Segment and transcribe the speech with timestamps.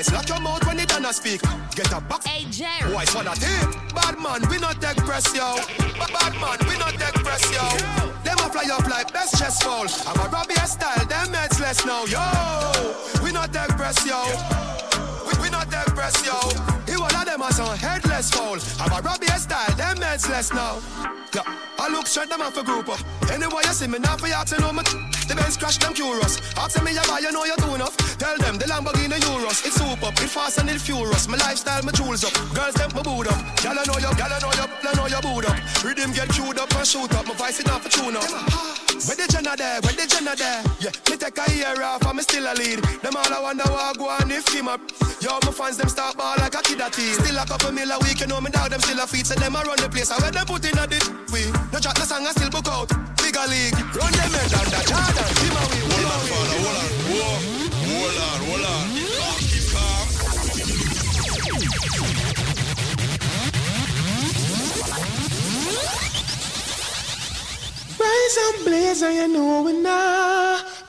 [0.00, 0.12] voice.
[0.12, 1.40] Lock your mouth when it done speak.
[1.74, 2.26] Get a box.
[2.26, 2.92] Hey, Jerry.
[2.92, 3.94] Voice what a tip.
[3.94, 5.56] Bad man, we not take press, yo.
[5.98, 7.66] Bad man, we not take press, yo.
[8.24, 9.86] Them a fly up like best chest fall.
[10.06, 13.22] I'm a Robbie style, them heads less now, yo.
[13.22, 14.20] We not take press, yo.
[15.26, 16.79] We, we not take press, yo.
[16.90, 18.58] He one of them a some headless fall.
[18.82, 20.82] I'm a Robbie style, them heads less now.
[21.32, 21.46] Yeah,
[21.78, 22.98] I look straight them off a group up.
[23.30, 24.82] Anyway, you see me now for you to know me.
[25.30, 26.42] The Benz crash them curious.
[26.58, 27.96] Ask me you buy, you know you do enough.
[28.18, 29.64] Tell them the Lamborghini Euros.
[29.64, 31.28] It's super, it fast and it furious.
[31.28, 32.34] My lifestyle, my jewels up.
[32.52, 33.38] Girls them my boot up.
[33.62, 35.84] Y'all know you, y'all know you, y'all know you boot up.
[35.84, 37.24] Rhythm get queued up and shoot up.
[37.28, 38.89] My voice it off a tune up.
[39.08, 40.92] When the Jenna there, when the Jenna there, yeah.
[41.08, 42.84] Me take a year off and me still a lead.
[43.00, 44.80] Them all I wonder what go on if him up.
[45.20, 47.14] Yo, my fans them start ball like a kid a teen.
[47.14, 49.26] Still a couple mil a week, you know me dog them still a feed.
[49.26, 50.10] So them a run the place.
[50.10, 51.04] I where them put in a dit.
[51.32, 52.92] We no chat the song I still book out.
[53.16, 55.28] Bigger league, run them head under Jordan.
[55.40, 56.60] Him a win, him a win.
[57.08, 59.09] Hold on, hold on, hold on.
[68.00, 69.72] Rise and blaze, and you know we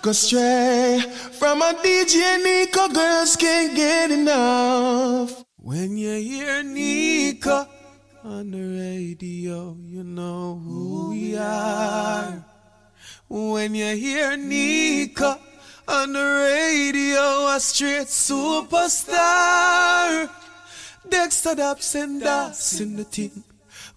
[0.02, 1.02] go stray
[1.34, 2.88] from a DJ Nico.
[2.88, 5.44] Girls can't get enough.
[5.58, 7.68] When you hear Nico
[8.24, 12.46] on the radio, you know who we are.
[13.28, 15.38] When you hear Nico
[15.88, 19.20] on the radio, a straight superstar.
[21.10, 21.96] Dexta Daps
[22.80, 23.44] in the team.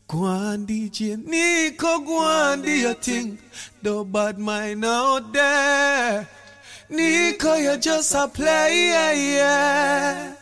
[0.06, 3.38] Go on, DJ Nico, go on, do your thing.
[3.83, 6.28] No bad mind out there.
[6.91, 10.34] Nico, you're just a player, yeah.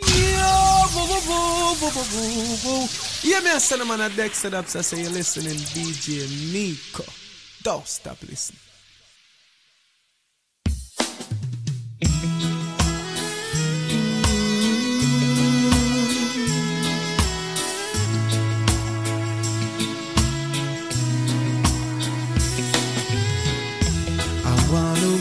[0.00, 2.88] Yo, boo, boo, boo, boo, boo, boo, boo.
[3.22, 4.76] Yeah, me a send man a Dexta Daps.
[4.76, 7.04] I say you're listening, DJ Nico.
[7.62, 8.58] Don't stop listening.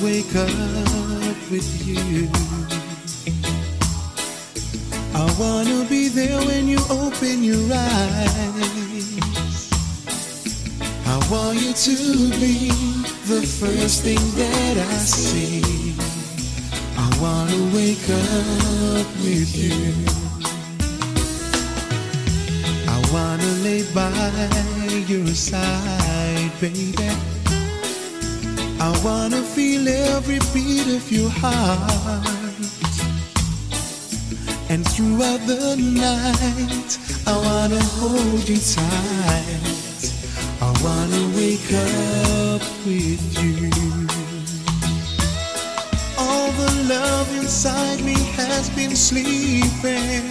[0.04, 0.50] Wake up
[1.52, 2.28] with you.
[5.14, 8.90] I wanna be there when you open your eyes.
[11.06, 12.70] I want you to be
[13.28, 15.94] the first thing that I see.
[16.98, 19.94] I wanna wake up with you.
[22.88, 24.12] I wanna lay by
[25.08, 27.41] your side, baby.
[28.84, 32.26] I wanna feel every beat of your heart.
[34.70, 36.98] And throughout the night,
[37.28, 40.02] I wanna hold you tight.
[40.68, 43.70] I wanna wake up with you.
[46.18, 50.26] All the love inside me has been sleeping,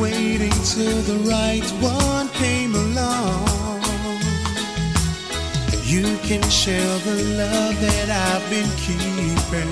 [0.00, 3.73] waiting till the right one came along.
[5.94, 9.70] You can share the love that I've been keeping,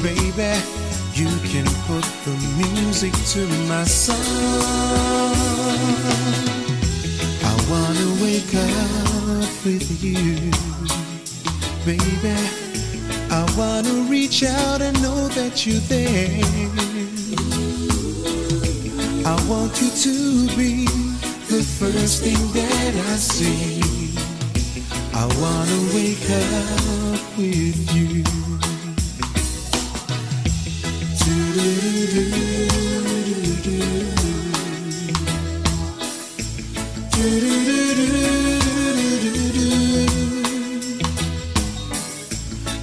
[0.00, 0.54] baby.
[1.14, 4.14] You can put the music to my song.
[7.42, 10.52] I wanna wake up with you,
[11.84, 12.36] baby.
[13.28, 16.40] I wanna reach out and know that you're there.
[19.26, 20.86] I want you to be
[21.48, 23.95] the first thing that I see.
[25.18, 28.22] I wanna wake up with you.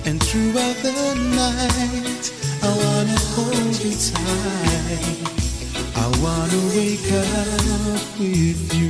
[0.05, 2.25] And throughout the night,
[2.63, 5.03] I wanna hold you tight.
[5.95, 8.82] I wanna wake up with you.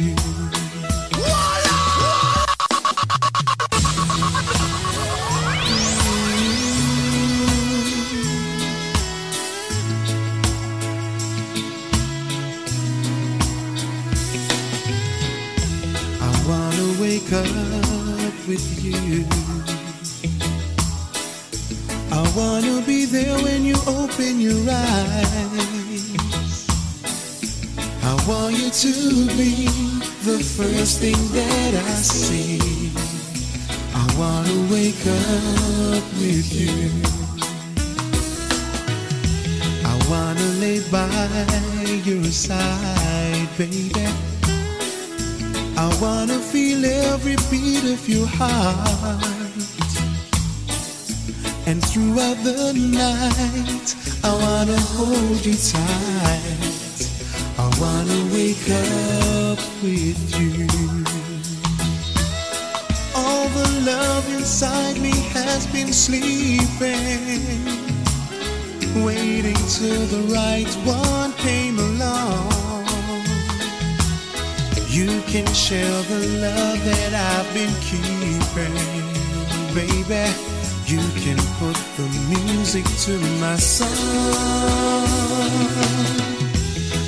[82.74, 83.88] Music to my song.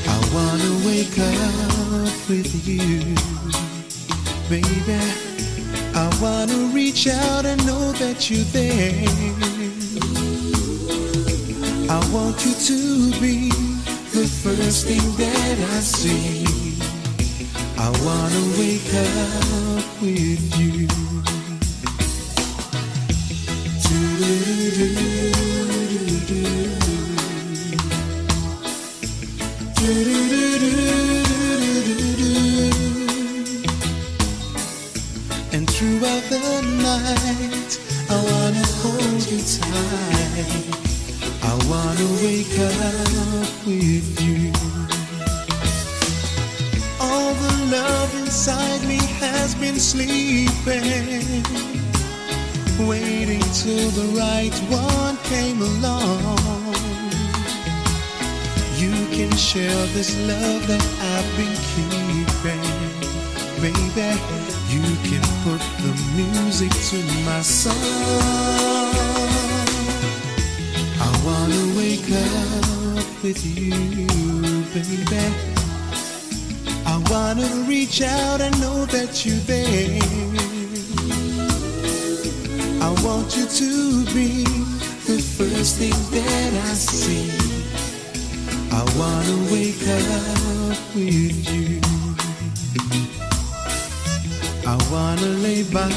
[0.07, 3.15] I wanna wake up with you,
[4.47, 4.99] baby.
[5.95, 9.09] I wanna reach out and know that you're there.
[11.89, 13.49] I want you to be
[14.13, 16.45] the first thing that I see.
[17.77, 21.05] I wanna wake up with you.
[24.77, 25.04] And
[54.55, 56.75] the one came along.
[58.77, 62.95] You can share this love that I've been keeping, baby.
[64.69, 67.75] You can put the music to my song.
[70.99, 73.71] I wanna wake up with you,
[74.73, 75.33] baby.
[76.85, 80.54] I wanna reach out and know that you're there
[83.15, 84.43] want you to be
[85.07, 87.31] the first thing that I see.
[88.71, 91.79] I wanna wake up with you.
[94.67, 95.91] I wanna lay by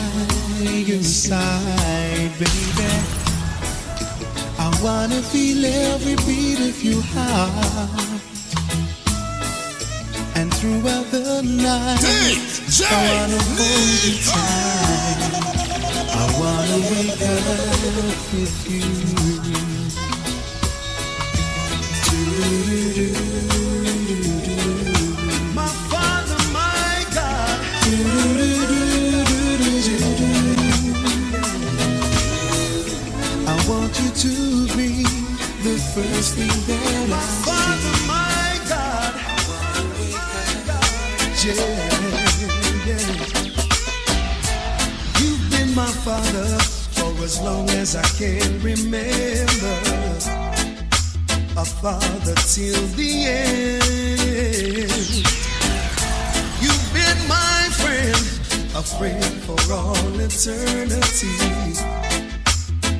[0.91, 2.91] your side, baby.
[4.67, 8.23] I wanna feel every beat of your heart.
[10.37, 12.49] And throughout the night,
[12.89, 14.68] I wanna hold you tight.
[16.79, 19.58] Wake up with you.
[48.19, 49.79] Can remember.
[51.57, 53.79] A father till the end.
[56.61, 58.25] You've been my friend,
[58.75, 61.39] a friend for all eternity.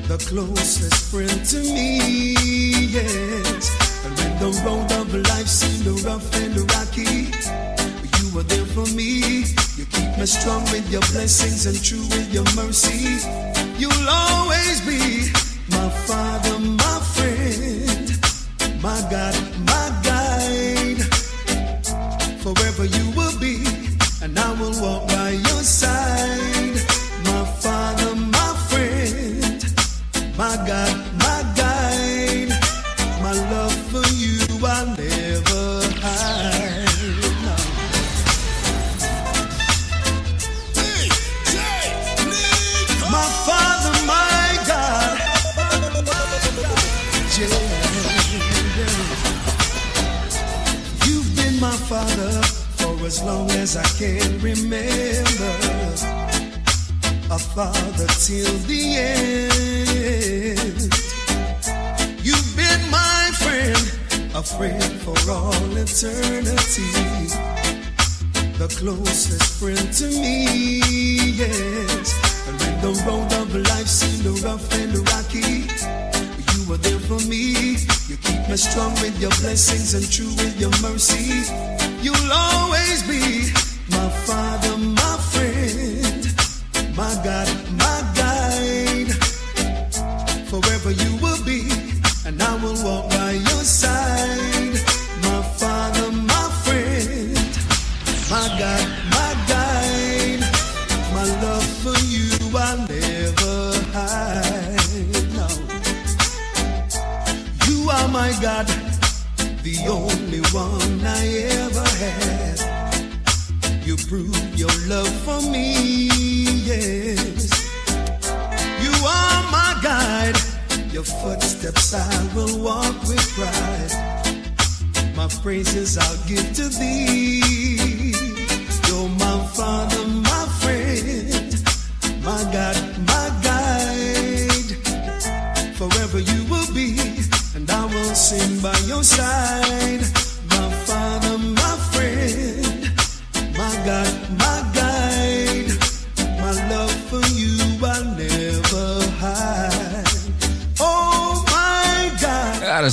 [0.07, 2.35] The closest friend to me,
[2.87, 3.75] yes.
[4.05, 7.27] And when the road of life seemed rough and rocky,
[8.19, 9.43] you were there for me.
[9.75, 13.58] You keep me strong with your blessings and true with your mercy.
[13.79, 15.31] You'll always be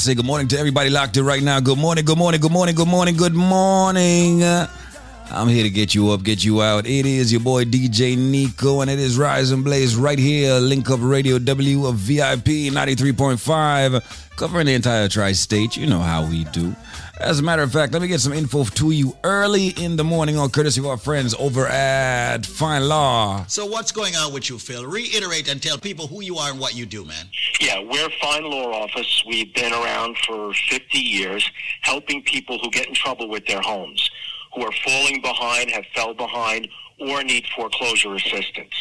[0.07, 1.59] say good morning to everybody locked in right now.
[1.59, 4.41] Good morning, good morning, good morning, good morning, good morning.
[4.45, 6.87] I'm here to get you up, get you out.
[6.87, 10.89] It is your boy DJ Nico, and it is Rise and Blaze right here, Link
[10.91, 15.77] Up Radio W of VIP 93.5, covering the entire tri state.
[15.77, 16.77] You know how we do.
[17.27, 20.05] As a matter of fact, let me get some info to you early in the
[20.05, 23.45] morning on courtesy of our friends over at Fine Law.
[23.47, 24.87] So what's going on with you, Phil?
[24.87, 27.27] Reiterate and tell people who you are and what you do, man.
[27.61, 29.25] Yeah, we're Fine Law Office.
[29.27, 34.09] We've been around for 50 years helping people who get in trouble with their homes,
[34.55, 36.69] who are falling behind, have fell behind,
[37.01, 38.73] or need foreclosure assistance.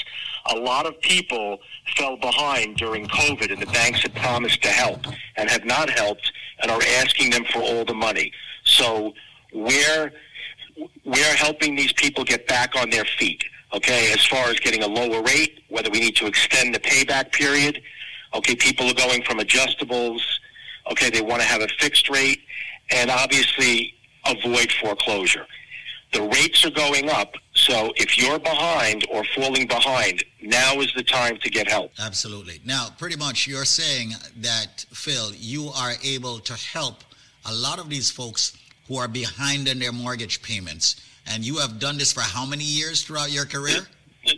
[0.54, 1.58] A lot of people
[1.98, 5.00] fell behind during COVID and the banks had promised to help
[5.36, 6.32] and have not helped
[6.62, 8.32] and are asking them for all the money.
[8.64, 9.14] So
[9.54, 10.12] we're
[11.06, 13.44] we're helping these people get back on their feet.
[13.74, 17.32] Okay, as far as getting a lower rate, whether we need to extend the payback
[17.32, 17.82] period.
[18.34, 20.22] Okay, people are going from adjustables.
[20.92, 22.42] Okay, they want to have a fixed rate,
[22.92, 23.94] and obviously
[24.26, 25.46] avoid foreclosure.
[26.14, 27.36] The rates are going up,
[27.66, 31.92] so if you're behind or falling behind, now is the time to get help.
[32.00, 32.62] Absolutely.
[32.64, 37.04] Now, pretty much you're saying that, Phil, you are able to help
[37.46, 38.56] a lot of these folks
[38.88, 41.02] who are behind in their mortgage payments.
[41.26, 43.82] And you have done this for how many years throughout your career?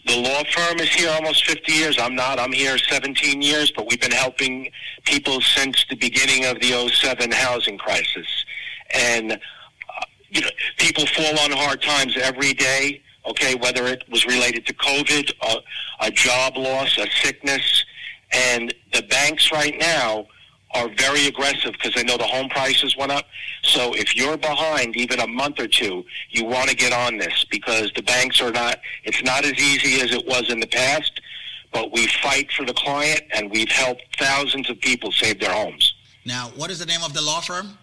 [0.06, 1.98] The law firm is here almost 50 years.
[2.00, 2.40] I'm not.
[2.40, 4.70] I'm here 17 years, but we've been helping
[5.04, 8.46] people since the beginning of the 07 housing crisis.
[8.94, 14.26] And, uh, you know, people fall on hard times every day, okay, whether it was
[14.26, 17.86] related to COVID, a, a job loss, a sickness.
[18.32, 20.28] And the banks right now
[20.72, 23.26] are very aggressive because they know the home prices went up.
[23.64, 27.46] So if you're behind even a month or two, you want to get on this
[27.50, 31.22] because the banks are not, it's not as easy as it was in the past,
[31.72, 35.94] but we fight for the client and we've helped thousands of people save their homes.
[36.26, 37.78] Now, what is the name of the law firm?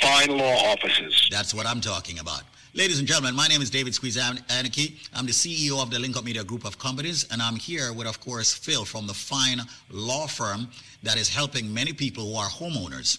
[0.00, 1.28] Fine law offices.
[1.30, 2.44] That's what I'm talking about.
[2.74, 4.96] Ladies and gentlemen, my name is David Squeeze Anakie.
[5.12, 8.06] I'm the CEO of the Link Up Media Group of Companies, and I'm here with,
[8.06, 9.60] of course, Phil from the Fine
[9.90, 10.68] Law Firm
[11.02, 13.18] that is helping many people who are homeowners.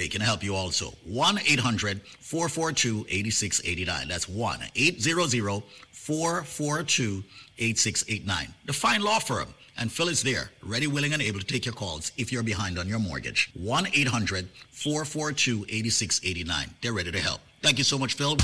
[0.00, 0.94] They can help you also.
[1.04, 4.08] 1 800 442 8689.
[4.08, 7.22] That's 1 800 442
[7.58, 8.54] 8689.
[8.64, 9.52] The fine law firm.
[9.76, 12.78] And Phil is there, ready, willing, and able to take your calls if you're behind
[12.78, 13.50] on your mortgage.
[13.52, 16.74] 1 800 442 8689.
[16.80, 17.42] They're ready to help.
[17.60, 18.38] Thank you so much, Phil.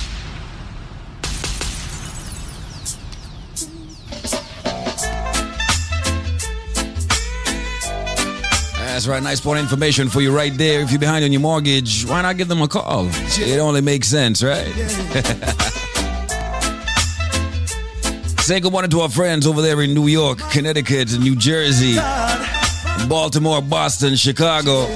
[8.97, 9.23] That's right.
[9.23, 10.81] Nice point of information for you right there.
[10.81, 13.07] If you're behind on your mortgage, why not give them a call?
[13.11, 14.65] It only makes sense, right?
[18.41, 21.97] Say good morning to our friends over there in New York, Connecticut, New Jersey,
[23.07, 24.87] Baltimore, Boston, Chicago.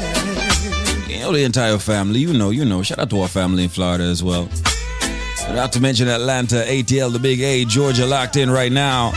[1.07, 2.21] You know the entire family.
[2.21, 2.83] You know, you know.
[2.83, 4.49] Shout out to our family in Florida as well.
[5.51, 9.13] Not to mention Atlanta, ATL, the Big A, Georgia locked in right now.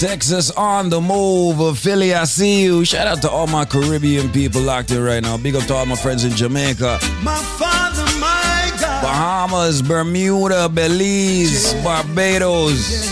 [0.00, 1.78] Texas on the move.
[1.78, 2.86] Philly, I see you.
[2.86, 5.36] Shout out to all my Caribbean people locked in right now.
[5.36, 9.02] Big up to all my friends in Jamaica, My Father, my God.
[9.02, 13.10] Bahamas, Bermuda, Belize, Barbados.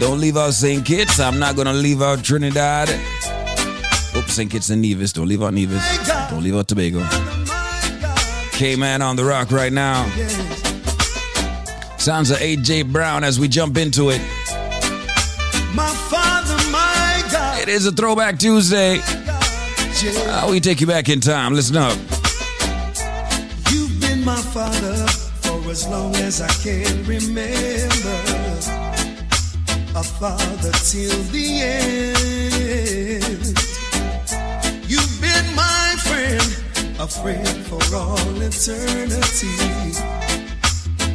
[0.00, 0.84] Don't leave out St.
[0.84, 1.20] Kitts.
[1.20, 2.88] I'm not gonna leave out Trinidad.
[4.16, 4.50] Oops, St.
[4.50, 5.12] Kitts and Nevis.
[5.12, 6.08] Don't leave out Nevis.
[6.28, 7.06] Don't leave out Tobago.
[8.50, 10.08] K-Man on the rock right now.
[11.98, 14.20] Sounds of AJ Brown as we jump into it.
[17.64, 18.98] It is a throwback Tuesday.
[20.26, 21.54] How we take you back in time.
[21.54, 21.96] Listen up.
[23.72, 25.06] You've been my father
[25.40, 28.20] for as long as I can remember.
[29.96, 33.46] A father till the end.
[34.86, 36.42] You've been my friend,
[37.00, 39.56] a friend for all eternity.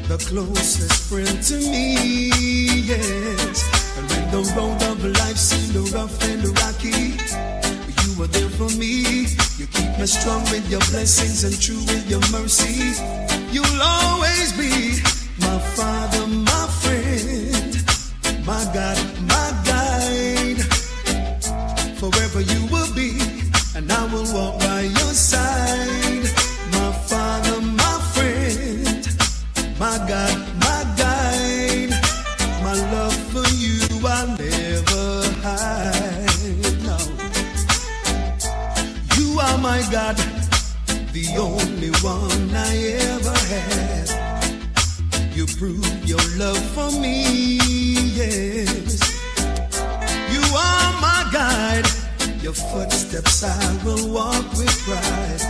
[0.07, 2.31] The closest friend to me,
[2.89, 3.69] yes.
[3.99, 5.38] And when the road of life
[5.71, 7.13] seemed rough and the rocky,
[8.01, 9.25] you were there for me.
[9.58, 12.93] You keep me strong with your blessings and true with your mercy.
[13.51, 15.01] You'll always be
[15.39, 20.62] my father, my friend, my God, my guide.
[21.97, 23.19] Forever you will be,
[23.75, 24.59] and I will walk
[46.39, 47.58] love for me,
[48.15, 49.02] yes.
[50.32, 51.86] You are my guide,
[52.41, 55.43] your footsteps I will walk with pride.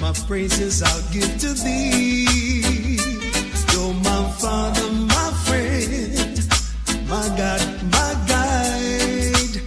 [0.00, 2.98] My praises I'll give to thee.
[3.72, 6.36] You're my father, my friend,
[7.08, 7.60] my God,
[7.90, 9.58] my guide.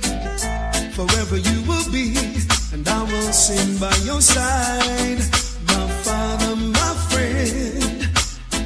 [0.93, 2.15] Forever you will be,
[2.71, 5.19] and I will sing by your side.
[5.73, 8.07] My father, my friend,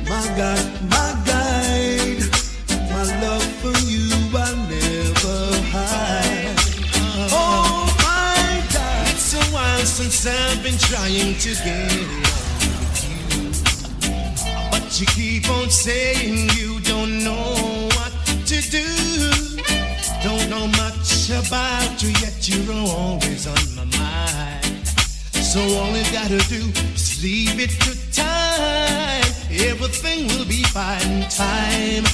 [0.08, 1.11] my God, my
[11.22, 13.02] trying to get along.
[14.72, 18.14] But you keep on saying you don't know what
[18.48, 18.86] to do.
[20.24, 24.88] Don't know much about you, yet you're always on my mind.
[24.88, 29.24] So all you gotta do is leave it to time.
[29.52, 31.28] Everything will be fine.
[31.30, 32.06] Time,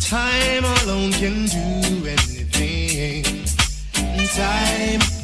[0.00, 3.24] time alone can do anything.
[4.34, 5.19] Time,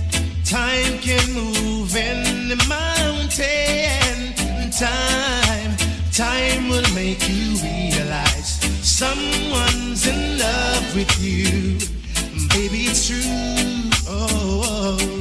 [0.47, 4.33] time can move any mountain.
[4.71, 5.77] Time,
[6.13, 11.79] time will make you realize someone's in love with you.
[12.51, 13.91] baby, it's true.
[14.09, 15.17] Oh, oh.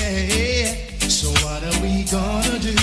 [0.00, 0.74] Yeah.
[1.08, 2.74] So what are we gonna do?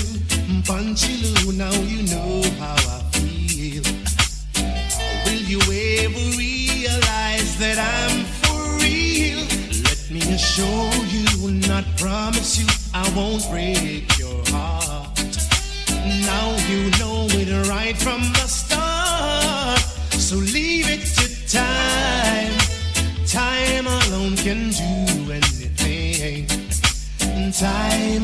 [0.65, 3.83] Punchy Lou, now you know how I feel.
[5.25, 6.48] Will you ever
[10.41, 15.19] Assure you, not promise you, I won't break your heart.
[16.31, 19.79] Now you know it right from the start.
[20.17, 22.55] So leave it to time.
[23.27, 26.47] Time alone can do anything.
[27.51, 28.23] Time,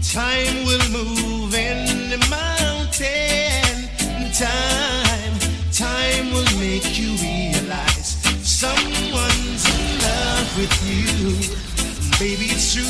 [0.00, 3.76] time will move in the mountain.
[4.32, 5.34] Time,
[5.70, 8.22] time will make you realize
[8.62, 8.91] love
[10.56, 11.32] with you.
[12.18, 12.84] Baby, it's true.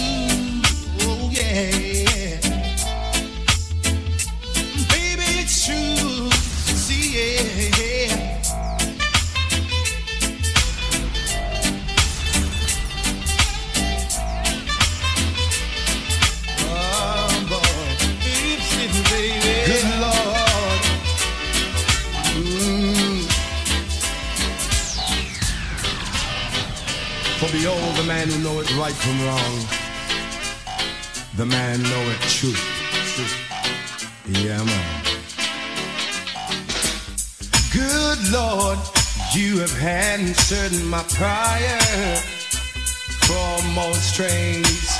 [1.06, 2.11] Oh, yeah.
[28.12, 29.56] Man who knoweth right from wrong,
[31.38, 32.64] the man knoweth truth.
[34.26, 34.90] Yeah, man.
[37.72, 38.78] Good Lord,
[39.34, 42.16] you have answered my prayer
[43.28, 44.90] for most strains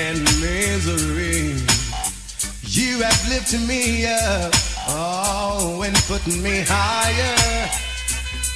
[0.00, 1.60] and misery.
[2.78, 4.52] You have lifted me up,
[4.88, 7.68] oh, and put me higher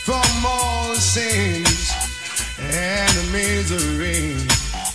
[0.07, 1.86] from all sins
[2.71, 4.37] and misery.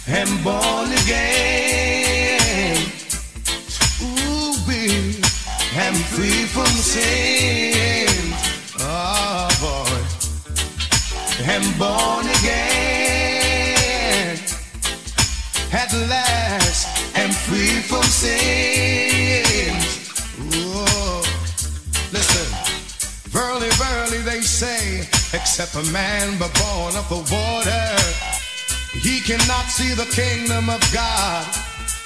[0.07, 2.77] And born again.
[4.01, 5.15] Ooh, we
[5.75, 8.07] am free from sin.
[8.79, 10.01] Oh boy,
[11.45, 12.71] am born again.
[15.71, 19.75] At last, am free from sin.
[20.39, 21.21] Ooh,
[22.11, 22.47] listen,
[23.29, 27.87] verily, verily, they say, except a man but born of the water,
[28.99, 31.45] he cannot see the kingdom of God.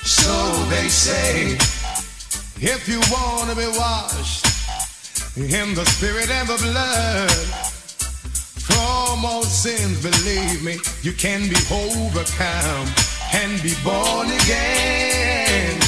[0.04, 0.32] So
[0.70, 1.58] they say.
[2.58, 4.46] If you want to be washed
[5.36, 7.30] in the spirit and the blood
[8.64, 12.88] from all sins, believe me, you can be overcome
[13.34, 15.82] and be born again.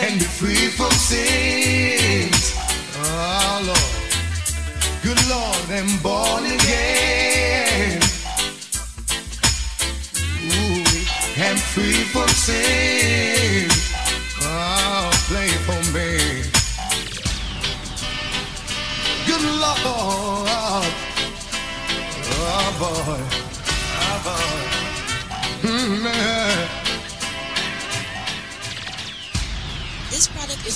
[0.00, 1.97] And be free from sins.
[5.02, 8.00] Good Lord, and born again.
[10.50, 10.84] Ooh,
[11.46, 13.68] and free from sin.
[14.40, 16.42] Oh, ah, play for me.
[19.26, 19.80] Good Lord.
[19.84, 20.82] Oh, ah,
[22.78, 23.20] boy.
[24.04, 24.78] Oh, boy.
[25.68, 26.37] Mm,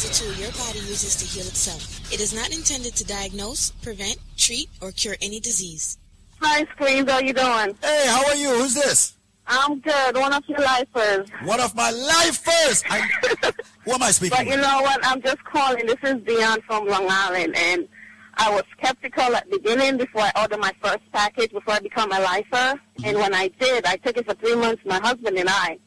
[0.05, 2.13] is a tool your body uses to heal itself.
[2.13, 5.99] It is not intended to diagnose, prevent, treat, or cure any disease.
[6.41, 7.11] Hi, Screens.
[7.11, 7.77] How you doing?
[7.83, 8.49] Hey, how are you?
[8.49, 9.15] Who's this?
[9.47, 10.17] I'm good.
[10.17, 11.29] One of your lifers.
[11.45, 12.83] One of my lifers.
[12.89, 13.01] I,
[13.85, 15.05] who am I speaking But you know what?
[15.05, 15.87] I'm just calling.
[15.87, 17.89] This is Dion from Long Island, and
[18.35, 22.13] I was skeptical at the beginning before I ordered my first package before I become
[22.13, 22.55] a lifer.
[22.55, 23.05] Mm-hmm.
[23.05, 25.79] And when I did, I took it for three months, my husband and I.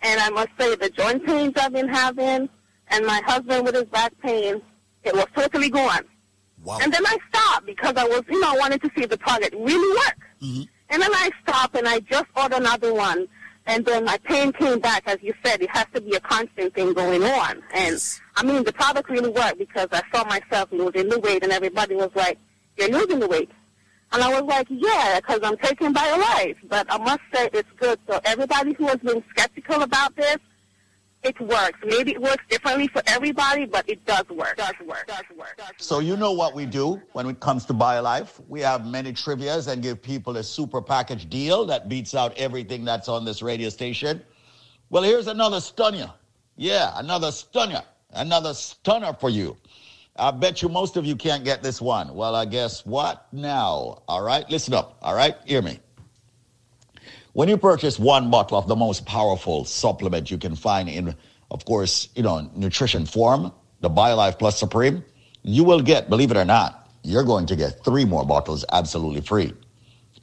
[0.00, 2.48] And I must say, the joint pains I've been having,
[2.92, 4.60] and my husband with his back pain,
[5.04, 6.04] it was totally gone.
[6.62, 6.78] Wow.
[6.80, 9.18] And then I stopped because I was, you know, I wanted to see if the
[9.18, 10.20] product really worked.
[10.42, 10.62] Mm-hmm.
[10.90, 13.26] And then I stopped and I just ordered another one.
[13.66, 15.04] And then my pain came back.
[15.06, 17.62] As you said, it has to be a constant thing going on.
[17.72, 18.20] And Yes.
[18.36, 21.94] I mean, the product really worked because I saw myself losing the weight and everybody
[21.94, 22.38] was like,
[22.76, 23.50] you're losing the weight.
[24.12, 26.56] And I was like, yeah, because I'm taking BioLife.
[26.68, 27.98] But I must say it's good.
[28.08, 30.36] So everybody who has been skeptical about this,
[31.22, 31.78] it works.
[31.84, 34.56] Maybe it works differently for everybody, but it does work.
[34.56, 35.06] Does work.
[35.06, 35.56] Does work.
[35.56, 35.70] Does.
[35.78, 38.40] So you know what we do when it comes to BioLife.
[38.48, 42.84] We have many trivias and give people a super package deal that beats out everything
[42.84, 44.22] that's on this radio station.
[44.90, 46.12] Well, here's another stunner.
[46.56, 47.82] Yeah, another stunner.
[48.10, 49.56] Another stunner for you.
[50.16, 52.14] I bet you most of you can't get this one.
[52.14, 54.02] Well, I guess what now?
[54.06, 54.98] All right, listen up.
[55.00, 55.80] All right, hear me.
[57.34, 61.14] When you purchase one bottle of the most powerful supplement you can find in,
[61.50, 65.02] of course, you know, nutrition form, the BioLife Plus Supreme,
[65.42, 69.22] you will get, believe it or not, you're going to get three more bottles absolutely
[69.22, 69.54] free.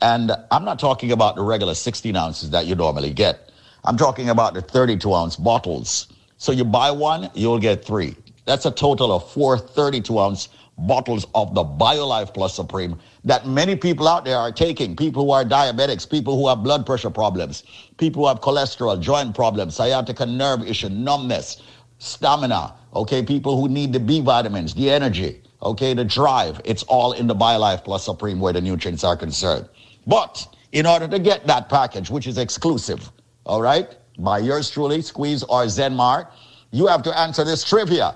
[0.04, 3.52] And I'm not talking about the regular 16 ounces that you normally get.
[3.86, 6.10] I'm talking about the 32 ounce bottles.
[6.38, 8.15] So you buy one, you'll get three.
[8.45, 10.50] That's a total of four 32 ounce
[10.88, 14.96] bottles of the BioLife Plus Supreme that many people out there are taking.
[14.96, 17.63] People who are diabetics, people who have blood pressure problems,
[17.98, 21.62] people who have cholesterol, joint problems, sciatica nerve issue, numbness,
[21.98, 26.62] stamina, okay, people who need the B vitamins, the energy, okay, the drive.
[26.63, 29.68] It's all in the BioLife Plus Supreme where the nutrients are concerned.
[30.08, 33.12] But in order to get that package, which is exclusive,
[33.46, 36.28] all right, by yours truly, Squeeze or Zenmar,
[36.72, 38.15] you have to answer this trivia.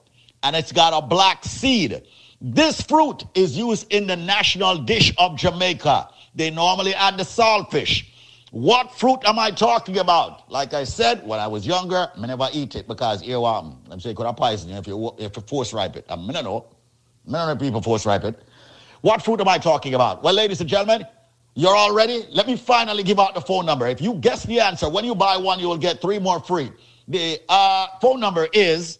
[0.43, 2.03] and it's got a black seed.
[2.39, 6.09] This fruit is used in the national dish of Jamaica.
[6.33, 8.05] They normally add the saltfish.
[8.51, 10.51] What fruit am I talking about?
[10.51, 13.77] Like I said, when I was younger, I never eat it because earworm.
[13.89, 16.05] I'm saying could have poison if you if you force ripe it.
[16.09, 16.67] I mean, I know.
[17.27, 18.41] Of the people force ripe it.
[19.01, 20.21] What fruit am I talking about?
[20.21, 21.05] Well, ladies and gentlemen,
[21.53, 22.25] you're all ready?
[22.31, 23.87] Let me finally give out the phone number.
[23.87, 26.71] If you guess the answer, when you buy one, you will get three more free.
[27.07, 28.99] The uh, phone number is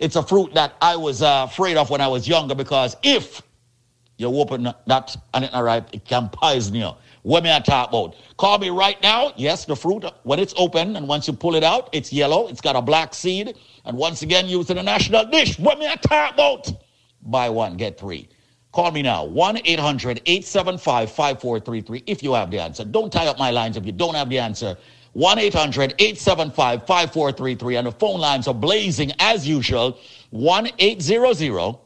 [0.00, 3.42] It's a fruit that I was uh, afraid of when I was younger because if
[4.16, 6.92] you open that and it's not ripe, it can poison you.
[7.22, 8.16] What may I talk about?
[8.38, 9.34] Call me right now.
[9.36, 12.48] Yes, the fruit, when it's open and once you pull it out, it's yellow.
[12.48, 13.54] It's got a black seed.
[13.84, 15.58] And once again, used in a national dish.
[15.58, 16.72] What may I talk about?
[17.20, 18.30] Buy one, get three.
[18.72, 22.84] Call me now, 1 800 875 5433 if you have the answer.
[22.84, 24.78] Don't tie up my lines if you don't have the answer.
[25.12, 27.76] 1 800 875 5433.
[27.76, 29.98] And the phone lines are blazing as usual.
[30.30, 31.76] 1 800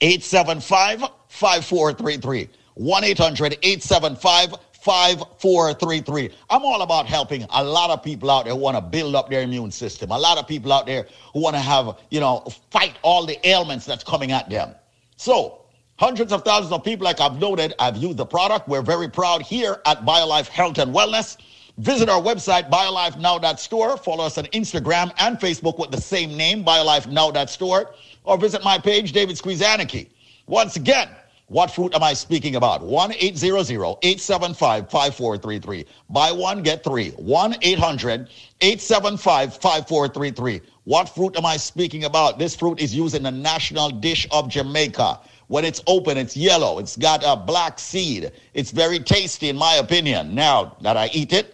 [0.00, 2.48] 875 5433.
[2.74, 6.30] 1 800 875 5433.
[6.50, 9.30] I'm all about helping a lot of people out there who want to build up
[9.30, 10.10] their immune system.
[10.10, 13.38] A lot of people out there who want to have, you know, fight all the
[13.48, 14.74] ailments that's coming at them.
[15.16, 15.62] So,
[15.96, 18.68] hundreds of thousands of people, like I've noted, have used the product.
[18.68, 21.38] We're very proud here at BioLife Health and Wellness.
[21.78, 23.96] Visit our website, biolifenow.store.
[23.96, 27.94] Follow us on Instagram and Facebook with the same name, biolifenow.store.
[28.22, 30.08] Or visit my page, David Squeezaniki.
[30.46, 31.08] Once again,
[31.48, 32.82] what fruit am I speaking about?
[32.82, 35.84] 1 800 875 5433.
[36.10, 37.10] Buy one, get three.
[37.10, 38.28] 1 800
[38.60, 40.60] 875 5433.
[40.84, 42.38] What fruit am I speaking about?
[42.38, 45.18] This fruit is used in the national dish of Jamaica.
[45.48, 46.78] When it's open, it's yellow.
[46.78, 48.32] It's got a black seed.
[48.54, 50.34] It's very tasty, in my opinion.
[50.34, 51.53] Now that I eat it,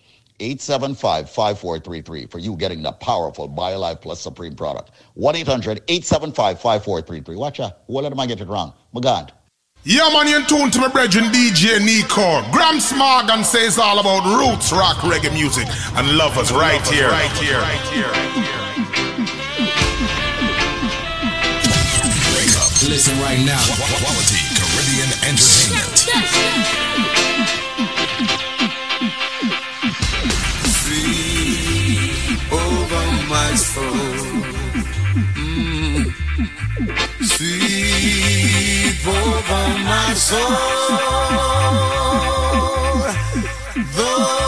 [0.41, 4.91] 875 5433 for you getting the powerful BioLife Plus Supreme product.
[5.13, 7.35] 1 800 875 5433.
[7.35, 7.79] Watch out.
[7.85, 8.73] What am I get it wrong?
[8.91, 9.31] My God.
[9.83, 12.43] Yeah, man, you in tune to my brethren DJ Nico.
[12.51, 17.09] Graham Smargan says all about roots rock reggae music and lovers right here.
[17.09, 17.57] Right here.
[17.57, 18.11] Right here.
[22.89, 23.61] Listen right now.
[24.03, 24.40] Quality
[39.07, 40.39] over oh, my soul.
[43.97, 44.41] Road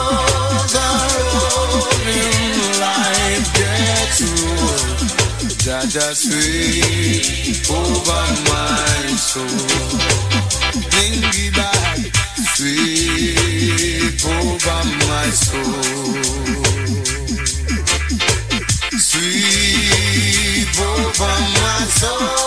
[2.06, 5.02] in life gets rough,
[5.64, 9.58] Jaja sweep over my soul.
[10.94, 12.00] Lingy back,
[12.54, 16.14] sweep over my soul.
[19.00, 22.43] Sweep over my soul.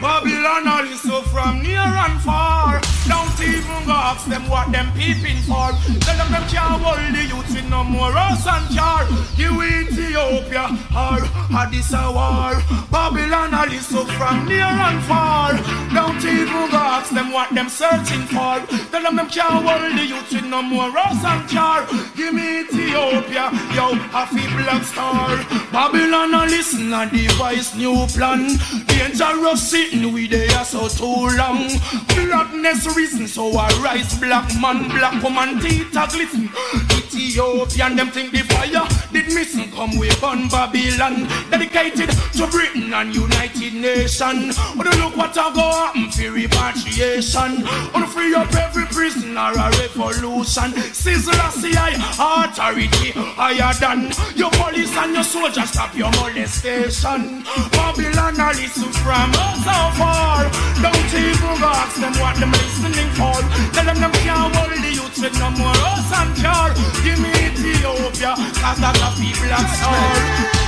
[0.00, 2.80] Babylon is so from near and far.
[3.08, 5.70] Don't even go ask them what them peeping for.
[6.04, 9.06] Tell them them can't hold the youth with no more house and car.
[9.36, 11.20] You Ethiopia or
[11.56, 12.54] Addis a war.
[12.90, 15.52] Babylon is so from near and far.
[15.94, 18.60] Don't even go ask them what them searching for.
[18.90, 21.86] Tell them them can't hold the youth with no more house and car.
[22.16, 25.36] Give me Ethiopia, yo, happy black star.
[25.72, 28.58] Babylon all listen and devise new plan.
[28.86, 31.68] Dangerous sitting with there so too long.
[32.14, 36.50] Blackness reason, so I rise black man, black woman, teeth a glisten.
[36.90, 41.28] Ethiopian, them think the fire did missing come we burn Babylon.
[41.50, 44.58] Dedicated to Britain and United Nations.
[44.74, 47.62] Wanna look what I go happen for repatriation.
[47.94, 50.72] Wanna free up every prisoner a revolution.
[50.92, 57.44] Sizzle CI authority higher than your police and your soldiers stop your molestation.
[57.70, 60.50] Babylon a listen from so far.
[60.82, 63.51] Don't even ask them what them listening for.
[63.72, 66.70] Tell them them can't hold the youth with no more house and car.
[67.04, 70.62] Give me Ethiopia, cause I got people at star.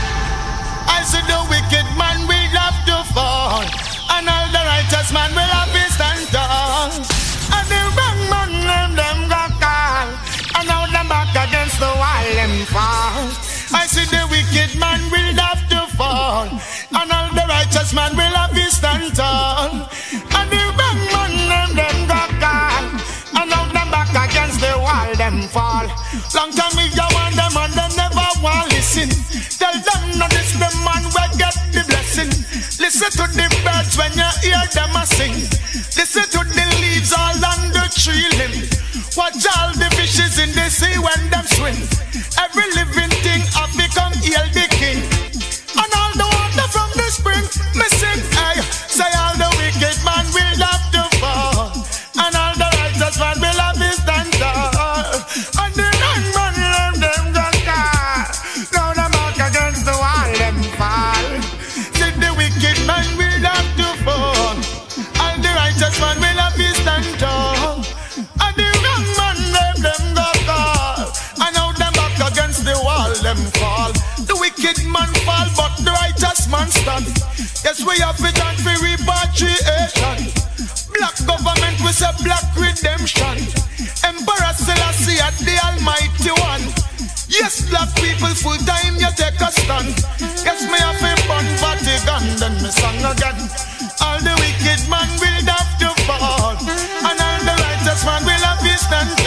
[0.97, 3.65] I said the wicked man will have to fall,
[4.15, 5.84] and all the righteous man will have
[29.59, 32.31] Tell them not this the man will get the blessing.
[32.81, 35.35] Listen to the birds when you hear them a sing.
[35.95, 38.69] Listen to the leaves all on the tree limb.
[39.17, 41.77] Watch all the fishes in the sea when them swim.
[42.39, 44.74] Every living thing have become healthy.
[88.25, 89.95] People, full time you take a stand.
[90.45, 93.39] Yes, me have a fun Vatican, then me song again.
[94.01, 98.61] All the wicked man will have to fall, and all the righteous man will have
[98.61, 99.24] to stand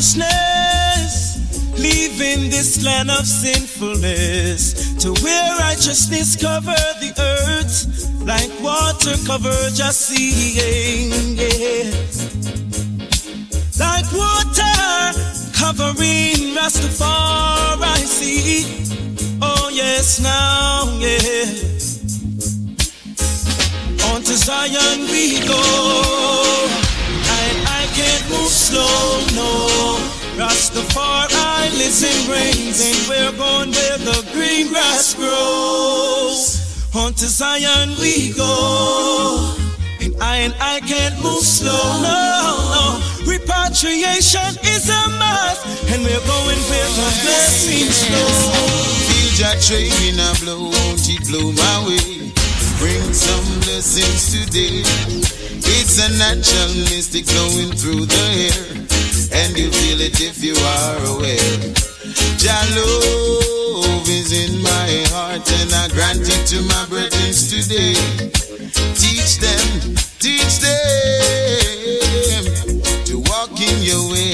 [0.00, 9.52] righteousness, leaving this land of sinfulness, to where righteousness cover the earth, like water cover
[9.74, 12.30] just seeing, yes
[13.78, 15.12] like water
[15.52, 18.66] covering Rastafari see.
[19.42, 21.44] Oh yes, now yeah.
[24.12, 25.60] On to Zion we go.
[27.32, 29.69] And I can't move slow, no.
[30.70, 36.86] Rastafari lives and reigns, and we're going where the green grass grows.
[36.94, 39.54] On to Zion we go.
[40.00, 43.30] And I and I can't move slow, no, no.
[43.30, 48.30] Repatriation is a must, and we're going where the blessings flow.
[49.10, 52.39] Feel that train a blow, won't it blow my way?
[52.80, 54.80] Bring some blessings today.
[54.80, 57.26] It's a natural mystic
[57.76, 58.56] through the air,
[59.36, 61.60] and you feel it if you are aware.
[62.40, 67.92] Jah love is in my heart, and I grant it to my brethren today.
[68.96, 70.80] Teach them, teach them
[73.04, 74.29] to walk in your way.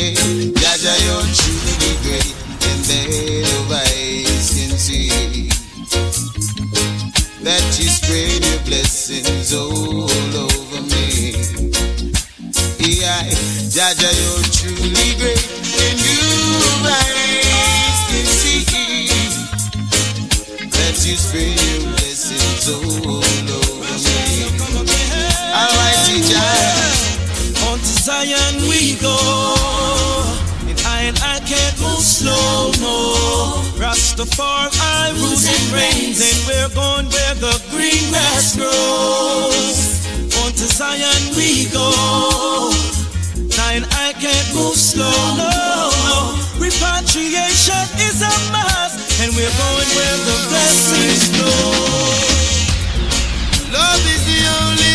[8.16, 11.32] Spread your blessings all over me.
[12.78, 13.22] Yeah,
[13.68, 15.44] Jah, you're truly great,
[15.84, 16.20] and you
[16.72, 18.64] of eyes can see
[20.70, 21.95] that you spread your
[34.34, 40.02] Rastafari rules and reigns, and we're going where the green grass grows.
[40.42, 41.90] On to Zion we go.
[43.58, 46.38] I and I can't move slow, no, no.
[46.58, 52.26] Repatriation is a must, and we're going where the blessings flow.
[53.72, 54.94] Love is the only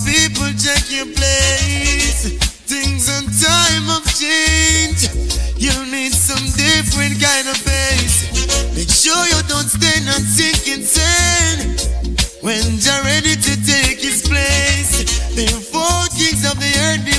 [0.00, 2.38] people check your place.
[2.64, 5.08] Things and time of change.
[5.56, 8.32] You'll need some different kind of pace.
[8.74, 11.76] Make sure you don't stand and sink insane.
[12.40, 15.04] When you're ready to take his place,
[15.36, 17.18] the four kings of the earth be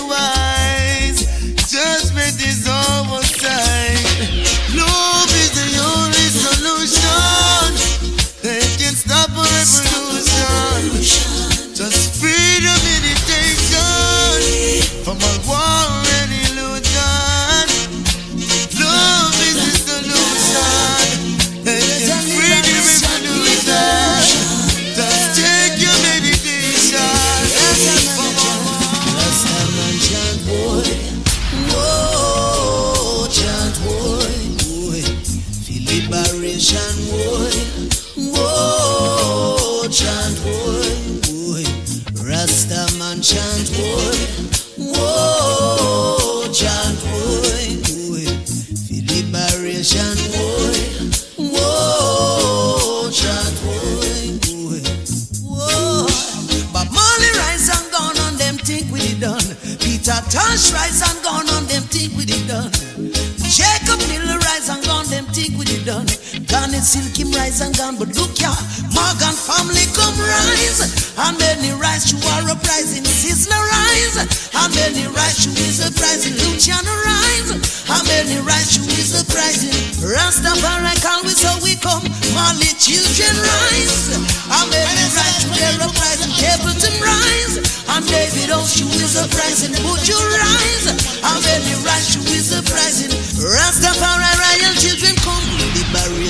[66.84, 68.52] Silkim rise and gone, but look ya,
[68.92, 70.84] Morgan family come rise.
[71.16, 74.20] And many rise to our uprising, Sizzla rise.
[74.52, 77.56] And many rise to his uprising, Luciano rise.
[77.88, 79.72] And many rise to his uprising,
[80.04, 80.92] Rastafari
[81.24, 82.04] we so we come.
[82.36, 84.20] Marley children rise.
[84.52, 87.64] And many rise to their uprising, Capleton rise.
[87.96, 90.92] And David Oshu is uprising, would you rise?
[90.92, 95.53] And many rise to his uprising, Rastafari royal children come.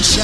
[0.03, 0.19] So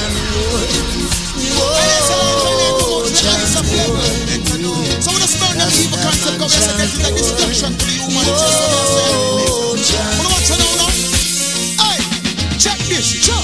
[5.08, 8.44] when I start the evil concept of yes, I get to destruction to the humanity.
[8.44, 10.92] I what want to know now?
[11.80, 11.96] Hey,
[12.60, 13.40] check this, check.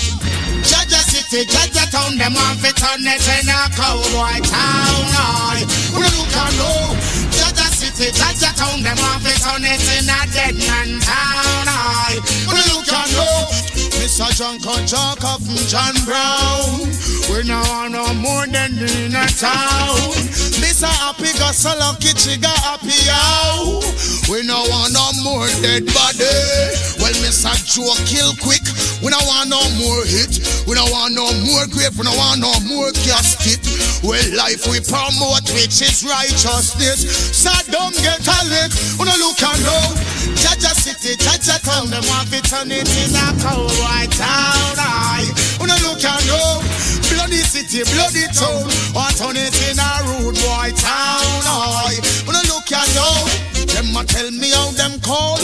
[0.61, 5.09] Jaja City, Jaja Town, them want fi turn it in a cowboy town.
[5.17, 5.65] Aye,
[5.97, 6.93] we look and know.
[7.33, 11.65] Jaja City, Jaja Town, them want fi turn it in a dead man town.
[11.65, 12.21] Aye,
[12.53, 13.56] we look and know.
[14.17, 14.35] Mr.
[14.39, 17.06] John Conjaka from John Brown.
[17.29, 19.99] We no want no more than in a town.
[20.63, 20.87] Mr.
[20.87, 23.83] Happy got so lucky, she got happy out.
[24.31, 26.27] We no want no more dead body.
[27.03, 27.51] Well, Mr.
[27.67, 28.63] Joe kill quick.
[29.03, 30.39] We no want no more hit.
[30.67, 31.99] We no want no more grave.
[31.99, 33.63] We no want no more casket.
[34.03, 37.07] Well, life we promote, which is righteousness.
[37.35, 38.71] So don't get a lick.
[38.99, 39.85] We no look and know.
[40.39, 44.79] Jaja City, Jaja Town, them want to turn it in a cowboy town.
[44.79, 45.27] Aye,
[45.61, 46.76] we no look and know.
[47.47, 51.23] City, bloody town, want turn it in a rude boy town.
[52.27, 53.23] We no look and know.
[53.71, 55.39] Them a tell me how them call.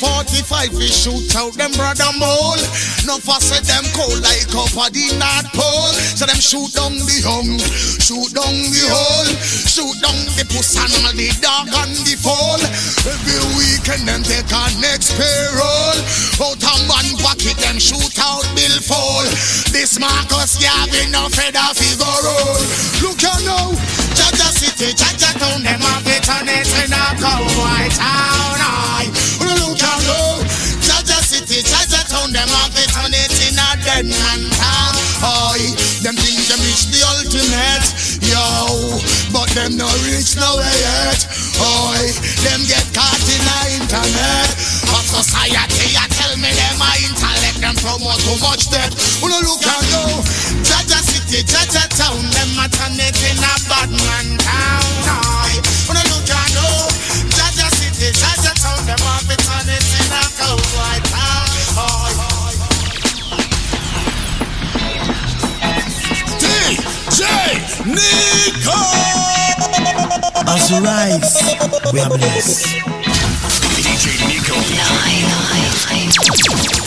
[0.00, 2.56] Big 45 we shoot out them brother mole.
[3.04, 5.92] No for them cold like up at the North Pole.
[6.16, 7.60] So them shoot down the young,
[8.00, 9.30] shoot down the hole,
[9.68, 12.60] shoot down the puss and all the dog and the fall.
[13.04, 15.98] Every weekend them take our next payroll.
[16.40, 19.26] Out a man pocket them shoot out bill fall.
[19.68, 22.60] This Marcus Gavin no feather figure roll.
[23.04, 23.76] Look you now,
[24.16, 28.60] Jaja City, Jaja Town, them have it on it in a cowboy town.
[28.60, 29.29] Aye,
[29.86, 30.44] know,
[30.84, 34.92] Jaja City, Jaja Town, them have it on it in a dead man town.
[35.24, 35.72] Aye,
[36.04, 37.86] them think them reach the ultimate,
[38.24, 38.44] yo,
[39.32, 41.20] but them no reach nowhere yet.
[41.60, 42.12] Aye,
[42.44, 44.48] them get caught in the internet.
[44.90, 48.92] Of society, I tell me them a intellect, them promote too much debt.
[49.22, 50.04] Wanna look and go,
[50.66, 55.29] Jaja City, Jaja Town, them a turn it in a bad man town.
[58.90, 61.46] Them a fi turn it in a cowboy town.
[61.78, 62.18] Aye.
[66.42, 67.20] DJ
[67.86, 68.78] Nico!
[70.50, 71.34] As we rise,
[71.92, 72.66] we are blessed.
[73.76, 74.54] DJ Nico.
[76.18, 76.79] all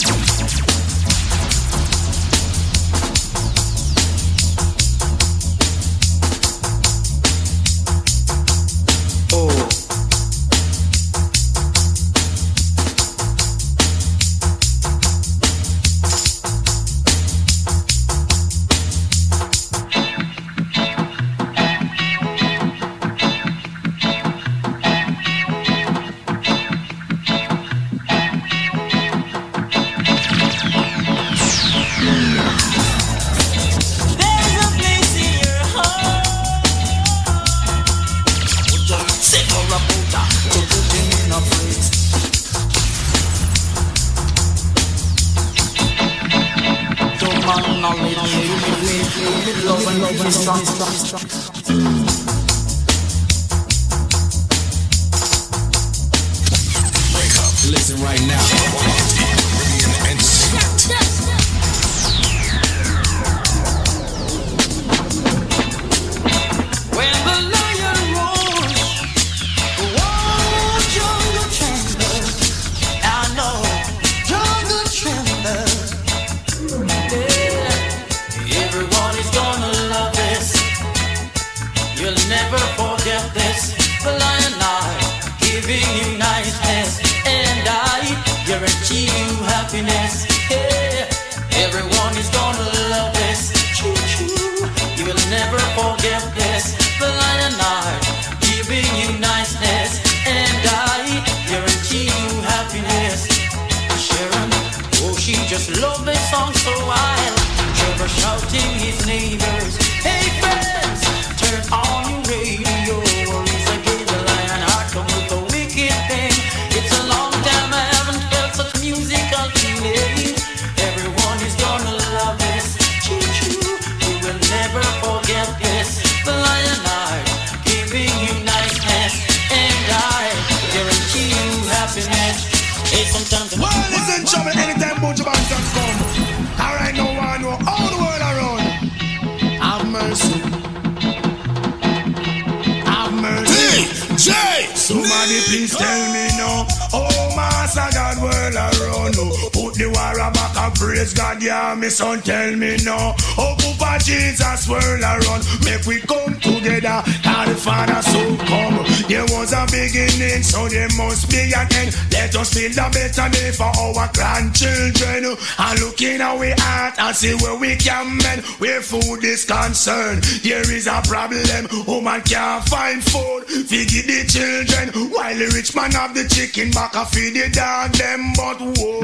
[167.14, 168.42] and see where we can mend.
[168.58, 171.68] Where food is concerned, there is a problem.
[171.86, 173.46] Woman can't find food.
[173.46, 175.12] Feed the children.
[175.12, 178.34] While the rich man have the chicken back and feed the dog them.
[178.34, 179.00] But whoa,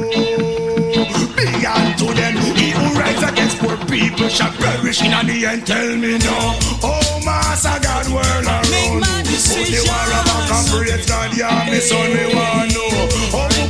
[1.37, 2.33] be unto them.
[2.57, 5.67] He who rise against poor people shall perish in the end.
[5.67, 9.03] Tell me no, Oh, Master God, world around.
[9.05, 11.37] Put the war back and praise God.
[11.37, 13.18] Yeah, me son, me want know.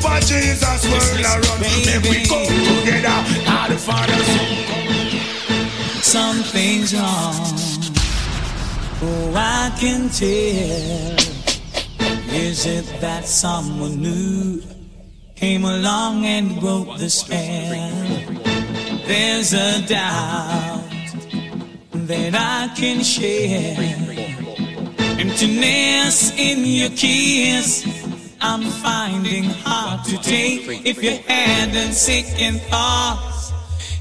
[0.02, 1.62] Papa Jesus, world around.
[1.62, 3.20] Make we come together.
[3.45, 4.24] God the Father,
[6.02, 7.36] something's wrong.
[9.02, 11.16] Oh, I can tell.
[12.34, 14.62] Is it that someone new
[15.36, 18.08] came along and broke the spell?
[19.06, 20.84] There's a doubt
[21.93, 23.76] that I can share.
[25.20, 27.78] Emptiness in your kiss.
[30.12, 33.51] I'm finding hard to take if you're hadn't second thoughts.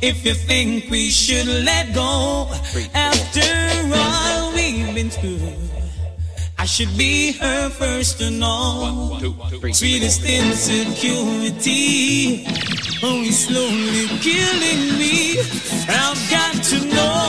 [0.00, 2.48] If you think we should let go
[2.94, 3.42] after
[3.94, 5.40] all we've been through,
[6.56, 9.18] I should be her first to know.
[9.72, 15.40] Sweetest insecurity, it's slowly killing me.
[15.88, 17.27] I've got to know,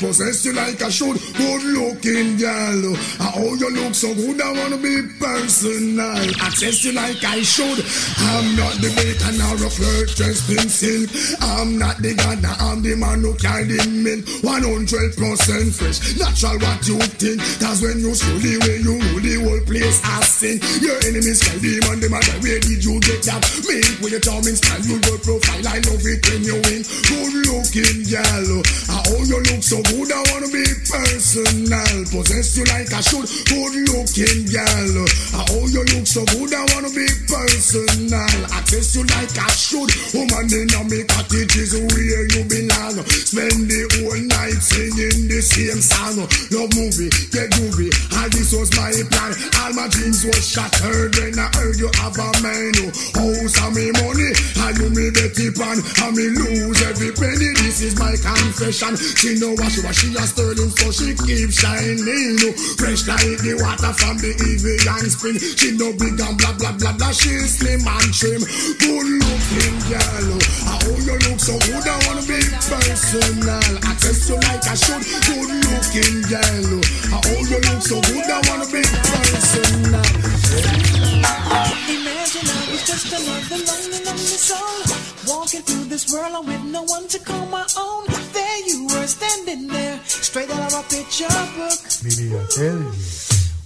[0.00, 1.20] Possess you like I should.
[1.36, 2.96] Good looking girl,
[3.36, 6.16] oh you look so good, I wanna be personal.
[6.40, 7.84] Access you like I should.
[8.16, 11.10] I'm not the bacon or a flirt dressed in silk.
[11.42, 14.24] I'm not the god, I'm the man who carry the milk.
[14.40, 14.88] 100%
[15.76, 17.40] fresh, natural what you think.
[17.60, 21.60] Cause when you slow the way you rule the whole place, I Your enemies call
[21.60, 23.44] demon, them are where did you get that?
[23.68, 26.80] Me, with your in style Valuable profile, I love it when you win.
[26.80, 28.64] Good looking girl.
[28.88, 32.00] How you look so good, I wanna be personal.
[32.08, 33.28] Possess you like I should.
[33.52, 35.04] Good looking girl.
[35.36, 38.40] How you look so good, I wanna be personal.
[38.56, 39.92] Access you like I should.
[40.16, 42.96] Woman in me cottage is where you belong.
[43.04, 46.24] Spend the whole night singing the same song.
[46.48, 47.92] Love movie, get groovy.
[48.16, 49.36] All this was my plan.
[49.60, 52.74] All my dreams was shattered when I heard you have a man.
[53.14, 55.78] House and me money, and you me bet it on.
[55.78, 57.50] And me lose every penny.
[57.60, 58.96] This is my confession.
[58.96, 62.38] She know what she was, she a sterling, so she keep shining.
[62.78, 65.38] Fresh like the water from the Evian spring.
[65.38, 67.12] She no big and blah blah blah blah.
[67.12, 68.42] She slim and trim.
[68.78, 70.28] Good looking girl.
[70.30, 70.42] Oh.
[70.66, 73.72] How you look so good, I don't wanna be personal.
[73.88, 75.02] Access you like I should.
[75.26, 76.78] Good looking girl.
[76.78, 77.18] Oh.
[77.18, 80.19] How you look so good, I don't wanna be personal.
[81.90, 87.06] Imagine I was just another lonely, lonely soul Walking through this world with no one
[87.08, 88.06] to call my own.
[88.32, 91.78] There you were standing there, straight out of a picture book.
[92.02, 92.92] Maybe I tell you.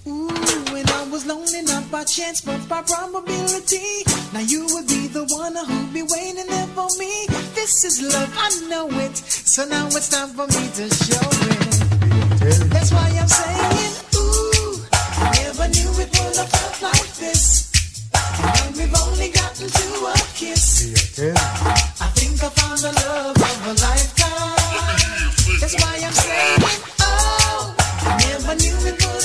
[0.07, 4.03] Ooh, and I was lonely not by chance but by probability.
[4.33, 7.25] Now you would be the one who'd be waiting there for me.
[7.55, 12.69] This is love, I know it So now it's time for me to show it.
[12.69, 13.84] That's why I'm saying,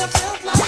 [0.00, 0.59] have felt like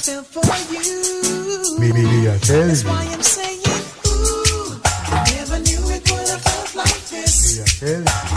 [0.00, 0.40] fell for
[0.72, 1.78] you.
[1.78, 2.88] Maybe I tell That's you.
[2.88, 3.60] why I'm saying,
[4.06, 7.58] ooh, I never knew it would have felt like this.
[7.58, 8.29] Maybe I tell you.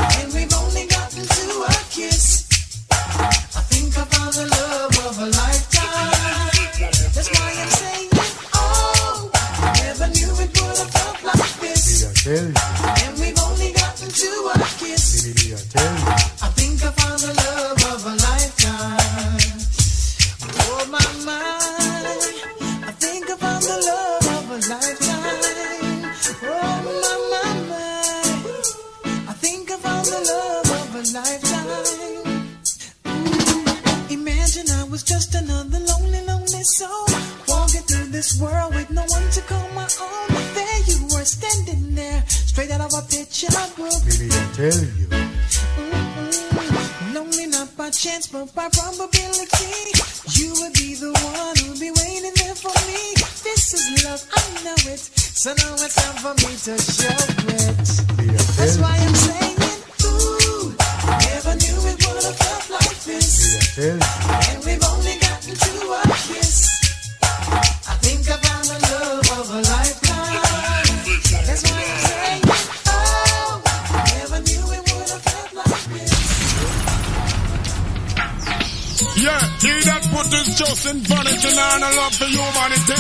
[43.44, 45.08] Maybe I tell you.
[45.76, 47.14] Mm-mm.
[47.14, 49.92] Lonely not by chance, but by probability.
[50.32, 53.14] You would be the one who'd be waiting there for me.
[53.44, 55.00] This is love, I know it.
[55.00, 57.12] So now it's time for me to show
[57.52, 57.84] it.
[58.56, 59.60] That's why I'm saying,
[60.08, 60.72] ooh,
[61.28, 63.76] never knew it would have felt like this.
[63.78, 64.00] Maybe
[80.34, 83.00] that put his trust in vanity now and a love for humanity.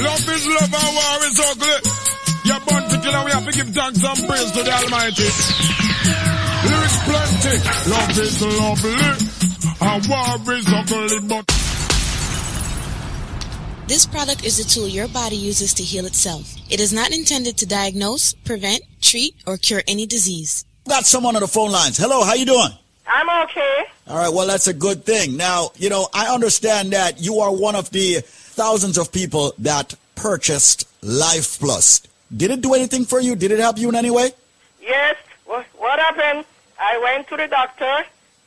[0.00, 1.78] Love is love and war is ugly.
[2.44, 5.28] You're born to kill and we have to give thanks and praise to the Almighty.
[6.68, 7.54] Lyrics plenty,
[7.90, 8.96] love is lovely,
[9.80, 11.44] and war is ugly, but
[13.88, 16.54] This product is a tool your body uses to heal itself.
[16.70, 20.64] It is not intended to diagnose, prevent, treat, or cure any disease.
[20.86, 21.96] Got someone on the phone lines.
[21.96, 22.70] Hello, how you doing?
[23.08, 23.84] I'm okay.
[24.06, 25.36] All right, well, that's a good thing.
[25.36, 29.94] Now, you know, I understand that you are one of the thousands of people that
[30.14, 32.02] purchased Life Plus.
[32.36, 33.34] Did it do anything for you?
[33.34, 34.32] Did it help you in any way?
[34.82, 35.16] Yes.
[35.46, 36.44] What, what happened?
[36.78, 38.04] I went to the doctor,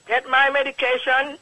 [0.07, 1.37] get my medication,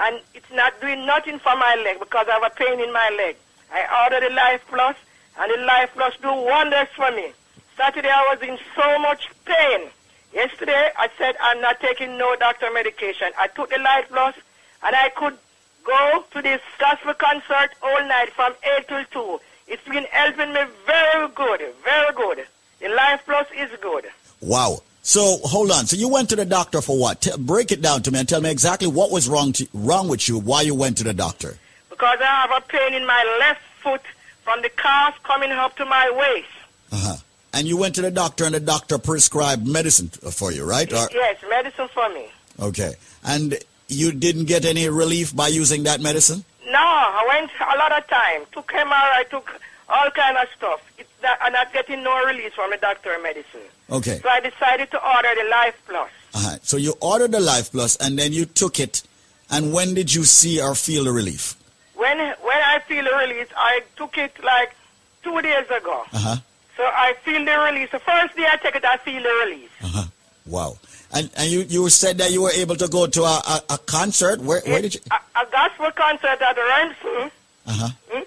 [0.00, 3.10] and it's not doing nothing for my leg because I have a pain in my
[3.16, 3.36] leg.
[3.72, 4.96] I ordered the Life Plus,
[5.38, 7.32] and the Life Plus do wonders for me.
[7.76, 9.88] Saturday I was in so much pain.
[10.34, 13.28] Yesterday I said I'm not taking no doctor medication.
[13.38, 14.34] I took the Life Plus,
[14.82, 15.36] and I could
[15.84, 19.04] go to this gospel concert all night from 8 till
[19.38, 19.40] 2.
[19.68, 22.46] It's been helping me very good, very good.
[22.80, 24.06] The Life Plus is good.
[24.40, 24.82] Wow.
[25.02, 25.86] So hold on.
[25.86, 27.20] So you went to the doctor for what?
[27.20, 30.08] T- break it down to me and tell me exactly what was wrong to, wrong
[30.08, 30.38] with you.
[30.38, 31.58] Why you went to the doctor?
[31.94, 34.02] because I have a pain in my left foot
[34.42, 36.48] from the calf coming up to my waist.
[36.92, 37.16] Uh-huh.
[37.54, 40.92] And you went to the doctor and the doctor prescribed medicine for you, right?
[40.92, 42.26] Or, Yes, medicine for me.
[42.60, 42.94] okay.
[43.24, 46.44] And you didn't get any relief by using that medicine?
[46.66, 48.42] No, I went a lot of time.
[48.52, 49.48] Took MRI, I took
[49.88, 50.80] all kind of stuff.
[50.98, 53.60] It's not, I'm not getting no release from the doctor medicine.
[53.90, 54.18] Okay.
[54.22, 56.10] So I decided to order the Life Plus.
[56.34, 56.56] Uh-huh.
[56.62, 59.02] So you ordered the Life Plus and then you took it.
[59.50, 61.54] And when did you see or feel the relief?
[61.94, 64.74] When when I feel the release, I took it like
[65.22, 66.04] two days ago.
[66.12, 66.36] Uh-huh.
[66.76, 67.90] So I feel the release.
[67.90, 69.70] The first day I take it, I feel the release.
[69.82, 70.04] Uh-huh.
[70.46, 70.78] Wow.
[71.12, 73.78] And and you, you said that you were able to go to a, a, a
[73.78, 74.40] concert.
[74.40, 75.00] Where, where did you?
[75.10, 77.30] A, a gospel concert at Ransom.
[77.66, 77.88] Uh-huh.
[78.10, 78.22] Hmm?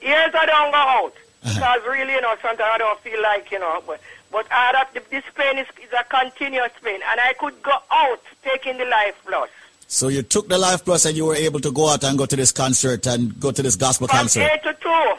[0.00, 1.14] Years I don't go out.
[1.42, 4.92] Because really, you know, sometimes I don't feel like, you know, but, but I have,
[5.10, 7.00] this pain is, is a continuous pain.
[7.10, 9.48] And I could go out taking the Life Plus.
[9.86, 12.26] So you took the Life Plus and you were able to go out and go
[12.26, 14.50] to this concert and go to this gospel From concert.
[14.52, 15.16] 8 to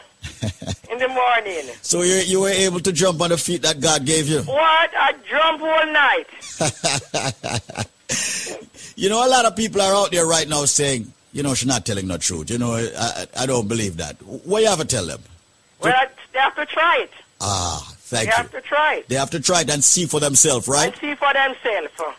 [0.50, 1.74] 2 in the morning.
[1.82, 4.42] So you, you were able to jump on the feet that God gave you.
[4.42, 4.90] What?
[4.94, 6.26] I jump all night.
[9.00, 11.66] You know, a lot of people are out there right now saying, you know, she's
[11.66, 12.50] not telling the truth.
[12.50, 14.20] You know, I, I, don't believe that.
[14.22, 15.22] What you have to tell them?
[15.80, 15.94] Well,
[16.34, 17.10] they have to try it.
[17.40, 18.30] Ah, thank they you.
[18.30, 19.08] They have to try it.
[19.08, 20.92] They have to try it and see for themselves, right?
[20.92, 22.18] And see for themselves.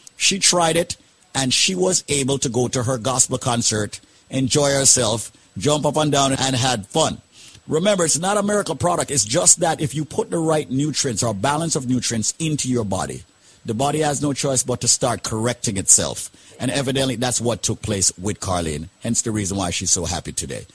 [0.21, 0.97] She tried it,
[1.33, 3.99] and she was able to go to her gospel concert,
[4.29, 7.19] enjoy herself, jump up and down, and had fun.
[7.67, 9.09] Remember, it's not a miracle product.
[9.09, 12.85] It's just that if you put the right nutrients or balance of nutrients into your
[12.85, 13.23] body,
[13.65, 16.29] the body has no choice but to start correcting itself.
[16.59, 18.89] And evidently, that's what took place with Carlene.
[19.01, 20.67] Hence the reason why she's so happy today.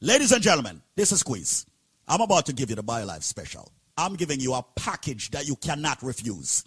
[0.00, 1.66] Ladies and gentlemen, this is Squeeze.
[2.08, 3.70] I'm about to give you the BioLife special.
[3.98, 6.64] I'm giving you a package that you cannot refuse.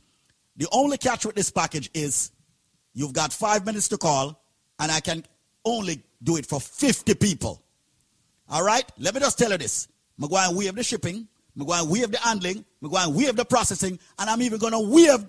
[0.57, 2.31] The only catch with this package is
[2.93, 4.41] you've got five minutes to call,
[4.79, 5.23] and I can
[5.65, 7.61] only do it for 50 people.
[8.49, 8.89] All right?
[8.97, 9.87] Let me just tell you this.
[10.21, 11.27] I'm going to waive the shipping.
[11.57, 12.63] I'm going to waive the handling.
[12.81, 13.99] I'm going to waive the processing.
[14.19, 15.25] And I'm even going to waive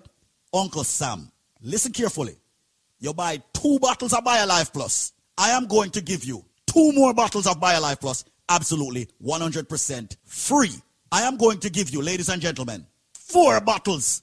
[0.52, 1.30] Uncle Sam.
[1.62, 2.36] Listen carefully.
[3.00, 5.12] You buy two bottles of BioLife Plus.
[5.38, 10.72] I am going to give you two more bottles of BioLife Plus absolutely 100% free.
[11.12, 14.22] I am going to give you, ladies and gentlemen, four bottles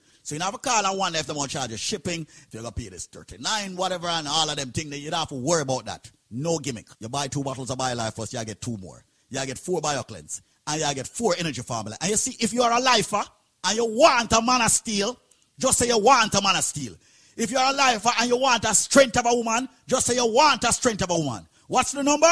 [0.23, 2.21] So you have a call and one left them on charge of shipping.
[2.21, 5.29] If you're gonna pay this 39, whatever, and all of them things, you don't have
[5.29, 6.09] to worry about that.
[6.29, 6.87] No gimmick.
[6.99, 9.03] You buy two bottles of BioLife first, you get two more.
[9.29, 10.41] You get four BioCleanse.
[10.67, 11.97] And you get four energy formula.
[12.01, 13.23] And you see, if you are a lifer
[13.65, 15.17] and you want a man of steel,
[15.57, 16.93] just say you want a man of steel.
[17.35, 20.25] If you're a lifer and you want a strength of a woman, just say you
[20.25, 21.47] want a strength of a woman.
[21.67, 22.31] What's the number?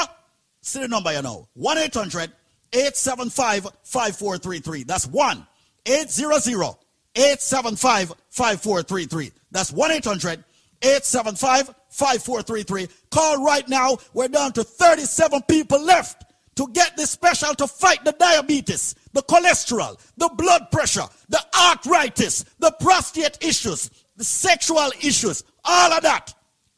[0.62, 1.48] See the number you know.
[1.54, 2.32] 1 800
[2.74, 4.84] 875 5433.
[4.84, 5.48] That's 1
[5.86, 6.76] 800
[7.20, 9.32] 875 5433.
[9.52, 10.44] That's 1 800
[10.82, 12.88] 875 5433.
[13.12, 13.98] Call right now.
[14.14, 16.24] We're down to 37 people left
[16.56, 22.46] to get this special to fight the diabetes, the cholesterol, the blood pressure, the arthritis,
[22.60, 26.34] the prostate issues, the sexual issues, all of that.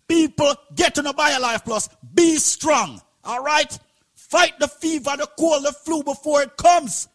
[0.08, 1.88] People get to the BioLife Plus.
[2.14, 3.02] Be strong.
[3.24, 3.78] All right?
[4.16, 7.08] Fight the fever, the cold, the flu before it comes.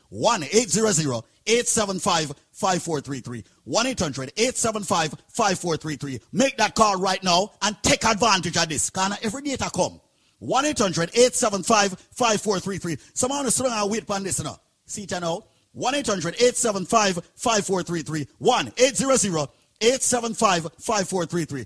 [0.11, 3.43] 1 800 875 5433.
[3.63, 6.19] 1 800 875 5433.
[6.33, 8.89] Make that call right now and take advantage of this.
[8.89, 10.01] Can every data come?
[10.39, 12.97] 1 800 875 5433.
[13.13, 14.59] Someone is throwing a wait on this now.
[14.85, 15.45] See it now.
[15.71, 18.27] 1 800 875 5433.
[18.39, 19.49] 1 800
[19.79, 21.65] 875 5433.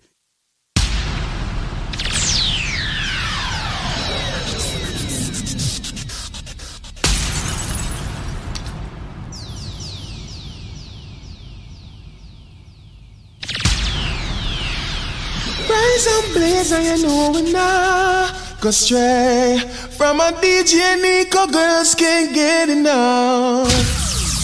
[15.95, 19.57] Rise and blaze, and you know we not go stray
[19.91, 21.47] from a DJ Nico.
[21.47, 23.71] Girls can't get enough.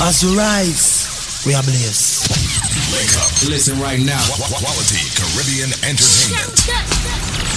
[0.01, 2.31] As we rise, we are blessed.
[2.93, 3.49] Wake up.
[3.51, 4.23] Listen right now.
[4.63, 7.50] Quality Caribbean Entertainment.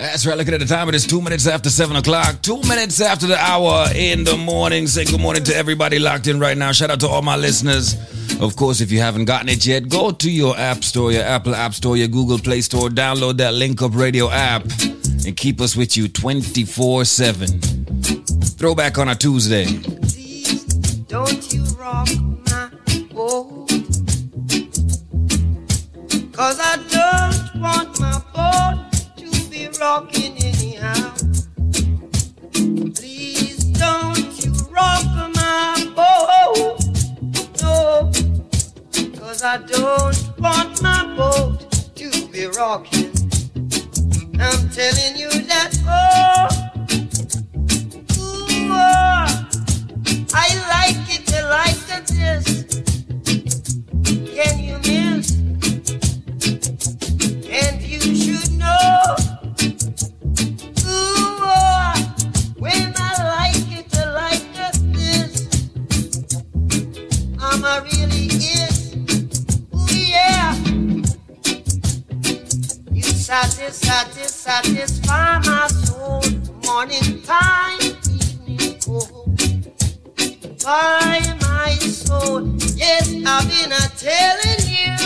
[0.00, 0.34] That's right.
[0.34, 2.40] Looking at the time, it is two minutes after seven o'clock.
[2.40, 4.86] Two minutes after the hour in the morning.
[4.86, 6.72] Say good morning to everybody locked in right now.
[6.72, 7.96] Shout out to all my listeners.
[8.40, 11.54] Of course, if you haven't gotten it yet, go to your App Store, your Apple
[11.54, 14.62] App Store, your Google Play Store, download that Link Up Radio app,
[15.26, 17.60] and keep us with you 24 7.
[17.60, 19.66] Throwback on a Tuesday.
[21.08, 22.08] Don't you rock
[22.48, 22.70] my
[23.12, 23.68] boat.
[26.32, 26.89] Cause I
[29.90, 31.12] rocking anyhow.
[32.94, 36.78] Please don't you rock my boat.
[37.60, 38.12] No.
[39.18, 41.58] Cause I don't want my boat
[41.96, 43.10] to be rocking.
[44.38, 46.48] I'm telling you that, oh,
[48.16, 49.26] ooh, oh,
[50.32, 52.46] I like it, I like it, this.
[54.36, 55.39] Can you miss?
[73.30, 76.20] Satis, satis, satisfy my soul.
[76.66, 77.78] Morning time,
[78.10, 79.36] evening cold
[80.64, 82.42] by my soul.
[82.74, 84.96] Yes, I've been a telling you.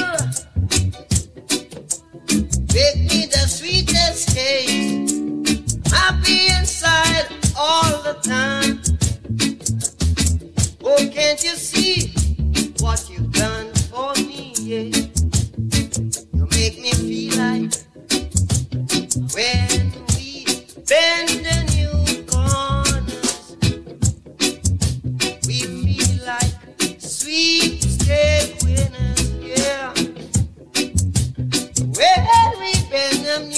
[2.73, 5.17] Make me the sweetest taste.
[5.93, 7.27] Happy inside
[7.59, 8.81] all the time.
[10.83, 12.15] Oh, can't you see
[12.81, 14.55] what you've done for me?
[14.57, 14.97] Yeah.
[16.33, 17.84] You make me feel like
[28.05, 29.93] steak winners, yeah.
[31.97, 33.51] When we bend them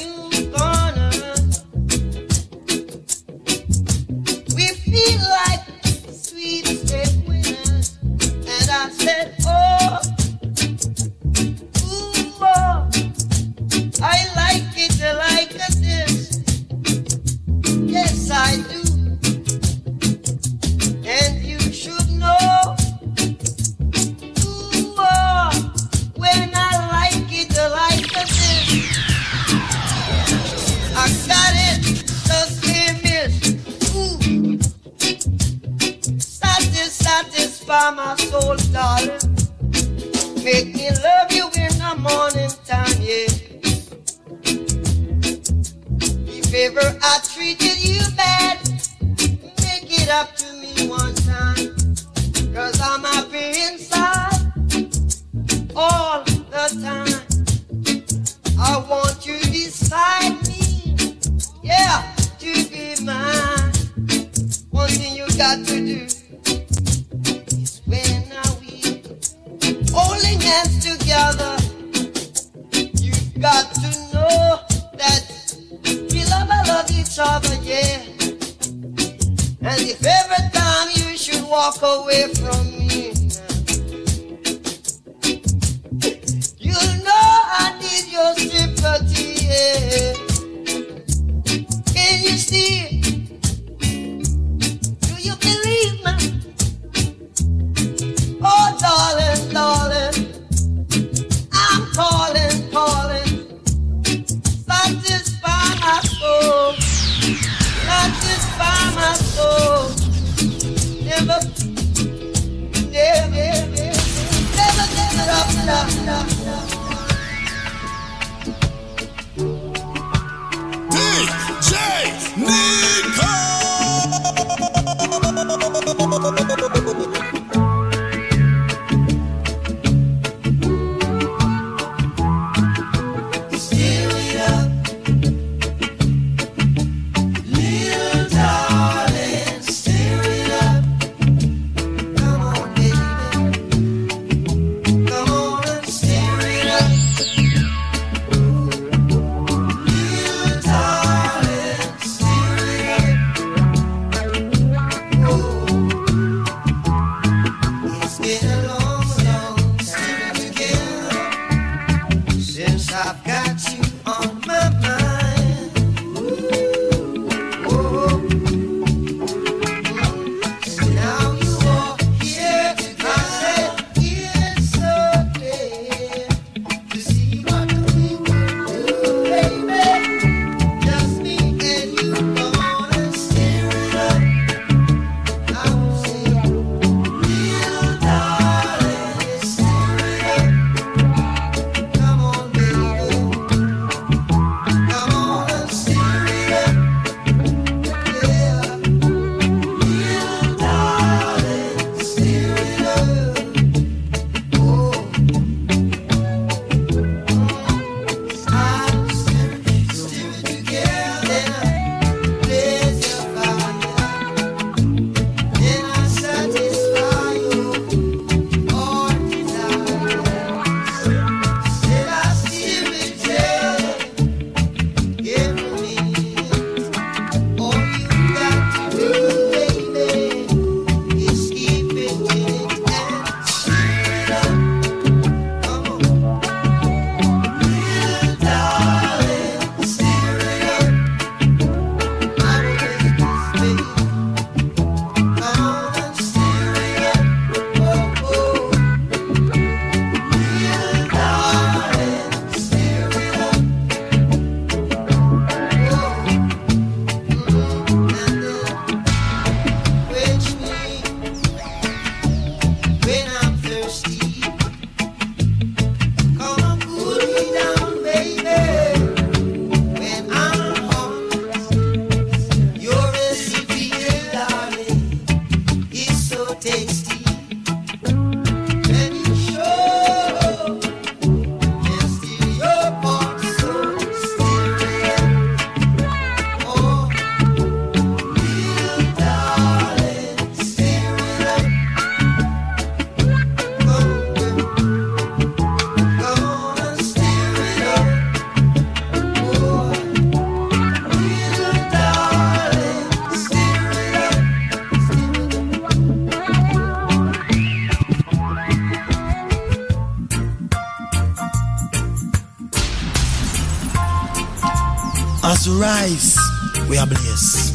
[316.07, 317.66] As we rise, we are blessed.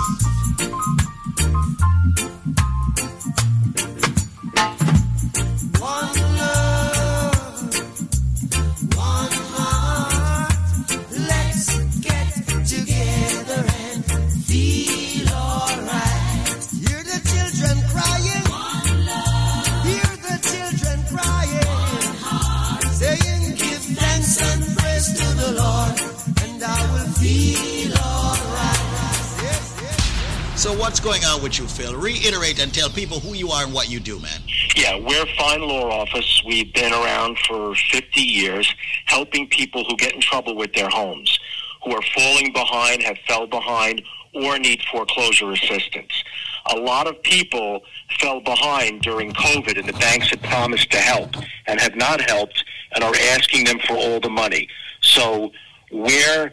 [32.60, 34.42] And tell people who you are and what you do, man.
[34.76, 36.44] Yeah, we're Fine Law Office.
[36.46, 38.76] We've been around for 50 years
[39.06, 41.40] helping people who get in trouble with their homes,
[41.84, 44.02] who are falling behind, have fell behind,
[44.34, 46.12] or need foreclosure assistance.
[46.74, 47.82] A lot of people
[48.20, 51.36] fell behind during COVID and the banks had promised to help
[51.68, 54.68] and have not helped and are asking them for all the money.
[55.02, 55.52] So
[55.90, 56.52] we're,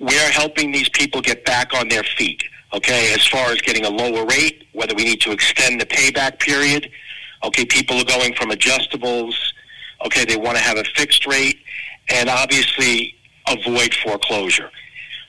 [0.00, 2.42] we're helping these people get back on their feet
[2.74, 6.38] okay, as far as getting a lower rate, whether we need to extend the payback
[6.38, 6.90] period.
[7.42, 9.34] Okay, people are going from adjustables.
[10.04, 11.56] Okay, they want to have a fixed rate
[12.10, 13.14] and obviously
[13.48, 14.70] avoid foreclosure.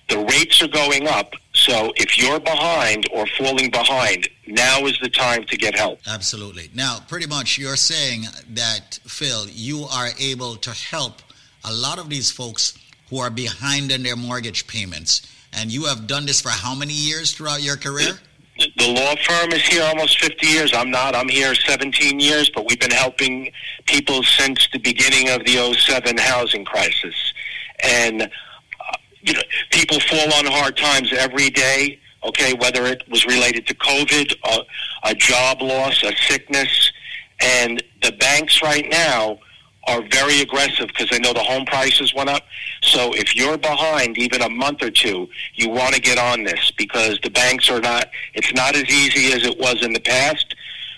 [0.09, 5.09] The rates are going up, so if you're behind or falling behind, now is the
[5.09, 5.99] time to get help.
[6.05, 6.69] Absolutely.
[6.73, 11.21] Now, pretty much you're saying that, Phil, you are able to help
[11.63, 12.77] a lot of these folks
[13.09, 15.25] who are behind in their mortgage payments
[15.55, 18.19] and you have done this for how many years throughout your career?
[18.57, 20.73] The law firm is here almost 50 years.
[20.73, 21.13] I'm not.
[21.13, 23.51] I'm here 17 years, but we've been helping
[23.85, 27.33] people since the beginning of the 07 housing crisis.
[27.83, 29.41] And, uh, you know,
[29.71, 35.09] people fall on hard times every day, okay, whether it was related to COVID, a,
[35.09, 36.93] a job loss, a sickness.
[37.41, 39.39] And the banks right now
[39.87, 42.43] are very aggressive because they know the home prices went up.
[42.81, 46.71] So if you're behind even a month or two, you want to get on this
[46.77, 50.55] because the banks are not, it's not as easy as it was in the past,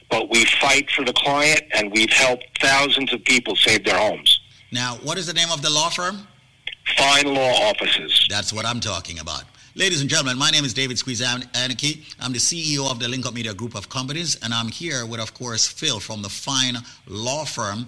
[0.09, 4.41] but we fight for the client and we've helped thousands of people save their homes.
[4.71, 6.27] Now, what is the name of the law firm?
[6.95, 8.25] Fine Law Offices.
[8.29, 9.43] That's what I'm talking about.
[9.75, 12.03] Ladies and gentlemen, my name is David Squeeze Anakie.
[12.19, 15.19] I'm the CEO of the Link Up Media Group of Companies, and I'm here with,
[15.19, 17.87] of course, Phil from the Fine Law Firm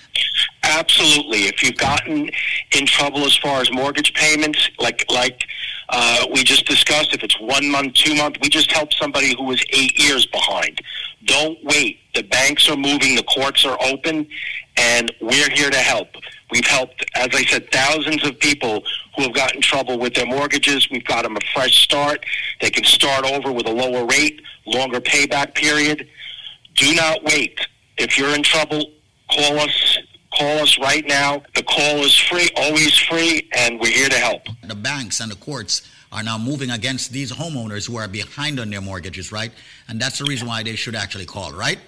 [0.63, 1.39] Absolutely.
[1.45, 2.29] If you've gotten
[2.73, 5.47] in trouble as far as mortgage payments, like like
[5.89, 9.45] uh, we just discussed, if it's one month, two month, we just help somebody who
[9.45, 10.81] was eight years behind.
[11.25, 12.01] Don't wait.
[12.15, 14.27] The banks are moving, the courts are open,
[14.77, 16.09] and we're here to help.
[16.51, 18.83] We've helped, as I said, thousands of people
[19.17, 20.89] who have gotten trouble with their mortgages.
[20.91, 22.25] We've got them a fresh start.
[22.61, 26.09] They can start over with a lower rate, longer payback period.
[26.75, 27.59] Do not wait.
[27.97, 28.93] If you're in trouble,
[29.31, 29.99] call us.
[30.37, 31.43] Call us right now.
[31.55, 34.43] The call is free, always free, and we're here to help.
[34.65, 38.71] The banks and the courts are now moving against these homeowners who are behind on
[38.71, 39.51] their mortgages, right?
[39.89, 41.79] And that's the reason why they should actually call, right?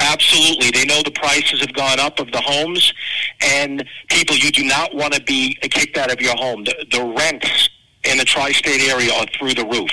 [0.00, 0.70] Absolutely.
[0.70, 2.92] They know the prices have gone up of the homes,
[3.40, 6.64] and people, you do not want to be kicked out of your home.
[6.64, 7.68] The, the rents
[8.04, 9.90] in the tri state area are through the roof.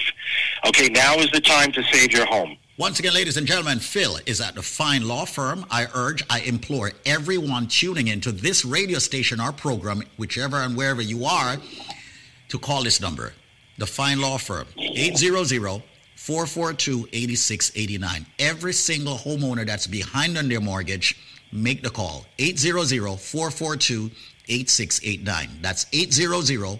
[0.67, 2.57] Okay, now is the time to save your home.
[2.80, 5.65] Once again, ladies and gentlemen, Phil is at the fine law firm.
[5.69, 11.01] I urge, I implore everyone tuning into this radio station, our program, whichever and wherever
[11.01, 11.57] you are,
[12.47, 13.34] to call this number,
[13.80, 15.84] the fine law firm, 800
[16.15, 18.26] 442 8689.
[18.39, 21.18] Every single homeowner that's behind on their mortgage,
[21.51, 24.10] make the call, 800 442
[24.47, 25.49] 8689.
[25.61, 26.80] That's 800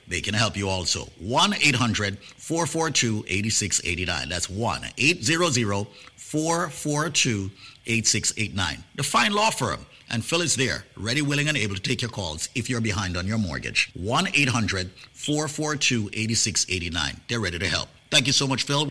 [0.11, 1.07] they can help you also.
[1.19, 4.29] 1 800 442 8689.
[4.29, 7.51] That's 1 800 442
[7.85, 8.83] 8689.
[8.95, 9.85] The Fine Law Firm.
[10.13, 13.15] And Phil is there, ready, willing, and able to take your calls if you're behind
[13.15, 13.91] on your mortgage.
[13.93, 17.21] 1 800 442 8689.
[17.29, 17.87] They're ready to help.
[18.09, 18.89] Thank you so much, Phil.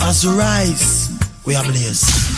[0.00, 1.08] As rise,
[1.46, 2.37] we are blessed.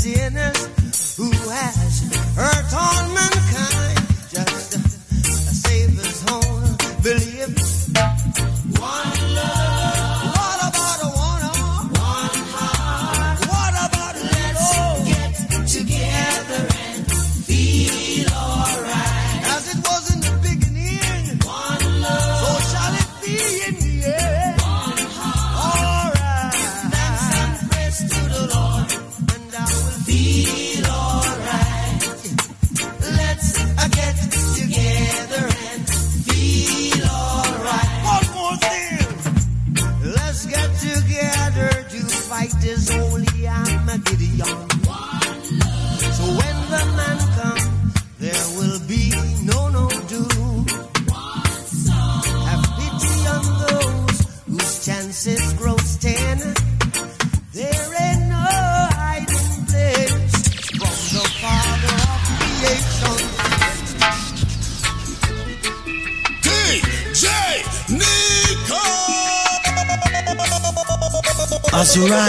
[0.00, 2.00] sinners who has
[2.34, 3.79] hurt all mankind.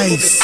[0.02, 0.41] nice.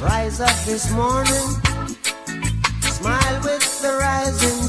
[0.00, 1.48] Rise up this morning,
[2.82, 4.65] smile with the rising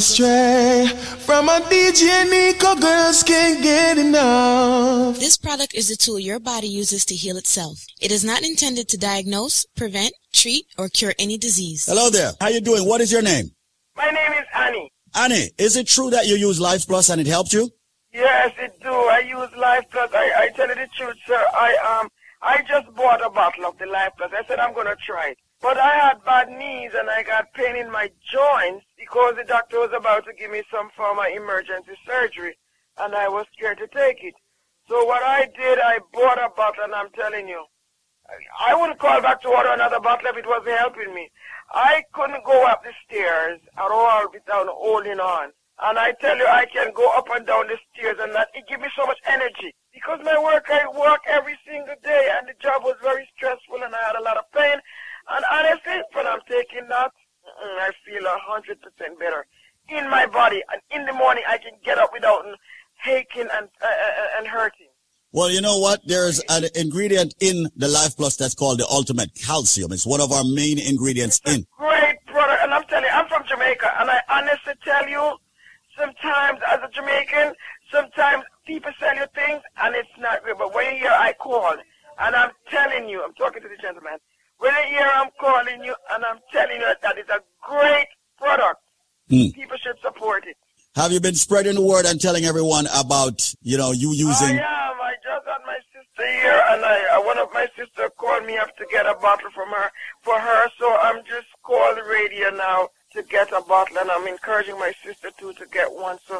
[0.00, 0.86] not go stray
[1.18, 2.74] from a DJ Nico.
[2.76, 5.18] Girls can't get enough.
[5.18, 7.84] This product is a tool your body uses to heal itself.
[8.00, 11.86] It is not intended to diagnose, prevent, treat, or cure any disease.
[11.86, 12.32] Hello there.
[12.40, 12.86] How you doing?
[12.86, 13.50] What is your name?
[13.96, 14.90] My name is Annie.
[15.14, 17.70] Annie, is it true that you use Life Plus and it helped you?
[18.12, 18.92] Yes, it do.
[18.92, 20.10] I use Life Plus.
[20.14, 21.44] I, I tell you the truth, sir.
[21.52, 22.08] I um
[22.42, 24.30] I just bought a bottle of the Life Plus.
[24.32, 25.38] I said I'm gonna try it.
[25.60, 29.78] But I had bad knees and I got pain in my joints because the doctor
[29.78, 32.56] was about to give me some form of emergency surgery
[32.98, 34.34] and I was scared to take it.
[34.88, 37.64] So what I did, I bought a bottle and I'm telling you,
[38.58, 38.74] I
[39.42, 41.30] to order another bottle if it wasn't helping me.
[41.72, 45.50] I couldn't go up the stairs at all without holding on.
[45.82, 48.68] And I tell you, I can go up and down the stairs and that it
[48.68, 49.74] gives me so much energy.
[49.92, 53.94] Because my work, I work every single day and the job was very stressful and
[53.94, 54.76] I had a lot of pain.
[55.30, 57.12] And honestly, when I'm taking that,
[57.80, 59.46] I feel a hundred percent better
[59.88, 60.62] in my body.
[60.72, 62.44] And in the morning, I can get up without
[63.06, 64.89] aching and uh, uh, and hurting.
[65.32, 66.00] Well, you know what?
[66.04, 69.92] There's an ingredient in the Life Plus that's called the Ultimate Calcium.
[69.92, 71.64] It's one of our main ingredients in.
[71.78, 75.36] Great product, and I'm telling you, I'm from Jamaica, and I honestly tell you,
[75.96, 77.54] sometimes as a Jamaican,
[77.92, 80.56] sometimes people sell you things and it's not good.
[80.58, 81.74] But when you hear I call,
[82.18, 84.18] and I'm telling you, I'm talking to the gentleman.
[84.58, 88.80] When you hear I'm calling you, and I'm telling you that it's a great product,
[89.28, 89.50] Hmm.
[89.54, 90.56] people should support it.
[90.96, 94.58] Have you been spreading the word and telling everyone about, you know, you using?
[94.58, 95.00] I am.
[95.00, 95.09] I
[96.20, 99.50] here, and I uh, one of my sister called me up to get a bottle
[99.54, 99.90] from her
[100.22, 100.68] for her.
[100.78, 104.92] So I'm just calling the radio now to get a bottle, and I'm encouraging my
[105.04, 106.18] sister too to get one.
[106.26, 106.36] So,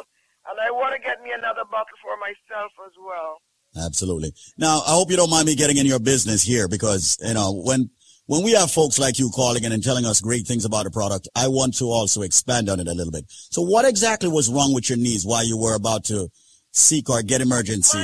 [0.49, 3.41] and I want to get me another bottle for myself as well.
[3.85, 4.33] Absolutely.
[4.57, 7.53] Now, I hope you don't mind me getting in your business here because, you know,
[7.53, 7.89] when,
[8.25, 10.91] when we have folks like you calling in and telling us great things about a
[10.91, 13.25] product, I want to also expand on it a little bit.
[13.29, 16.29] So what exactly was wrong with your knees while you were about to
[16.71, 17.99] seek or get emergency?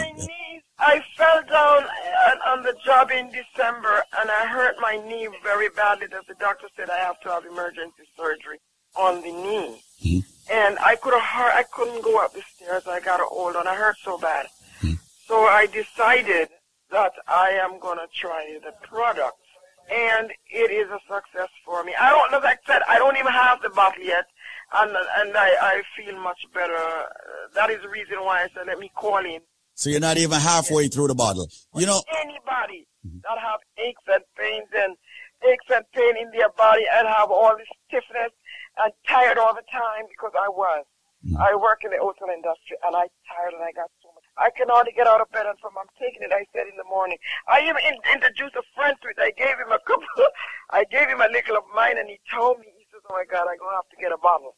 [0.79, 1.85] I fell down
[2.45, 6.07] on the job in December, and I hurt my knee very badly.
[6.07, 8.59] That the doctor said I have to have emergency surgery
[8.95, 10.19] on the knee, hmm.
[10.51, 12.83] and I could have I couldn't go up the stairs.
[12.87, 13.67] I got old and.
[13.67, 14.47] I hurt so bad,
[14.79, 14.93] hmm.
[15.25, 16.49] so I decided
[16.91, 19.41] that I am gonna try the product,
[19.91, 21.93] and it is a success for me.
[21.99, 24.25] I don't, like I said, I don't even have the bottle yet,
[24.75, 26.77] and and I I feel much better.
[27.55, 29.41] That is the reason why I said let me call in.
[29.77, 31.45] So you're not even halfway through the bottle.
[31.77, 33.21] You know, anybody mm-hmm.
[33.21, 34.97] that have aches and pains and
[35.45, 38.33] aches and pain in their body and have all this stiffness
[38.81, 40.81] and tired all the time because I was.
[41.21, 41.37] Mm-hmm.
[41.37, 44.25] I work in the hotel industry and I tired and I got so much.
[44.41, 46.33] I can hardly get out of bed and from I'm taking it.
[46.33, 47.21] I said in the morning.
[47.45, 49.21] I even in, introduced a friend to it.
[49.21, 50.25] I gave him a couple.
[50.73, 52.73] I gave him a little of mine and he told me.
[52.73, 54.57] He says, "Oh my God, I'm gonna have to get a bottle."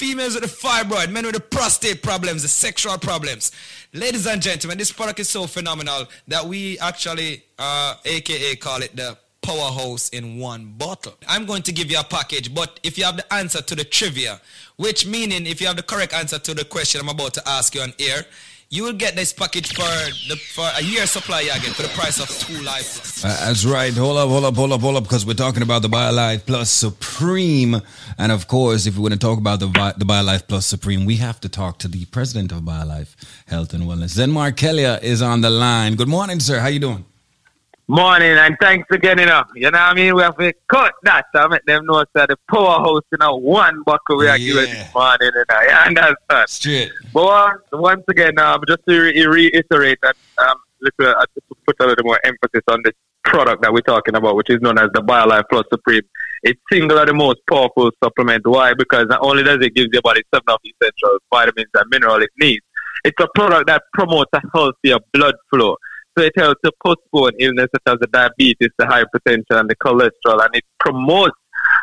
[0.00, 3.52] females with the fibroid, men with the prostate problems, the sexual problems.
[3.92, 8.96] Ladies and gentlemen, this product is so phenomenal that we actually, uh, aka call it
[8.96, 11.12] the powerhouse in one bottle.
[11.28, 13.84] I'm going to give you a package, but if you have the answer to the
[13.84, 14.40] trivia,
[14.76, 17.74] which meaning if you have the correct answer to the question I'm about to ask
[17.74, 18.24] you on air,
[18.72, 19.82] you will get this package for
[20.28, 23.24] the for a year supply again for the price of two life plus.
[23.24, 23.92] Uh, that's right.
[23.92, 26.70] Hold up, hold up, hold up, hold up, because we're talking about the BioLife Plus
[26.70, 27.82] Supreme,
[28.16, 29.66] and of course, if we want to talk about the
[29.98, 33.16] the BioLife Plus Supreme, we have to talk to the president of BioLife
[33.46, 34.16] Health and Wellness.
[34.16, 35.96] Zenmar Kelia is on the line.
[35.96, 36.60] Good morning, sir.
[36.60, 37.04] How you doing?
[37.90, 39.42] Morning and thanks again, you know.
[39.56, 40.14] You know what I mean?
[40.14, 43.82] We have to cut that to make them know that the powerhouse, you know, one
[43.82, 45.60] buckle we are giving this morning, you know.
[45.60, 46.48] You understand?
[46.48, 46.92] Straight.
[47.12, 51.26] But uh, once again, um, just to re- reiterate that, um, little, uh,
[51.66, 52.92] put a little more emphasis on this
[53.24, 56.02] product that we're talking about, which is known as the BioLife Plus Supreme.
[56.44, 58.46] It's singular the most powerful supplement.
[58.46, 58.72] Why?
[58.72, 62.22] Because not only does it give your body seven of the essential vitamins and minerals
[62.22, 62.64] it needs,
[63.04, 65.76] it's a product that promotes a healthier blood flow.
[66.16, 70.44] So it helps to postpone illness such as the diabetes, the hypertension, and the cholesterol,
[70.44, 71.36] and it promotes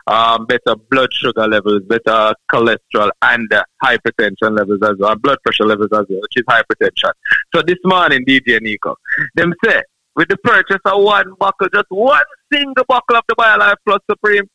[0.08, 5.66] um, better blood sugar levels, better cholesterol, and uh, hypertension levels as well, blood pressure
[5.66, 7.12] levels as well, which is hypertension.
[7.54, 8.95] So this morning, DJ Nico,
[9.36, 9.82] them say
[10.16, 14.49] with the purchase of one buckle, just one single buckle of the BioLife Plus Supreme,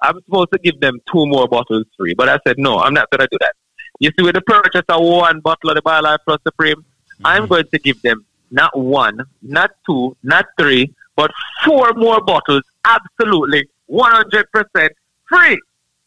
[0.00, 2.14] I'm supposed to give them two more bottles free.
[2.14, 3.54] But I said, no, I'm not going to do that.
[4.00, 6.84] You see, with the purchase of one bottle of the BioLife Plus Supreme,
[7.24, 11.30] I'm going to give them not one, not two, not three, but
[11.64, 14.88] four more bottles absolutely 100%
[15.28, 15.60] free.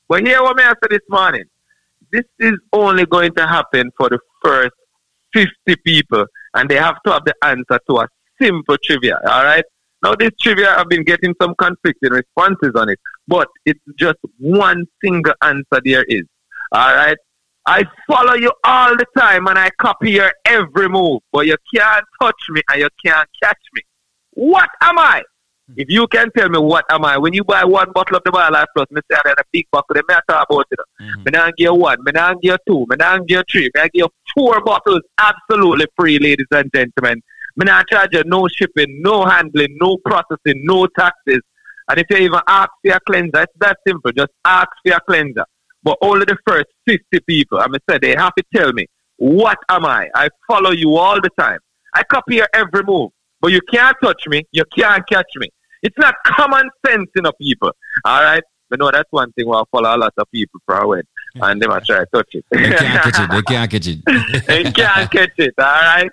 [0.08, 1.46] But hear what I said this morning.
[2.12, 4.74] This is only going to happen for the first
[5.34, 5.52] 50
[5.86, 8.08] people, and they have to have the answer to a
[8.42, 9.64] simple trivia, all right?
[10.04, 14.86] Now, this trivia, I've been getting some conflicting responses on it, but it's just one
[15.04, 16.24] single answer there is,
[16.72, 17.18] all right?
[17.66, 22.06] I follow you all the time and I copy your every move, but you can't
[22.22, 23.82] touch me and you can't catch me.
[24.32, 25.24] What am I?
[25.78, 28.32] If you can tell me what am I, when you buy one bottle of the
[28.32, 30.80] BioLife Plus, me say that a big bottle, me I talk about it.
[31.02, 31.24] Mm-hmm.
[31.24, 33.72] Me not give you one, me not give you two, me not give you three,
[33.76, 37.22] me I give you four bottles absolutely free, ladies and gentlemen.
[37.56, 41.42] Me not charge you no shipping, no handling, no processing, no taxes.
[41.88, 44.12] And if you even ask for a cleanser, it's that simple.
[44.12, 45.46] Just ask for a cleanser.
[45.84, 48.86] But only the first 50 people, I mean, say they have to tell me,
[49.18, 50.10] what am I?
[50.16, 51.60] I follow you all the time.
[51.94, 53.12] I copy your every move.
[53.40, 54.44] But you can't touch me.
[54.52, 55.50] You can't catch me.
[55.82, 57.72] It's not common sense, you know, people.
[58.06, 58.44] All right?
[58.70, 61.04] But no, that's one thing where I follow a lot of people for a win.
[61.36, 62.46] And they try to touch it.
[62.52, 63.32] They can't catch it.
[63.32, 64.00] They can't catch it.
[64.48, 65.54] they can't catch it.
[65.58, 66.10] All right?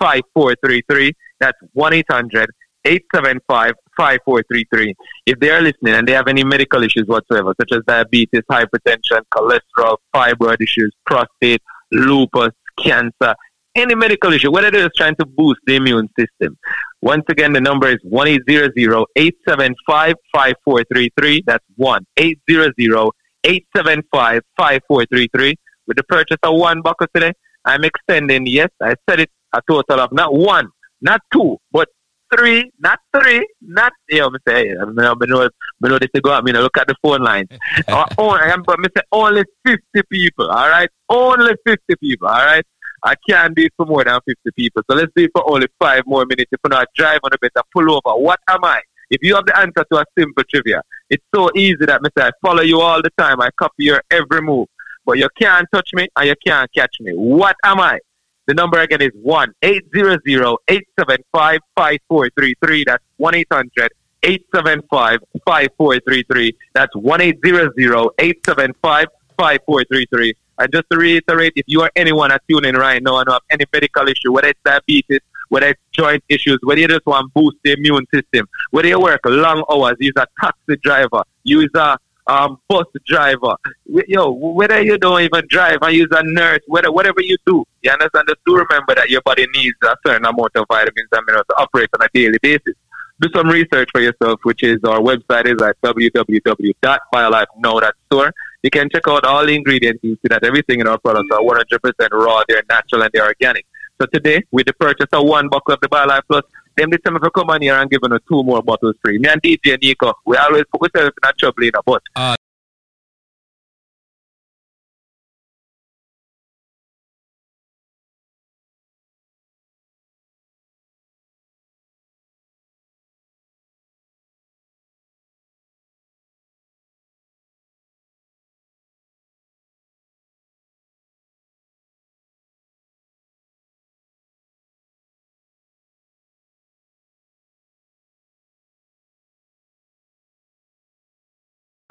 [0.02, 1.12] 1-800-875-5433.
[1.40, 2.46] That's 1-800
[2.84, 4.94] 875 5433.
[5.26, 9.22] If they are listening and they have any medical issues whatsoever, such as diabetes, hypertension,
[9.34, 11.62] cholesterol, fibroid issues, prostate,
[11.92, 13.34] lupus, cancer,
[13.74, 16.56] any medical issue, whether they're just trying to boost the immune system.
[17.02, 21.42] Once again, the number is 1 875 5433.
[21.46, 25.54] That's 1 875 5433.
[25.86, 27.32] With the purchase of one bucket today,
[27.64, 30.68] I'm extending, yes, I said it, a total of not one,
[31.00, 31.88] not two, but
[32.34, 35.48] three, not three, not you know, me say, I know, I know,
[35.84, 37.48] I know this to go out, me know, look at the phone line.
[37.88, 39.80] uh, only, but me say only 50
[40.10, 40.88] people, all right?
[41.08, 42.64] Only 50 people, all right?
[43.02, 44.82] I can't do it for more than 50 people.
[44.90, 46.48] So let's do it for only five more minutes.
[46.50, 48.18] If you not drive on a bit, I pull over.
[48.18, 48.80] What am I?
[49.10, 52.24] If you have the answer to a simple trivia, it's so easy that me say,
[52.24, 53.42] I follow you all the time.
[53.42, 54.68] I copy your every move.
[55.04, 57.12] But you can't touch me and you can't catch me.
[57.12, 57.98] What am I?
[58.46, 62.84] The number again is 1 800 875 5433.
[62.86, 63.92] That's 1 800
[64.22, 66.56] 875 5433.
[66.74, 67.72] That's 1 800
[68.18, 69.06] 875
[69.38, 70.34] 5433.
[70.58, 73.64] And just to reiterate, if you are anyone that's tuning right now and have any
[73.72, 77.56] medical issue, whether it's diabetes, whether it's joint issues, whether you just want to boost
[77.64, 82.58] the immune system, whether you work long hours, use a taxi driver, use a um,
[82.68, 83.54] bus driver,
[83.86, 87.90] yo, whether you don't even drive and use a nurse, whether, whatever you do, you
[87.90, 88.26] understand?
[88.28, 91.56] Just do remember that your body needs a certain amount of vitamins and minerals to
[91.58, 92.74] operate on a daily basis.
[93.20, 98.32] Do some research for yourself, which is our website is at www.biolifenow.store.
[98.62, 100.02] You can check out all the ingredients.
[100.02, 103.66] You see that everything in our products are 100% raw, they're natural, and they're organic.
[104.00, 106.42] So today, with the purchase of one bottle of the BioLife Plus,
[106.76, 109.18] them this time if you come on here and give us two more bottles free.
[109.18, 112.02] Me and DJ Nico, we always put ourselves in a trouble in a but.
[112.16, 112.36] Uh,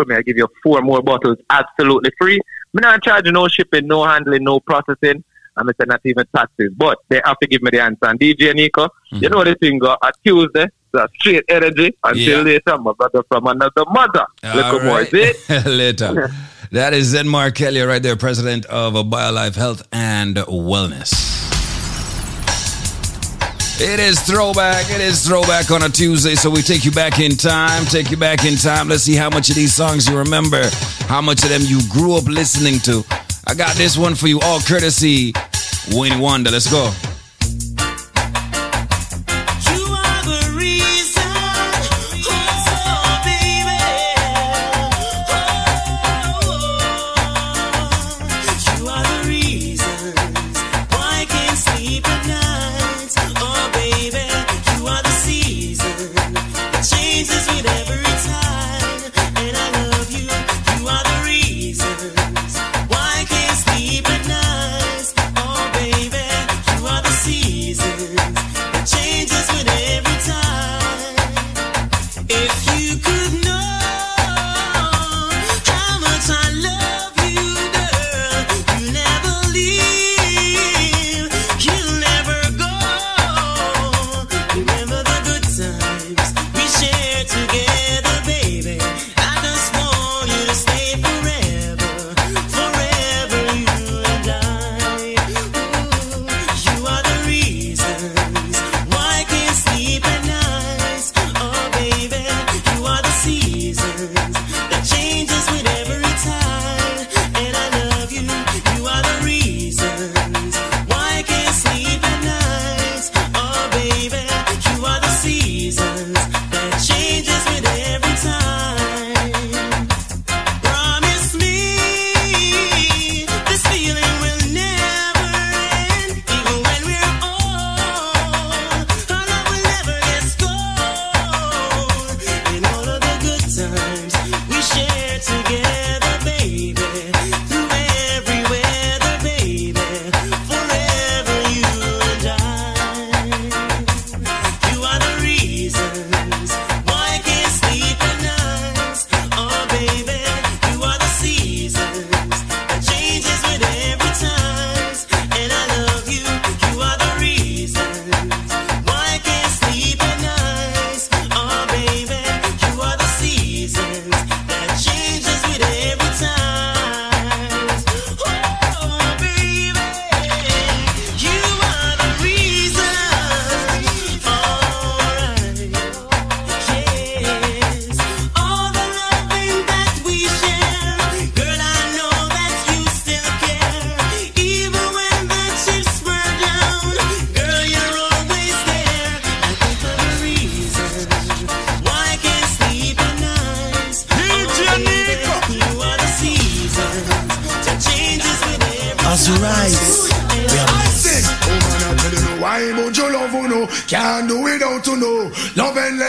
[0.03, 2.39] for me, I give you four more bottles absolutely free.
[2.75, 5.23] I'm not charging no shipping, no handling, no processing.
[5.55, 6.71] I'm saying not even taxes.
[6.75, 8.05] But they have to give me the answer.
[8.05, 9.17] And DJ Nico, mm-hmm.
[9.17, 12.59] you know the thing go at Tuesday, so straight energy until yeah.
[12.65, 14.25] later, my brother from another mother.
[14.43, 14.83] All right.
[14.83, 15.01] more,
[15.65, 16.31] later.
[16.71, 21.42] that is Zenmar Kelly right there, president of BioLife Health and Wellness.
[23.85, 24.89] It is throwback.
[24.89, 27.83] It is throwback on a Tuesday, so we take you back in time.
[27.83, 28.87] Take you back in time.
[28.87, 30.63] Let's see how much of these songs you remember,
[31.07, 33.03] how much of them you grew up listening to.
[33.45, 35.33] I got this one for you, all courtesy
[35.91, 36.49] Winnie Wonder.
[36.49, 36.93] Let's go.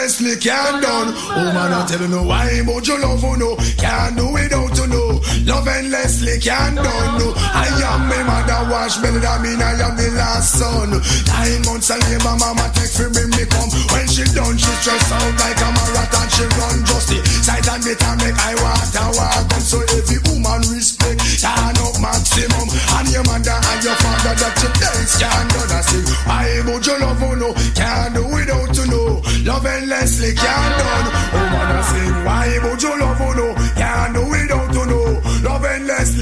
[0.05, 1.15] Endlessly can't done.
[1.17, 3.55] Oh man, I tell you no why would you love know?
[3.75, 4.85] Can't do without you
[5.45, 7.11] Love endlessly can't done.
[7.19, 9.19] No, I am my mother wash belly.
[9.19, 10.89] That mean I am the last son.
[10.91, 13.69] Nine months of labor, mama take for me me come.
[13.93, 16.27] When she done, she stress out like a marathon.
[16.31, 19.47] She run just the sight and the time make I want to walk.
[19.53, 22.67] And so every woman respect, turn up maximum.
[22.99, 26.07] And your mother and your father that you dance can't do that sing.
[26.25, 27.53] Why would you love you know?
[27.77, 29.21] Can't do without you know.
[29.45, 31.07] Love endlessly can't done.
[31.33, 32.15] Oh man, I sing.
[32.25, 33.51] Why would you love you know?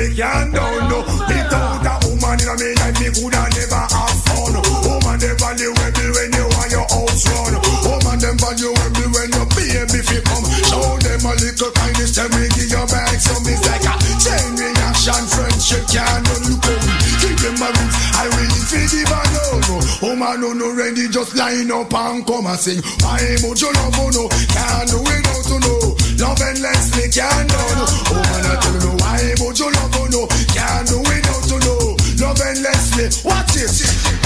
[0.04, 0.90] Endlessly can't done.
[0.90, 4.54] No, without a woman in a me life, me coulda never have fun.
[4.84, 7.54] Woman, they value me when you want your house run.
[7.88, 10.46] Woman, them value me when your baby fi come.
[10.68, 13.44] Show them a little kindness, tell me give your back some.
[13.48, 16.80] It's like a chain reaction, friendship can't away.
[17.22, 19.80] Give them a roots, I will feed the no.
[20.04, 22.82] Woman, no no ready, just line up and come and sing.
[23.00, 24.28] Why would you love no?
[24.52, 26.03] Can't do without you know.
[26.24, 27.76] Love endlessly can't done.
[28.08, 28.92] Woman, oh, I tell you no.
[29.04, 30.22] Why would you love you no?
[30.56, 32.00] Can't do without you know.
[32.24, 33.12] Love endlessly.
[33.28, 33.68] Watch it.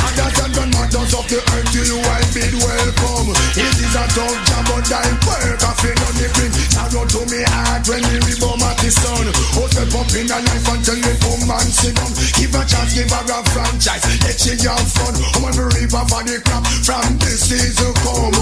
[0.06, 3.37] Others and done matters of the earth to you I bid welcome.
[3.98, 6.54] A tough job but I work I feel on the bring.
[6.70, 9.26] Sorrow to me heart when we rebum at the sun.
[9.58, 12.14] Oh step up in a life until the boom and sit down.
[12.38, 14.06] Give a chance, give her a franchise.
[14.22, 15.18] Let she have fun.
[15.34, 18.38] I'm on the river for the crop from this season come.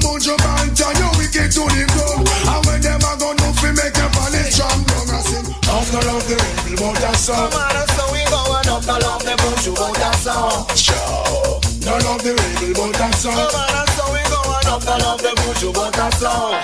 [0.00, 2.24] Bunch of banter, you wicked to the ground.
[2.26, 5.46] And when them a go no fi make your body strong, down I sing.
[5.70, 7.46] Love no love the rebel but that's all.
[7.46, 8.82] Come on, that's how we going up.
[8.90, 10.66] No love the bush, you want that song.
[10.74, 11.60] Sure.
[11.84, 13.38] No love the rebel but that's all.
[13.38, 14.22] Come on, that's how we
[14.70, 14.82] up.
[14.86, 16.54] No love the bush, you want that song.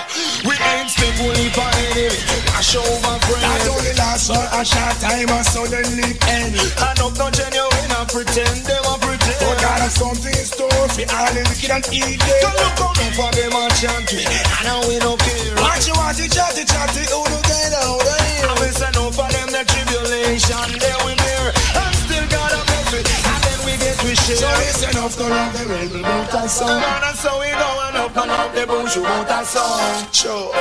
[0.46, 2.14] We ain't stick fully for enemy.
[2.54, 3.42] Wash over friends.
[3.42, 6.54] That only last for a short time and suddenly end.
[6.54, 9.42] And up no genuine and pretend oh, them a pretend.
[9.42, 12.38] But God has something in store for all the wicked and evil.
[12.42, 14.22] Come look out now for them and chant me.
[14.22, 15.58] And now we no care.
[15.58, 18.54] Watch you watch it, chatty chatty, who no get out of here.
[18.62, 20.68] We say no for them the tribulation.
[20.78, 21.50] They we bear.
[21.50, 23.00] And still God a.
[23.00, 24.36] And then we get we share.
[24.36, 26.70] So listen up to love the rebel Come all.
[26.70, 30.06] on, and so we going up and up the bush, that song.
[30.12, 30.52] Sure.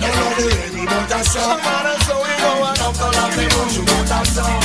[0.00, 0.86] No love the rebel.
[0.86, 3.76] Come on, and so we going up and up the bush,
[4.08, 4.62] that song.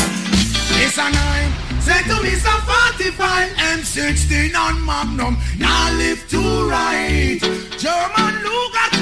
[0.82, 1.52] It's a nine.
[1.86, 2.62] Say to me some
[2.98, 5.38] 45 M16 on Magnum.
[5.60, 7.40] Now live to right.
[7.78, 8.95] German Luger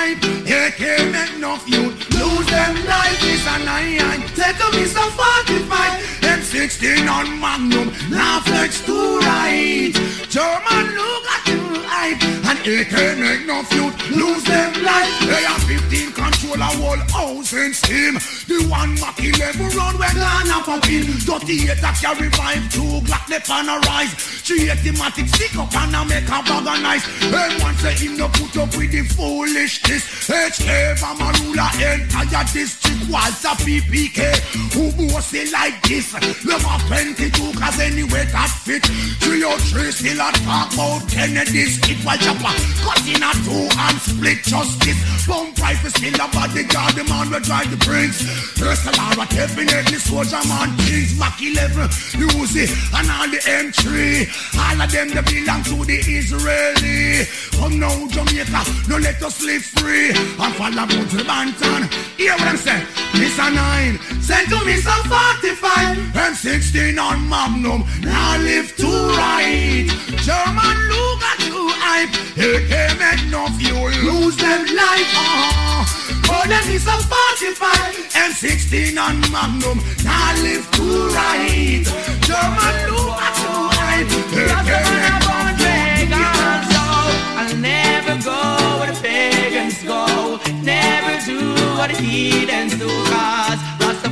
[0.00, 0.24] to hype.
[0.46, 3.20] AK make enough youth lose them life.
[3.22, 4.26] It's a nine.
[4.34, 7.92] Say to me some 45 M16 on Magnum.
[8.10, 9.92] Now flex to right.
[10.28, 11.39] German Luger to
[11.74, 12.22] hype.
[12.50, 15.20] And AK make enough youth lose them life.
[15.20, 18.14] They are 15 control a whole house in steam.
[18.50, 21.04] The one MAC-11 run when Ghana pop in.
[21.04, 24.12] 38 that carry vibe, two Glock left on a rise.
[24.46, 27.06] 380 matic stick up and I make a bag of nice.
[27.30, 30.02] And say him no put up with the foolishness.
[30.26, 34.38] HK from a ruler entire district Walther PPK.
[34.74, 36.14] Who mostly like this?
[36.44, 38.84] Love a 22 cause anyway that fit.
[39.20, 42.54] 303 still a talk about Kennedy's it while chopper.
[42.80, 45.26] Cut in a two and split justice.
[45.26, 47.76] Bump rifle still a bodyguard, the man will drive the
[48.86, 51.18] of all, definitely soldier man things.
[51.18, 51.88] MAC-11,
[52.32, 52.64] Uzi,
[52.96, 54.26] and all the M3.
[54.56, 57.26] All of them they belong to the Israeli.
[57.52, 60.10] Come now, Jamaica, no let us live free.
[60.10, 61.92] And follow go to the Banton.
[62.16, 62.86] Hear what I'm saying?
[63.40, 65.96] A 9, send to me some 45.
[66.12, 69.88] M16 on Magnum, now live to right.
[70.24, 72.14] German Luger hype.
[72.36, 75.10] AK make no fuel, lose them life.
[75.14, 76.00] Uh-huh.
[76.30, 81.82] For them is a 45 M16 on Magnum Now live to right
[82.22, 84.90] German Luger to hype AK
[87.40, 90.38] I'll never go where the pagans go.
[90.62, 92.99] Never do what the heathens do.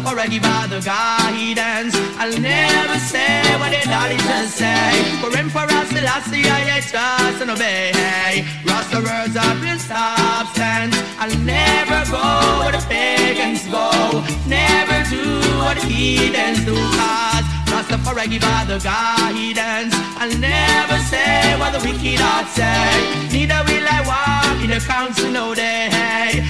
[0.09, 1.95] Give all the guidance.
[2.19, 4.93] I'll never say what the daddy just say.
[5.21, 8.45] For him for us Emperor Selassie, I trust and obey.
[8.67, 10.97] Rasta words of his substance.
[11.19, 12.25] I'll never go
[12.61, 14.25] where the pagans go.
[14.47, 15.25] Never do
[15.65, 16.75] what the heathens do.
[16.75, 19.95] Cause Rastafari give all the guidance.
[20.21, 23.29] I'll never say what the wicked heart say.
[23.33, 26.45] Neither will I walk in the council no day.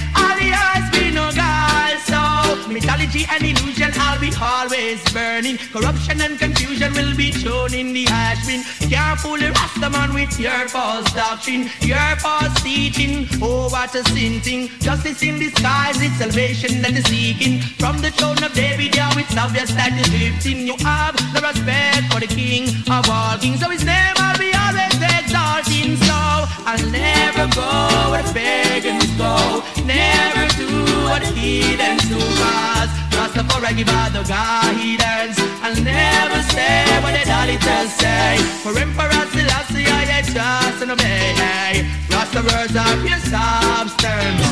[2.79, 5.59] Mythology and illusion I'll be always burning.
[5.75, 8.63] Corruption and confusion will be shown in the ash bin.
[8.89, 13.27] Can't the Rasta man with your false doctrine, your false teaching.
[13.43, 14.69] Oh, what a sin thing.
[14.81, 17.61] Justice in disguise, it's salvation that is seeking.
[17.83, 20.67] From the throne of David, yeah, it's obvious that is drifting.
[20.67, 23.61] You have the respect for the king of all kings.
[23.61, 26.43] So his name I'll be Words God's exalting soul.
[26.67, 30.69] I'll never go where pagans go, never do
[31.07, 32.19] what heathens do.
[32.19, 35.39] Cause Rastafari give out the guidance.
[35.63, 38.39] I'll never say what the idolaters say.
[38.63, 41.87] For emperors, the last I trust and obey.
[42.11, 44.43] Rasta words are pure substance.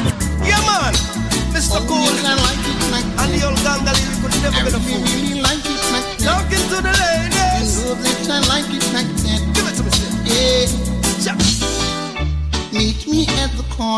[0.47, 0.95] Yeah, man.
[1.51, 1.81] Mr.
[1.89, 2.07] Cool.
[3.19, 5.16] And the old Gandalf could never get a fool.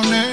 [0.04, 0.27] morning.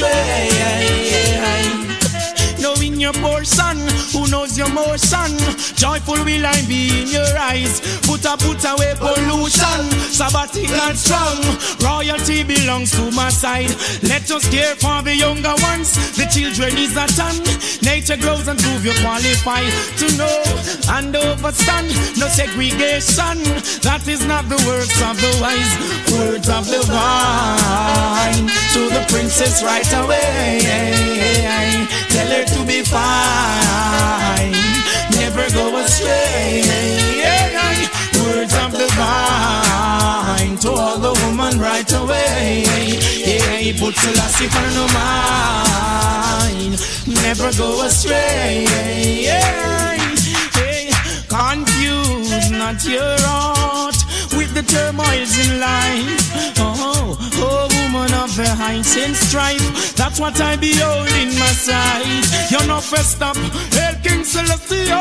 [0.00, 1.88] Her to stray.
[2.60, 3.78] Knowing your poor son,
[4.12, 5.30] who knows your more son.
[5.78, 7.78] Joyful will I be in your eyes.
[8.02, 9.86] Put a put away pollution.
[10.10, 11.38] Sabbatic and strong.
[11.78, 13.70] Royalty belongs to my side.
[14.02, 15.94] Let us care for the younger ones.
[16.16, 17.38] The children is a ton.
[17.86, 19.62] Nature grows and prove you qualify
[20.02, 20.42] to know
[20.98, 21.94] and overstand.
[22.18, 23.38] No segregation.
[23.86, 25.72] That is not the works of the wise.
[26.10, 30.58] Words of the vine to the princess right away.
[32.10, 34.27] Tell her to be fine.
[36.00, 36.62] Never.
[38.22, 42.64] Words of the vine to all the woman right away.
[43.26, 46.74] Yeah, put Selassie on no mind.
[47.22, 48.66] Never go astray.
[51.28, 53.97] Confuse not your heart
[54.58, 56.58] the turmoils in life.
[56.58, 59.94] Oh, oh, woman of the heights and strife.
[59.94, 62.26] That's what I behold in my sight.
[62.50, 63.36] You're not first up,
[63.76, 64.98] Hail King Celestial.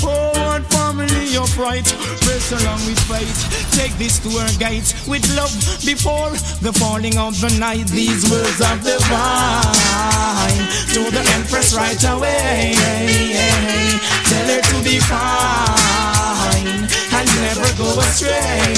[0.00, 1.84] Oh, what family of right.
[2.24, 3.36] Press along with faith.
[3.76, 5.52] Take this to our gates with love
[5.84, 6.30] before
[6.64, 7.88] the falling of the night.
[7.88, 10.64] These words of the divine
[10.96, 12.72] to the empress right away.
[14.30, 15.76] Tell her to be fine
[17.40, 18.74] never go astray.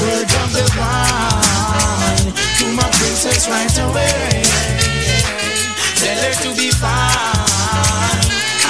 [0.00, 4.42] Words of the divine to my princess right away.
[6.00, 8.20] Tell her to be fine.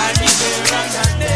[0.01, 1.31] I'll be there on that day.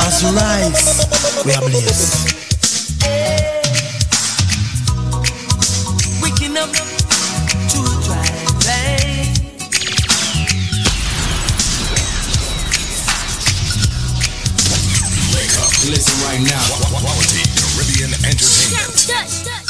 [0.00, 2.34] As we rise, we are blessed.
[6.22, 6.87] Waking up
[15.88, 16.60] Listen right now.
[17.00, 19.67] Quality Caribbean entertainment.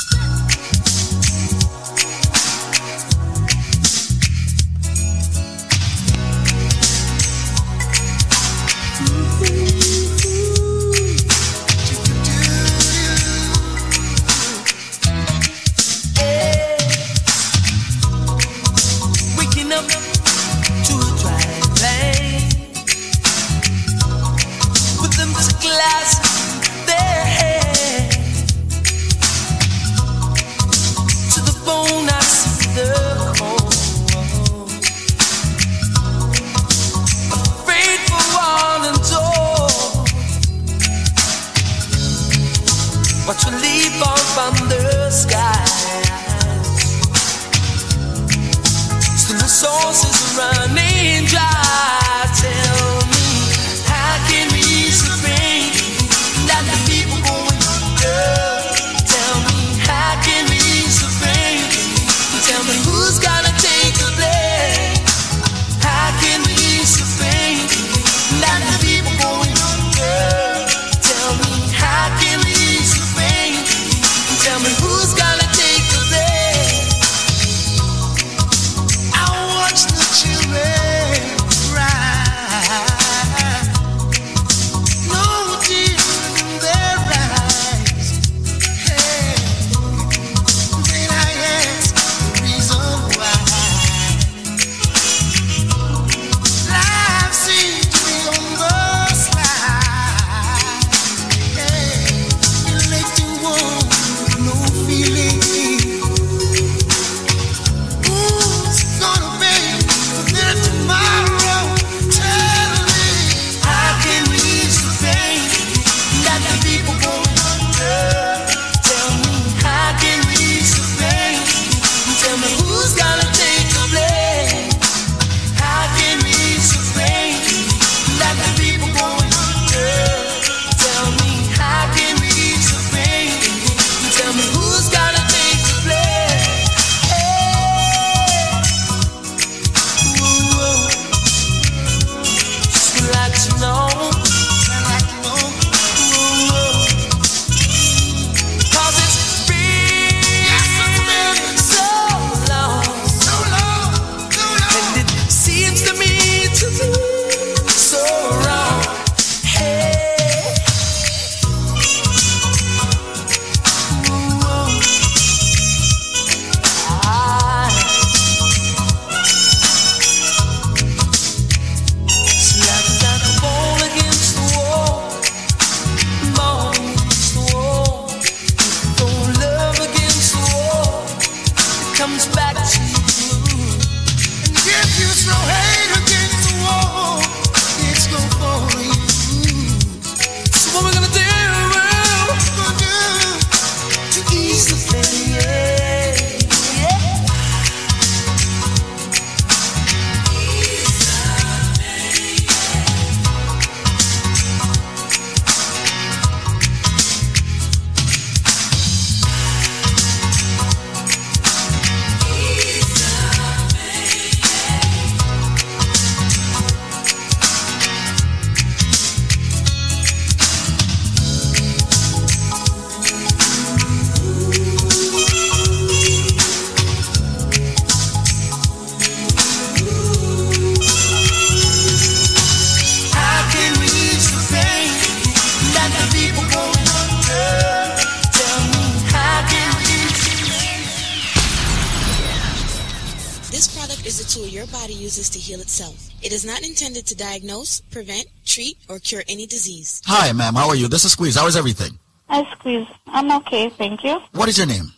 [246.99, 250.03] Intended to diagnose, prevent, treat, or cure any disease.
[250.07, 250.55] Hi, ma'am.
[250.55, 250.89] How are you?
[250.89, 251.37] This is Squeeze.
[251.37, 251.99] How is everything?
[252.29, 252.87] Hi, Squeeze.
[253.07, 254.21] I'm okay, thank you.
[254.33, 254.93] What is your name?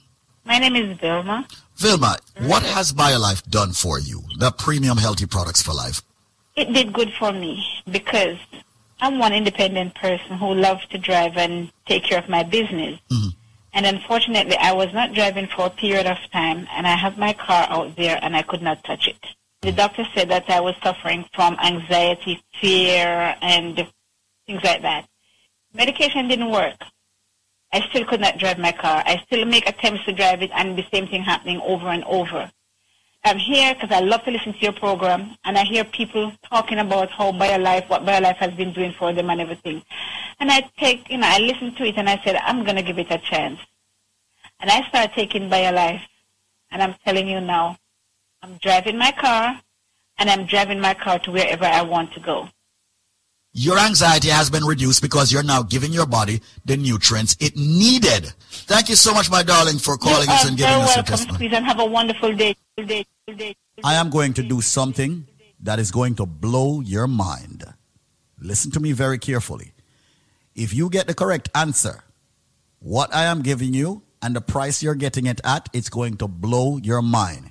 [0.45, 1.47] My name is Vilma.
[1.77, 4.23] Vilma, what has BioLife done for you?
[4.39, 6.03] The premium healthy products for life.
[6.57, 8.39] It did good for me because
[9.01, 12.99] I'm one independent person who loves to drive and take care of my business.
[13.11, 13.29] Mm-hmm.
[13.73, 17.33] And unfortunately, I was not driving for a period of time, and I have my
[17.35, 19.25] car out there, and I could not touch it.
[19.63, 23.77] The doctor said that I was suffering from anxiety, fear, and
[24.47, 25.07] things like that.
[25.75, 26.77] Medication didn't work.
[27.73, 29.03] I still could not drive my car.
[29.05, 32.51] I still make attempts to drive it, and the same thing happening over and over.
[33.23, 36.79] I'm here because I love to listen to your program, and I hear people talking
[36.79, 39.83] about how BioLife, what BioLife has been doing for them and everything.
[40.41, 42.83] And I take, you know, I listened to it and I said, I'm going to
[42.83, 43.61] give it a chance.
[44.59, 46.01] And I started taking BioLife,
[46.71, 47.77] and I'm telling you now,
[48.43, 49.61] I'm driving my car,
[50.19, 52.49] and I'm driving my car to wherever I want to go.
[53.53, 58.33] Your anxiety has been reduced because you're now giving your body the nutrients it needed.
[58.51, 61.37] Thank you so much, my darling, for calling us and giving us your testimony.
[61.37, 62.55] Squeeze, and have a wonderful day.
[62.77, 63.05] day,
[63.37, 63.57] day.
[63.83, 65.27] I am going to do something
[65.63, 67.65] that is going to blow your mind.
[68.39, 69.73] Listen to me very carefully.
[70.55, 72.05] If you get the correct answer,
[72.79, 76.29] what I am giving you and the price you're getting it at, it's going to
[76.29, 77.51] blow your mind.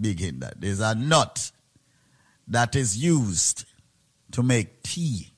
[0.00, 1.52] Big that there's a nut
[2.48, 3.64] that is used
[4.32, 5.32] to make tea.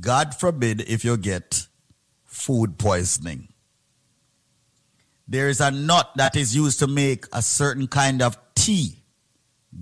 [0.00, 1.66] God forbid if you get
[2.24, 3.48] food poisoning.
[5.28, 9.02] There is a nut that is used to make a certain kind of tea.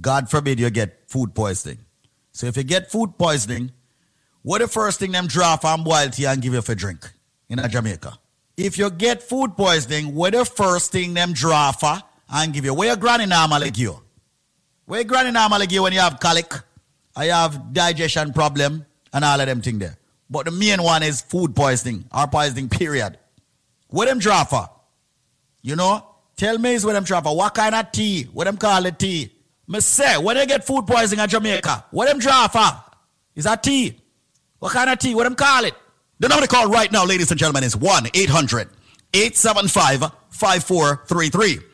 [0.00, 1.78] God forbid you get food poisoning.
[2.32, 3.72] So if you get food poisoning,
[4.42, 7.10] what the first thing them draw from boiled tea and give you for drink
[7.48, 8.18] in Jamaica?
[8.56, 11.98] If you get food poisoning, what the first thing them draw for
[12.34, 12.74] and give you?
[12.74, 14.00] Where your granny normally give you?
[14.86, 16.52] Where your granny normally give you when you have colic,
[17.16, 19.96] or you have digestion problem, and all of them thing there.
[20.28, 23.18] But the main one is food poisoning or poisoning period.
[23.88, 24.68] What them draw for?
[25.62, 26.04] You know?
[26.36, 27.36] Tell me is what them draw for.
[27.36, 28.24] What kind of tea?
[28.24, 29.30] What them call it tea?
[29.68, 32.82] Me say, when they get food poisoning in Jamaica, what them draw for?
[33.36, 33.96] Is that tea?
[34.58, 35.14] What kind of tea?
[35.14, 35.74] What them call it?
[36.18, 38.68] The number to call right now, ladies and gentlemen, is 1 800
[39.14, 40.00] 875
[40.30, 41.73] 5433.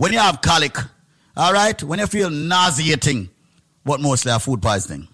[0.00, 0.78] when you have colic,
[1.36, 3.28] all right, when you feel nauseating,
[3.82, 5.06] what mostly have food poisoning.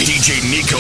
[0.09, 0.78] DJ Nico.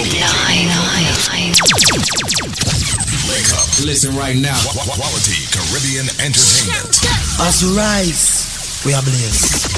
[3.28, 3.68] Wake up.
[3.84, 4.56] Listen right now.
[4.64, 6.96] Qu- qu- Quality Caribbean Entertainment.
[7.44, 9.68] As we rise, we are blessed.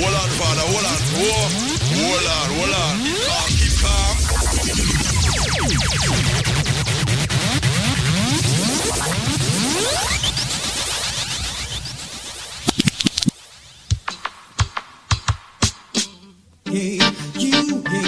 [0.00, 0.98] Hold on, father, hold on.
[1.20, 1.52] Whoa.
[2.00, 2.96] Hold on, hold on.
[3.28, 5.18] Calm, keep calm.
[16.64, 16.98] Hey,
[17.68, 18.07] you,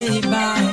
[0.00, 0.69] by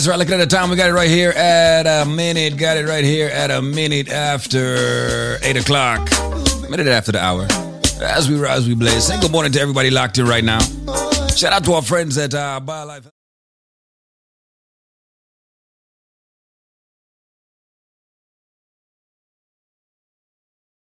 [0.00, 0.18] That's right.
[0.18, 2.56] Looking at the time, we got it right here at a minute.
[2.56, 6.08] Got it right here at a minute after eight o'clock.
[6.70, 7.46] Minute after the hour.
[8.00, 9.08] As we rise, we blaze.
[9.08, 10.60] Say good morning to everybody locked in right now.
[11.36, 13.10] Shout out to our friends at uh, BioLife.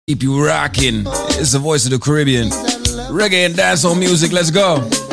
[0.10, 1.04] Keep you rocking.
[1.40, 2.50] It's the voice of the Caribbean.
[2.50, 4.34] Reggae and dancehall music.
[4.34, 5.05] Let's go.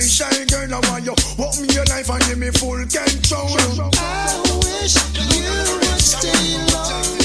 [0.32, 1.14] shine, girl, I want you.
[1.36, 3.92] Walk me your life and give me full control.
[3.98, 7.21] I wish you would stay longer.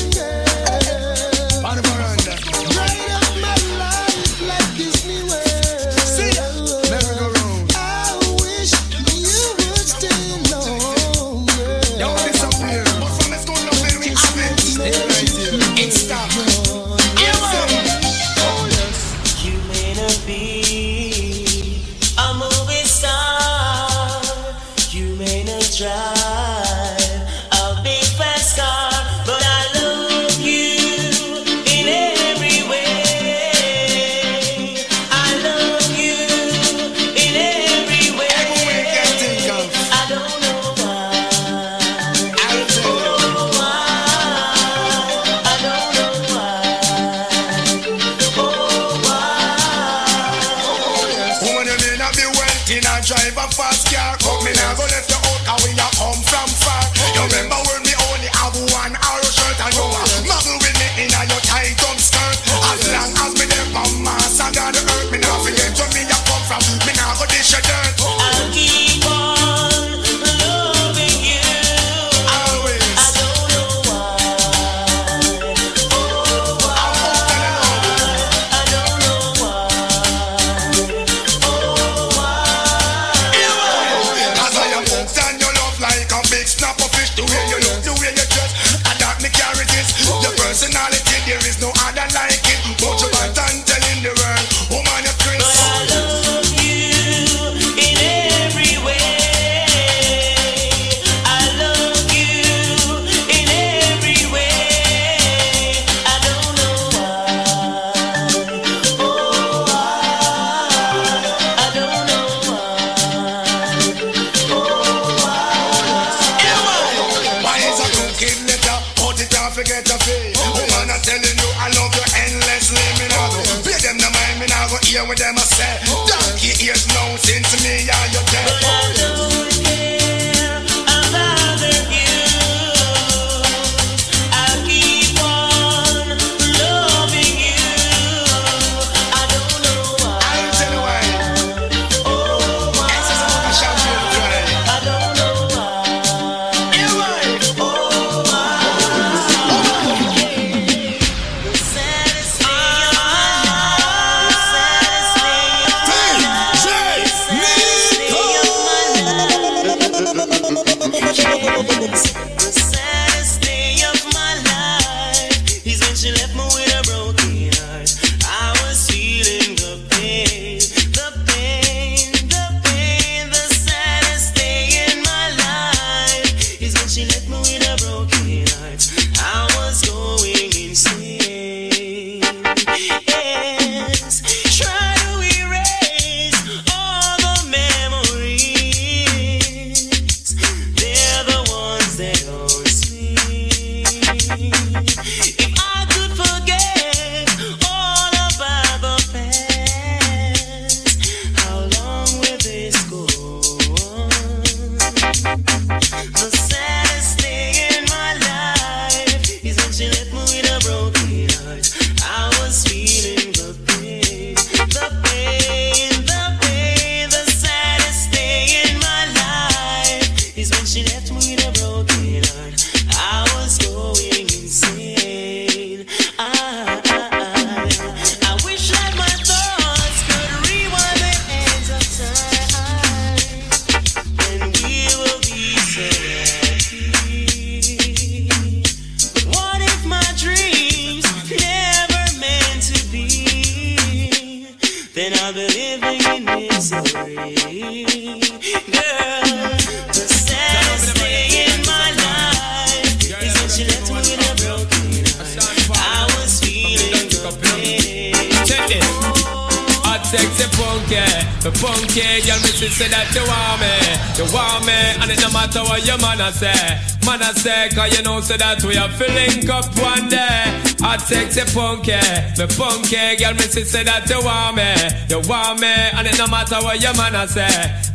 [268.28, 270.44] so that we have to link up one day.
[270.84, 271.96] I take the punky,
[272.36, 274.68] me punky, girl, me say that you want me,
[275.08, 277.48] you want me, and it no matter what your man I say,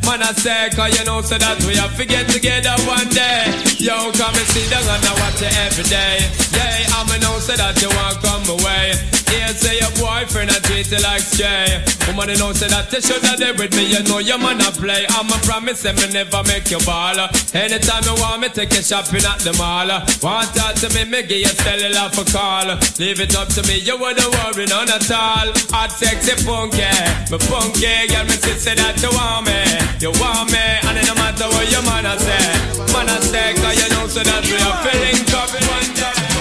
[0.09, 3.45] man I say, cause you know so that we have to get together one day.
[3.77, 6.25] Yo, come and see down and I watch you every day.
[6.49, 8.97] Yeah, I'ma know so that you want come away.
[9.29, 11.77] Yeah, say your boyfriend I treat you like Jay.
[12.09, 14.61] Woman, you know say that you should have there with me, you know your man
[14.61, 15.05] I play.
[15.13, 17.21] I'ma promise, and me never make you ball.
[17.53, 19.85] Anytime you want me, take you shopping at the mall.
[20.25, 22.65] Want talk to me, me give you cellular for call.
[22.97, 25.53] Leave it up to me, you wouldn't worry none at all.
[25.69, 26.81] Hot, sexy, punky,
[27.29, 29.53] me punky girl, me sister that you want me,
[30.01, 32.49] you want me, and it no matter what your man I say,
[32.89, 36.33] man I say, cause you know so that we are feeling up one time.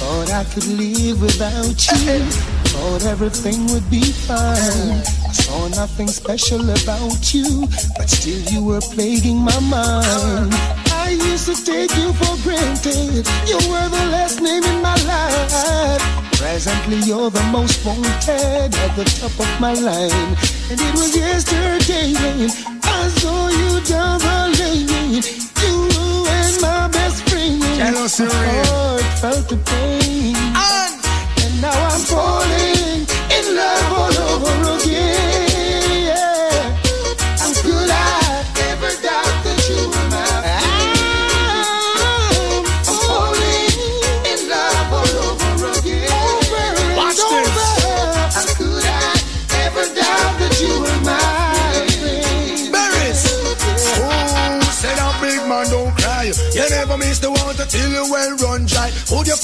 [0.00, 2.24] Thought I could live without you.
[2.72, 5.04] Thought everything would be fine.
[5.32, 7.68] Saw nothing special about you
[8.04, 10.52] but still you were plaguing my mind.
[11.04, 13.24] I used to take you for granted.
[13.48, 16.02] You were the last name in my life.
[16.36, 20.36] Presently, you're the most wanted at the top of my line.
[20.70, 22.50] And it was yesterday when
[22.82, 25.24] I saw you down the lane.
[25.64, 25.76] You
[26.36, 27.62] and my best friend.
[27.80, 30.36] Jealousy heart felt the pain.
[31.42, 33.00] And now I'm falling
[33.36, 35.33] in love all over again.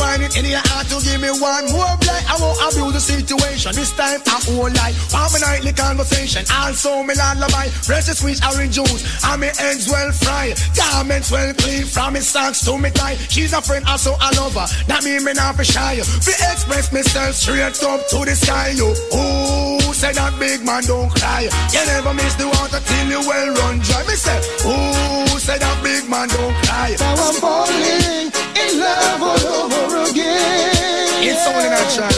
[0.01, 2.25] Find it in your heart to give me one more blight?
[2.25, 3.77] I won't abuse the situation.
[3.77, 4.97] This time I won't lie.
[5.13, 6.43] Want my nightly conversation.
[6.49, 7.69] Also me lullaby.
[7.85, 9.05] Precious sweet orange juice.
[9.29, 10.57] And me eggs well fried.
[10.73, 11.85] Garments well clean.
[11.85, 13.21] From me socks to me tie.
[13.29, 14.67] She's a friend, also a lover.
[14.89, 16.01] That mean me not be shy.
[16.01, 18.73] Fi express myself straight up to the sky.
[18.75, 18.95] You.
[19.13, 21.49] Oh, say that big man don't cry.
[21.75, 24.03] You never miss the water till you well run dry.
[24.09, 26.97] Me say, oh, say that big man don't cry.
[26.99, 28.33] Now I'm falling
[28.63, 31.23] in love all over again.
[31.23, 32.09] It's only natural.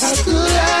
[0.00, 0.73] How could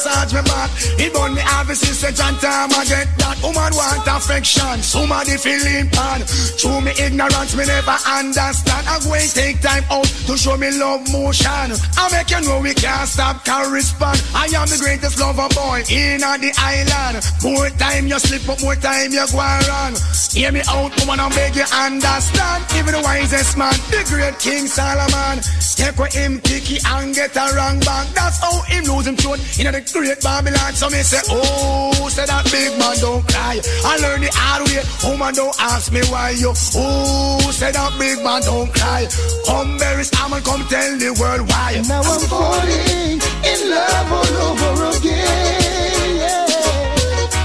[0.00, 0.70] massage me back.
[0.96, 3.36] It burn me obviously say John time I get that.
[3.44, 4.80] Woman want affection.
[4.80, 6.24] Somebody feeling pan.
[6.56, 8.84] Through me ignorance me never understand.
[8.88, 11.76] I'm take time out to show me love motion.
[12.00, 14.22] I make you know we can't stop can respond.
[14.34, 17.20] I am the greatest lover boy in on the island.
[17.44, 19.94] More time you slip up, more time you go wrong.
[20.32, 22.64] Hear me out, woman, I beg you understand.
[22.76, 25.44] Even the wisest man, the great King Solomon.
[25.80, 28.06] Take with him picky and get a wrong back.
[28.12, 30.72] That's how him lose him throne in the great Babylon.
[30.74, 33.60] So me say, oh, say that big man don't cry.
[33.84, 34.82] I learn the hard way.
[35.08, 36.52] Woman don't ask me why you.
[36.74, 39.06] Oh, say that big man don't cry.
[39.46, 41.82] Come berries, I'm gonna come tell the world why.
[41.88, 46.16] Now I'm falling in love all over again.
[46.18, 46.46] Yeah.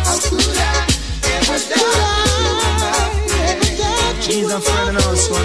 [0.06, 0.86] How could I
[1.36, 2.16] ever doubt
[3.34, 5.45] that She's a friend and also one of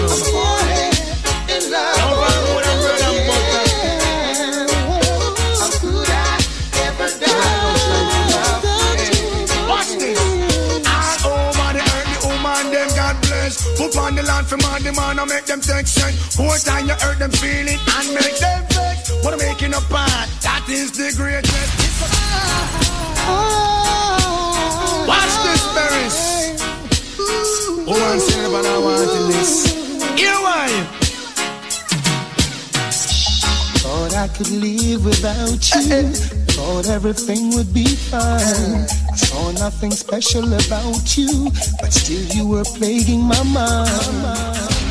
[15.15, 16.37] Man, the man, I make them sense.
[16.37, 19.11] More time you hurt them feel it and make them vex.
[19.23, 21.51] What I'm making a part, that is the greatest.
[25.07, 26.17] Watch this, berries.
[27.87, 29.51] Woman say but I want this.
[30.17, 30.67] Here why?
[33.81, 35.81] Thought I could live without you.
[35.91, 36.13] Eh, eh.
[36.51, 38.85] Thought everything would be fine.
[39.11, 41.51] I saw nothing special about you,
[41.81, 44.90] but still you were plaguing my mind.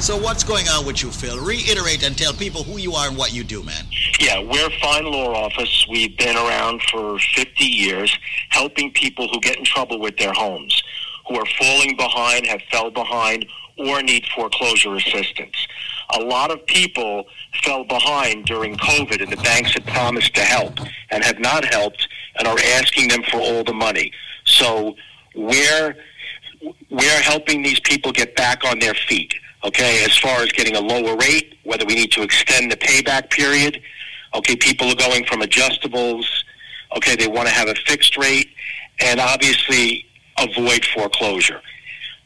[0.00, 1.44] So what's going on with you, Phil?
[1.44, 3.84] Reiterate and tell people who you are and what you do, man.
[4.20, 5.86] Yeah, we're Fine Law Office.
[5.90, 8.16] We've been around for 50 years
[8.50, 10.80] helping people who get in trouble with their homes,
[11.26, 13.44] who are falling behind, have fell behind,
[13.76, 15.66] or need foreclosure assistance.
[16.16, 17.24] A lot of people
[17.64, 20.78] fell behind during COVID and the banks had promised to help
[21.10, 22.06] and have not helped
[22.38, 24.12] and are asking them for all the money.
[24.44, 24.94] So
[25.34, 25.96] we're
[26.88, 29.34] we're helping these people get back on their feet.
[29.64, 33.30] Okay, as far as getting a lower rate, whether we need to extend the payback
[33.30, 33.82] period.
[34.34, 36.26] Okay, people are going from adjustables.
[36.96, 38.48] Okay, they want to have a fixed rate,
[39.00, 40.06] and obviously
[40.38, 41.60] avoid foreclosure.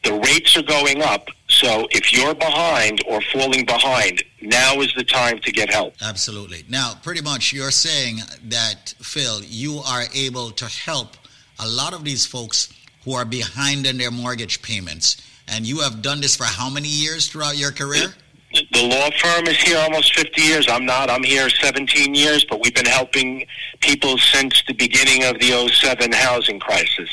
[0.03, 5.03] The rates are going up, so if you're behind or falling behind, now is the
[5.03, 5.95] time to get help.
[6.01, 6.63] Absolutely.
[6.69, 11.15] Now, pretty much you're saying that, Phil, you are able to help
[11.57, 12.71] a lot of these folks
[13.05, 15.17] who are behind in their mortgage payments.
[15.47, 18.13] And you have done this for how many years throughout your career?
[18.53, 20.67] The law firm is here almost 50 years.
[20.69, 21.09] I'm not.
[21.09, 23.45] I'm here 17 years, but we've been helping
[23.79, 27.09] people since the beginning of the 07 housing crisis.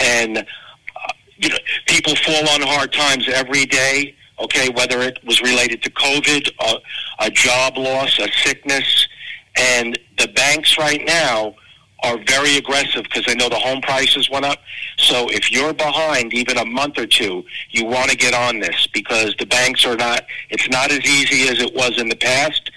[0.00, 5.40] And, uh, you know, people fall on hard times every day, okay, whether it was
[5.42, 9.06] related to COVID, a, a job loss, a sickness.
[9.56, 11.54] And the banks right now
[12.04, 14.58] are very aggressive because they know the home prices went up.
[14.98, 18.86] So if you're behind even a month or two, you want to get on this
[18.92, 22.70] because the banks are not, it's not as easy as it was in the past,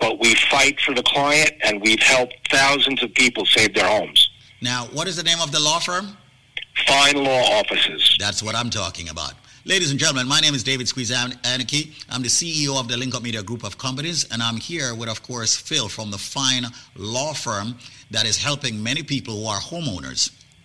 [0.00, 4.30] but we fight for the client, and we've helped thousands of people save their homes.
[4.62, 6.16] Now, what is the name of the law firm?
[6.86, 8.16] Fine Law Offices.
[8.18, 9.34] That's what I'm talking about.
[9.66, 11.92] Ladies and gentlemen, my name is David Anakie.
[12.08, 15.10] I'm the CEO of the Link Up Media Group of Companies, and I'm here with,
[15.10, 16.64] of course, Phil from the Fine
[16.96, 17.74] Law Firm
[18.10, 20.30] that is helping many people who are homeowners.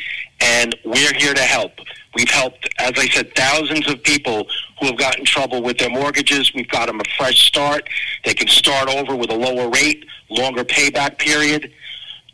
[0.41, 1.73] and we're here to help.
[2.15, 4.47] We've helped, as I said, thousands of people
[4.81, 6.53] who have gotten trouble with their mortgages.
[6.55, 7.89] We've got them a fresh start.
[8.25, 11.73] They can start over with a lower rate, longer payback period.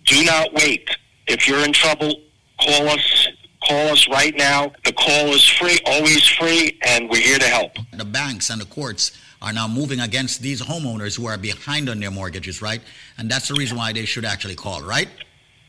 [0.06, 0.88] Do not wait.
[1.26, 2.14] If you're in trouble,
[2.60, 3.28] call us.
[3.66, 4.73] Call us right now.
[4.85, 7.73] The call is free, always free, and we're here to help.
[7.93, 12.01] The banks and the courts are now moving against these homeowners who are behind on
[12.01, 12.81] their mortgages, right?
[13.19, 15.09] And that's the reason why they should actually call, right?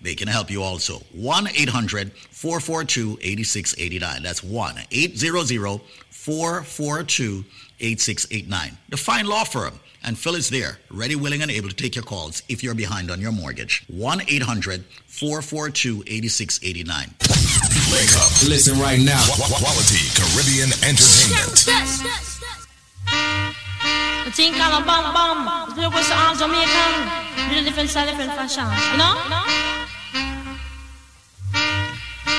[0.00, 1.02] They can help you also.
[1.12, 4.22] 1 800 442 8689.
[4.22, 7.44] That's 1 800 442
[7.80, 8.78] 8689.
[8.88, 9.80] The fine law firm.
[10.04, 13.10] And Phil is there, ready, willing, and able to take your calls if you're behind
[13.10, 13.84] on your mortgage.
[13.88, 17.14] 1 800 442 8689.
[17.90, 18.30] Link up.
[18.48, 19.20] Listen right now.
[19.34, 21.66] Quality Caribbean Entertainment.
[24.24, 25.78] The thing called a bam bam.
[25.78, 27.48] It was all Jamaican.
[27.50, 28.68] Really different style, different fashion.
[28.92, 29.87] You know?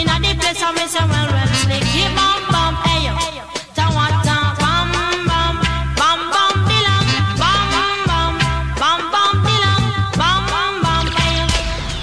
[0.00, 1.82] in at the place and me say, well, well, slick.
[1.82, 3.14] Hip bum bum, hey yo.
[3.76, 4.92] Tawata, bam
[5.28, 5.54] bam,
[5.98, 7.08] bam bam bilang,
[7.40, 8.32] bam bam,
[8.80, 9.84] bam bam bilang,
[10.20, 11.46] bam bam bam, hey yo.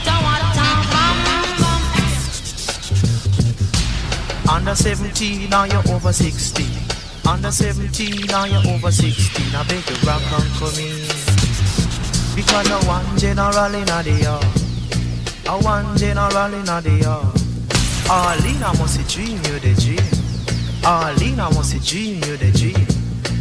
[0.07, 1.17] Tawata, bam
[1.61, 1.81] bam.
[4.55, 6.65] Under 17, now you're over 16.
[7.25, 9.55] Under 17, now you're over 16.
[9.55, 11.05] I beg you rock on for me.
[12.35, 14.45] Because I one general in the yard.
[15.47, 17.42] I one general in the yard.
[18.09, 20.83] Arlene, must a dream you the dream.
[20.83, 22.85] Arlene, must a dream you the dream.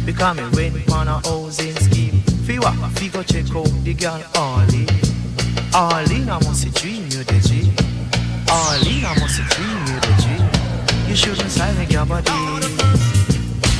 [0.05, 2.21] Because me went on a housing scheme.
[2.45, 2.75] Fi what?
[2.97, 4.87] Fi go check out the girl Arlene.
[5.73, 7.75] Arlene, must a dream you the dream.
[8.49, 11.09] Arlene, must a dream you the dream.
[11.09, 12.31] You shouldn't silence your body.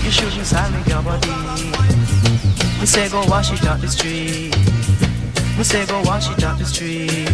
[0.03, 1.30] You shouldn't silence your body.
[2.80, 4.56] Me say go wash it out the street.
[5.58, 7.30] Me say go wash it out the street.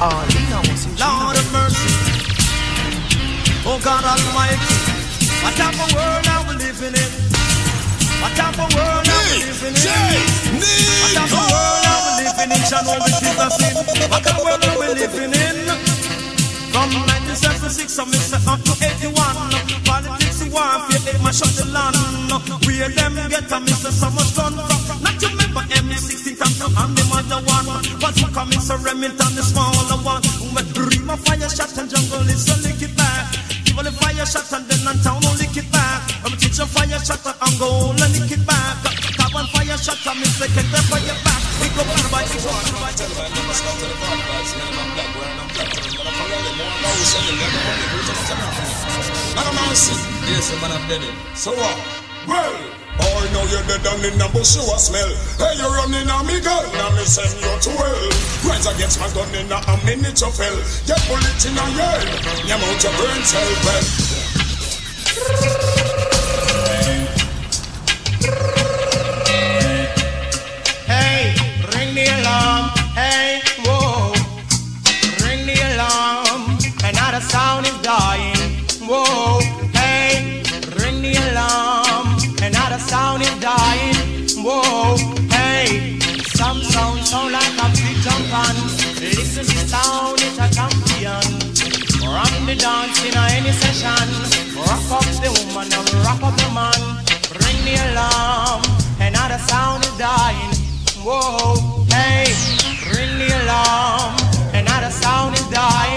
[0.00, 2.03] Arlene, must a Lord of mercy.
[3.66, 4.76] Oh God Almighty.
[5.40, 7.10] What type of world are we living in?
[8.20, 10.20] What type of world are we living in?
[11.00, 12.60] What type of world are we living in?
[12.68, 13.72] Shall know this is a sin.
[14.12, 15.56] What type of world are we living in?
[16.76, 18.12] From 1976, I'm
[18.52, 19.16] up to 81.
[19.88, 21.96] Politics, warfare, they mash up the land.
[22.68, 23.88] Where them get a Mr.
[23.88, 24.36] So much.
[25.00, 27.64] Not to remember M16 times to and the mother one.
[27.96, 28.76] But who come Mr.
[28.84, 29.33] Remington,
[50.88, 51.02] Dead.
[51.34, 51.76] So what?
[52.28, 52.54] Well,
[53.00, 55.08] I know you're dead and in the bush you a smell.
[55.40, 58.10] Hey, you're running on me gun, and me send you to hell.
[58.44, 60.56] Rise against my gun in a, a minute you fell.
[60.84, 62.04] Get bullet in a head,
[62.44, 65.63] your mouth your brain cell well.
[93.60, 94.08] Session.
[94.56, 96.80] Rock up the woman and rock up the man.
[97.42, 98.62] Ring the alarm.
[99.00, 100.52] Another sound is dying.
[101.04, 102.26] Whoa, hey,
[102.92, 104.16] ring the alarm.
[104.54, 105.93] Another sound is dying.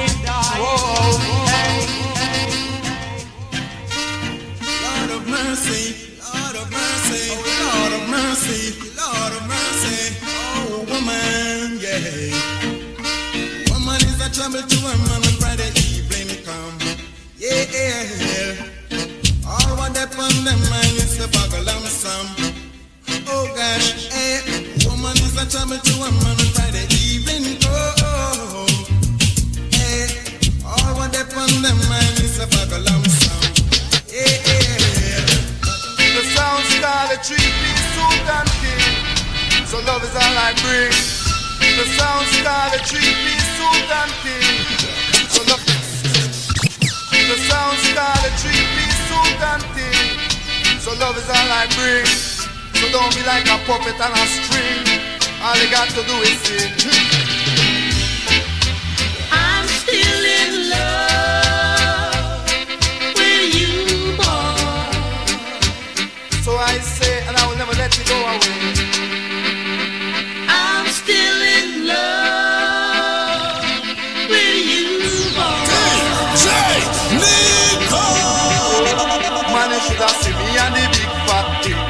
[25.38, 28.66] A trouble to a man Friday evening come.
[29.78, 30.10] Eh.
[30.66, 32.46] All what is the
[36.34, 36.66] sound
[38.62, 38.82] king.
[39.68, 40.90] So love is all I bring.
[41.78, 42.26] The sound
[44.26, 44.66] king.
[45.30, 45.62] So love.
[47.30, 47.78] The sound
[49.78, 50.18] king.
[50.82, 52.10] So love is all I bring.
[52.74, 55.17] So don't be like a puppet on a string.
[55.40, 56.74] All you got to do is sing.
[59.32, 62.42] I'm still in love
[63.14, 64.58] with you, boy.
[66.42, 68.58] So I say, and I will never let you go away.
[70.50, 73.62] I'm still in love
[74.28, 74.86] with you,
[79.54, 81.82] Man, you should have seen me and the big fat thing.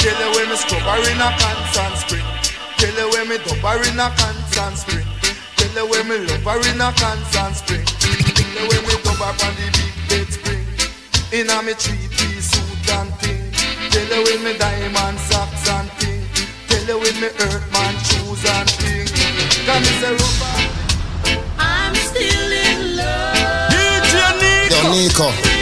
[0.00, 1.63] Tell you when me scrubber in a spring.
[3.34, 5.06] Tell you when me dubber in a constant spring.
[5.56, 7.84] Tell you when me lover in a constant spring.
[7.84, 10.66] Tell you when me dubber on the big bed spring.
[11.32, 13.50] In a me three piece suit and thing.
[13.90, 16.22] Tell you when me diamond socks and thing.
[16.68, 19.06] Tell you when me earthman shoes and thing.
[19.66, 20.54] Cause me say rubber.
[21.58, 23.34] I'm still in love
[24.70, 25.26] Yo, Nico.
[25.26, 25.53] with you,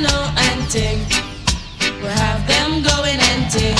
[0.00, 0.98] no know and ting.
[2.02, 3.76] We have them going and ting.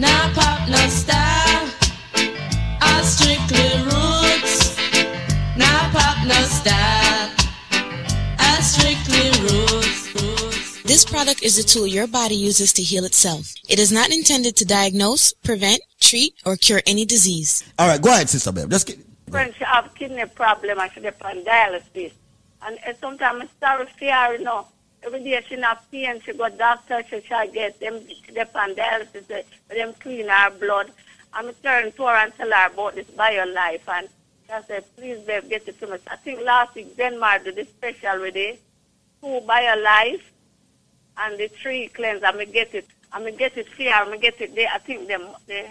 [0.00, 1.70] Now pop, no star.
[2.82, 4.76] All strictly roots.
[5.56, 7.30] Now pop, no star.
[8.40, 10.14] All strictly roots.
[10.14, 10.82] roots.
[10.82, 13.54] This product is a tool your body uses to heal itself.
[13.68, 17.62] It is not intended to diagnose, prevent, treat, or cure any disease.
[17.78, 18.70] All right, go ahead, Sister Babe.
[18.70, 18.98] Just get,
[19.30, 22.12] friend she have kidney problem and she depend on dialysis.
[22.66, 24.66] And uh, sometimes I'm sorry for her, you know.
[25.04, 29.30] Every day she have pain, she go doctor, she try get them, depend on dialysis,
[29.30, 30.90] uh, them clean her blood.
[31.34, 33.80] I'm turn to her and tell her about this BioLife.
[33.88, 34.08] and
[34.46, 35.98] she said, please babe, get it to me.
[36.06, 38.62] I think last week Denmark did this special with it.
[39.20, 40.22] Two BioLife
[41.18, 42.22] and the three cleanse.
[42.22, 42.86] I'm gonna get it.
[43.12, 43.92] I'm gonna get it here.
[43.92, 44.68] I'm gonna get it there.
[44.72, 45.66] I think them, the,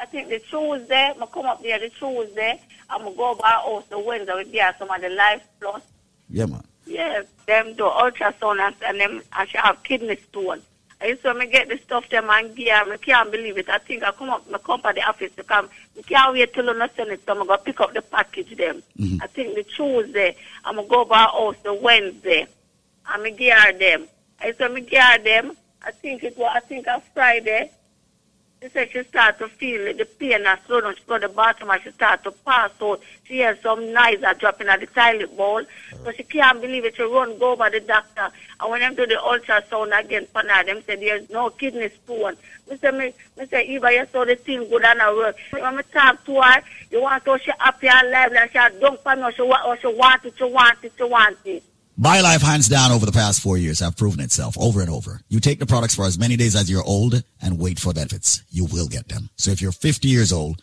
[0.00, 1.12] I think the Tuesday.
[1.14, 2.60] Gonna come up there the Tuesday.
[2.90, 5.82] I'm gonna go by house the Wednesday with there some of the Life Plus.
[6.30, 6.64] Yeah, man.
[6.86, 10.62] Yes, them do ultrasound and, and them and she have kidney stone.
[11.00, 12.74] I used to me get the stuff them and gear.
[12.74, 13.68] I can't believe it.
[13.68, 15.68] I think I come up, I come to the office to come.
[15.96, 17.20] I can't wait till you send it.
[17.24, 18.82] So I'm gonna pick up the package them.
[18.98, 19.22] Mm-hmm.
[19.22, 20.36] I think the Tuesday.
[20.64, 22.46] I'm gonna go by house the Wednesday.
[23.06, 24.08] I'm gonna gear them.
[24.40, 25.56] I saw me gear them.
[25.82, 26.50] I think it was.
[26.54, 27.70] I think on Friday.
[28.60, 30.96] She said she start to feel the pain and slow down.
[30.96, 33.00] She go to the bathroom and she start to pass out.
[33.22, 35.62] She hears some noise are dropping at the toilet bowl.
[36.04, 36.96] So she can't believe it.
[36.96, 38.30] She run, go by the doctor.
[38.60, 42.36] And when them do the ultrasound again, for now, them say there's no kidney stone.
[42.70, 45.36] Me say, me, me say, Eva, you saw the thing good and I work.
[45.50, 49.00] When me talk to her, you want to she happy and lively and she don't
[49.02, 49.30] for me.
[49.34, 51.62] She, or oh, she want it, she want it, she want it.
[52.00, 55.20] BioLife, hands down, over the past four years, have proven itself over and over.
[55.28, 58.44] You take the products for as many days as you're old and wait for benefits.
[58.50, 59.30] You will get them.
[59.34, 60.62] So if you're 50 years old,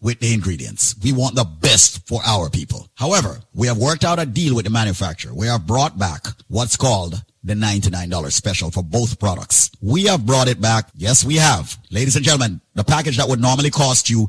[0.00, 0.94] with the ingredients.
[1.02, 2.88] We want the best for our people.
[2.94, 5.34] However, we have worked out a deal with the manufacturer.
[5.34, 9.70] We have brought back what's called the $99 special for both products.
[9.80, 10.88] We have brought it back.
[10.94, 11.76] Yes, we have.
[11.90, 14.28] Ladies and gentlemen, the package that would normally cost you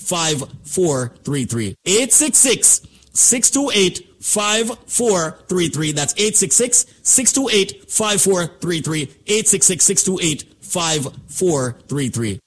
[0.00, 1.76] 5433.
[1.84, 2.80] 866
[3.12, 5.92] 628 5433.
[5.92, 9.02] That's 866 628 5433.
[9.02, 12.40] 866 628 5433.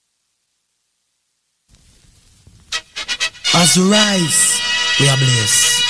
[3.56, 4.61] As we rise,
[4.99, 5.83] we are blessed.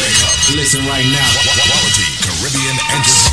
[0.00, 0.56] Wake up.
[0.56, 1.28] Listen right now.
[1.44, 3.29] Quality Caribbean entertainment.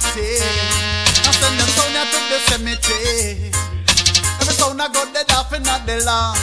[0.00, 0.40] Party.
[0.40, 3.52] I send them sound to the cemetery.
[4.40, 6.40] Every sound I got dead off in the land.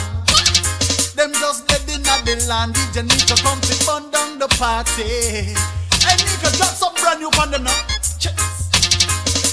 [1.16, 2.74] Them just dead in the land.
[2.74, 5.54] DJ Nico come to burn down the party.
[6.06, 7.74] Hey Nico, drop some brand new on them now.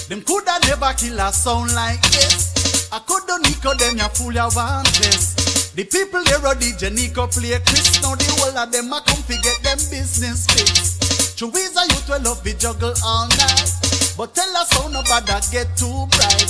[0.08, 2.88] Them coulda never kill a sound like this.
[2.92, 5.34] I coulda Nico, them ya fool ya want this.
[5.74, 8.00] The people are DJ Nico play Chris.
[8.02, 11.02] Now the whole of them a come fi get them business fixed.
[11.36, 13.85] Chuiza youth will love be juggle all night.
[14.16, 16.48] But tell us how nobody get too bright.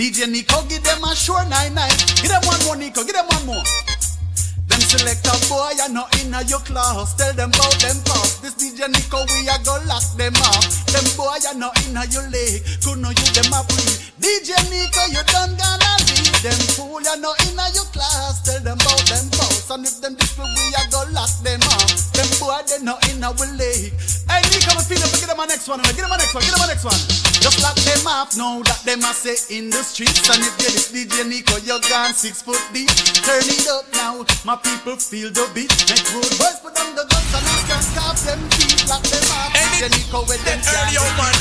[0.00, 1.92] DJ Nico give them a sure nine nine.
[2.24, 3.64] Give them one more Nico, give them one more.
[4.72, 7.12] Them select a boy you not in your class.
[7.20, 8.40] Tell them about them past.
[8.40, 10.64] This DJ Nico we a go lock them up.
[10.88, 12.64] Them boy you not in your leg.
[12.80, 13.92] Could no you them a free.
[14.16, 16.11] DJ Nico you done gonna leave
[16.42, 18.42] them fool you not in a your class.
[18.42, 19.70] Tell them about them past.
[19.70, 21.88] And if them this we a go lock them up.
[22.12, 23.92] Them boy they not in a we leg.
[24.28, 25.10] Hey Nico we feel it.
[25.16, 25.80] Get them my next one.
[25.82, 26.42] Get them a next one.
[26.42, 27.00] Get them my next one.
[27.42, 30.26] Just lock them up now that them a say in the streets.
[30.28, 32.90] And if you this DJ Nico you're gone six foot deep.
[33.22, 34.24] Turn it up now.
[34.44, 35.72] My people feel the beat.
[35.90, 38.88] Make road boys put down the guns and ask them carve them feet.
[38.88, 39.61] Lock them up.
[39.82, 41.34] DJ Nico with them early out man.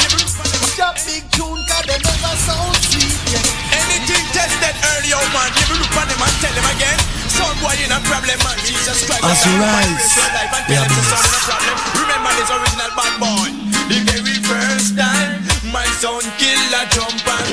[0.74, 3.14] Drop big tune cause they never sound sweet.
[3.30, 3.78] Yeah.
[3.86, 5.46] Anything tested early out man.
[5.54, 6.98] Give a look on them and tell them again.
[7.30, 8.58] Some boy in a problem man.
[8.66, 9.22] Jesus Christ.
[9.22, 10.18] As we rise,
[10.66, 11.54] we are blessed.
[12.02, 13.50] Remember this original bad boy.
[13.94, 17.46] The very first time my son kill a jumper.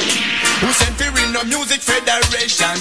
[0.65, 2.81] Who sent for in the music federation.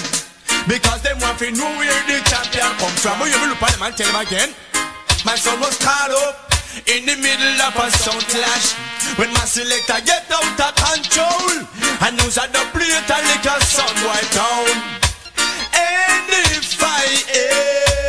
[0.64, 3.20] Because them want to know where the champion come from.
[3.20, 4.56] But you will look at them and tell them again.
[5.28, 6.47] My son was caught up
[6.86, 8.76] in the middle of a sound clash.
[9.18, 11.66] When my selector get out of control.
[12.04, 14.70] And news at the plate and lick a sun white down.
[15.74, 17.02] And if I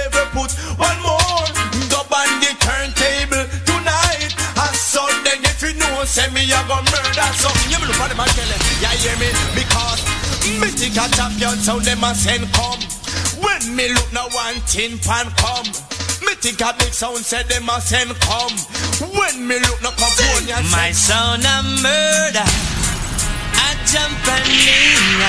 [0.05, 1.45] ever put one more
[1.89, 6.77] dub on the turntable tonight, I saw then if you know, say me I go
[6.93, 7.57] murder some.
[7.71, 9.29] You look at them and tell them, yeah, hear me?
[9.57, 10.01] Because
[10.61, 12.81] me think a champion so them a send come.
[13.41, 15.98] When me look no one tin pan come.
[16.21, 18.55] Me think a big sound said them a send come.
[19.17, 22.47] When me look no California My sound a murder,
[23.65, 25.23] a jump and lean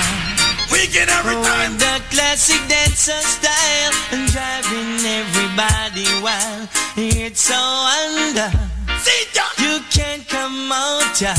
[0.72, 1.78] We get every time.
[1.78, 6.68] the classic dancer style and driving everybody wild.
[6.96, 8.50] It's so under
[9.58, 11.36] You can't come out, yeah.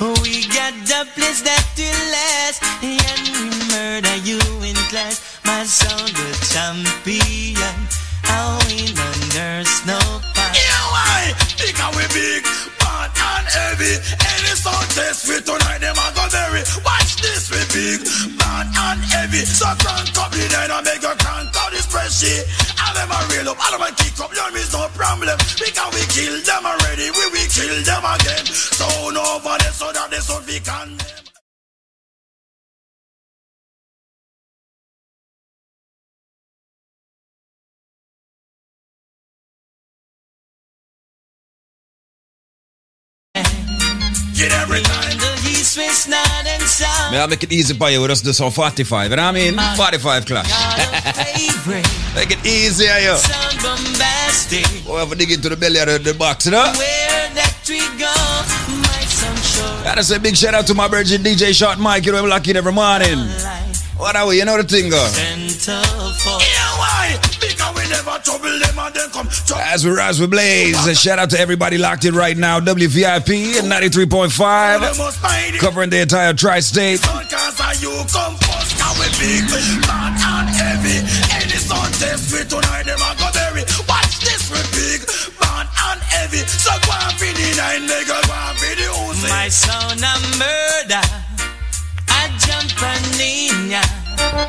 [0.00, 5.40] We got the place that will last, and we murder you in class.
[5.44, 8.07] My sound the champion.
[8.28, 9.98] I win no nurse, no
[10.34, 10.52] pass.
[10.54, 11.34] Yeah, why?
[11.56, 12.44] Because we big,
[12.78, 13.94] bad and heavy.
[14.20, 16.62] Any sound test we tonight, them a go bury.
[16.84, 18.00] Watch this, we big,
[18.38, 19.44] bad and heavy.
[19.44, 21.88] So crank up the night and make your crank out this.
[21.88, 25.38] And them a real up, of them kick up, there is no problem.
[25.60, 28.46] Because we kill them already, we will kill them again.
[28.46, 31.27] So no over there, so that they so we can.
[47.20, 49.32] I make it easy for you with us this on 45, you know what I
[49.32, 49.54] mean?
[49.76, 50.48] 45 clash.
[52.14, 53.16] make it easier, yo.
[53.16, 54.64] Sound bombastic.
[54.86, 56.62] Whoever dig into the belly of the, the box, you know?
[56.62, 58.14] Where that we go,
[58.78, 59.82] my sound sure.
[59.82, 62.54] Gotta say big shout out to my virgin DJ Shot Mike, you know, I'm locking
[62.54, 63.18] every morning.
[63.96, 64.38] What are we?
[64.38, 65.02] You know the thing, go.
[69.60, 70.86] As we rise, we blaze.
[70.86, 72.58] A shout out to everybody locked in right now.
[72.60, 77.00] WVIP at 93.5, covering the entire tri state.
[77.02, 79.44] Cause are you come first, now we big,
[79.84, 80.98] bad and heavy.
[81.36, 83.62] Any sound test we tonight, them a go bury.
[83.88, 85.04] Watch this, we big,
[85.38, 86.42] bad and heavy.
[86.48, 89.28] So go and feed the nine, nigga, go and feed the Uzi.
[89.28, 91.04] My sound a murder.
[92.08, 93.84] I jump a ninja.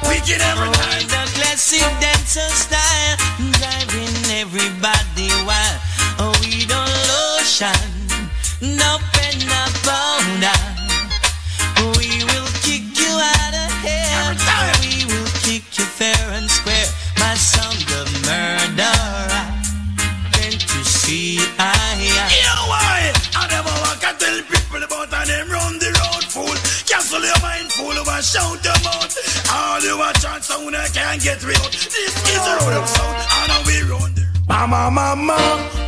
[0.07, 1.03] Wicked every time.
[1.11, 3.18] The classic dancer style.
[4.31, 5.79] Everybody wild.
[6.21, 7.73] Oh, we don't lotion.
[8.61, 10.59] No pen, no powder.
[11.97, 14.37] We will kick you out of here.
[14.85, 16.85] We will kick you fair and square.
[17.17, 19.45] My song, the murderer.
[20.37, 23.11] Can't you see I am Yeah, why?
[23.33, 26.55] I never walk and tell people about and them run the road fool.
[26.85, 29.09] Cancel your mind fool over shout them out.
[29.51, 31.71] All you a chance sound I can't get rid of.
[31.71, 33.17] This is the road of sound
[33.49, 34.18] and we run the
[34.49, 35.37] Mama, mama,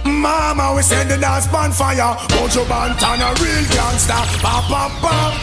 [0.05, 2.13] mama, we send the dance bonfire.
[2.37, 4.13] Mojo Bantana, real gangster.
[4.37, 5.33] Papa, papa,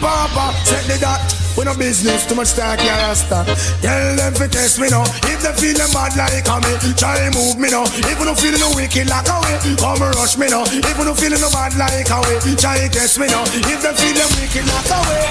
[0.00, 1.18] papa, set the dot.
[1.58, 3.42] We no business, too much talk, yeah, rasta.
[3.82, 5.02] Tell them to test me now.
[5.26, 7.82] If they feel them bad like me, try move me now.
[7.82, 10.62] If you no feeling no wicked like a way, come rush me now.
[10.62, 13.42] If you no feeling no bad like a way, try test me now.
[13.42, 15.26] If they feel them wicked like a way.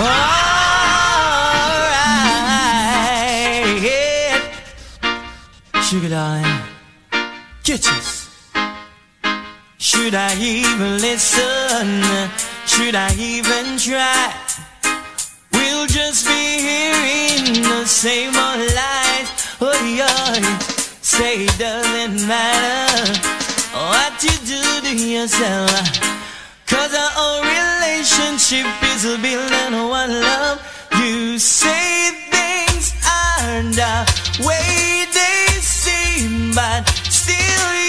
[0.00, 0.93] Ah!
[5.94, 6.60] Sugar darling,
[7.62, 8.28] this.
[9.78, 12.02] Should I even listen?
[12.66, 14.34] Should I even try?
[15.52, 19.28] We'll just be hearing the same old lies.
[19.60, 20.58] Oh, yeah.
[21.00, 23.12] Say it doesn't matter
[23.72, 25.70] what you do to yourself.
[26.66, 30.58] Cause our whole relationship is built on one love.
[30.98, 35.03] You say things aren't the way
[36.54, 37.83] but still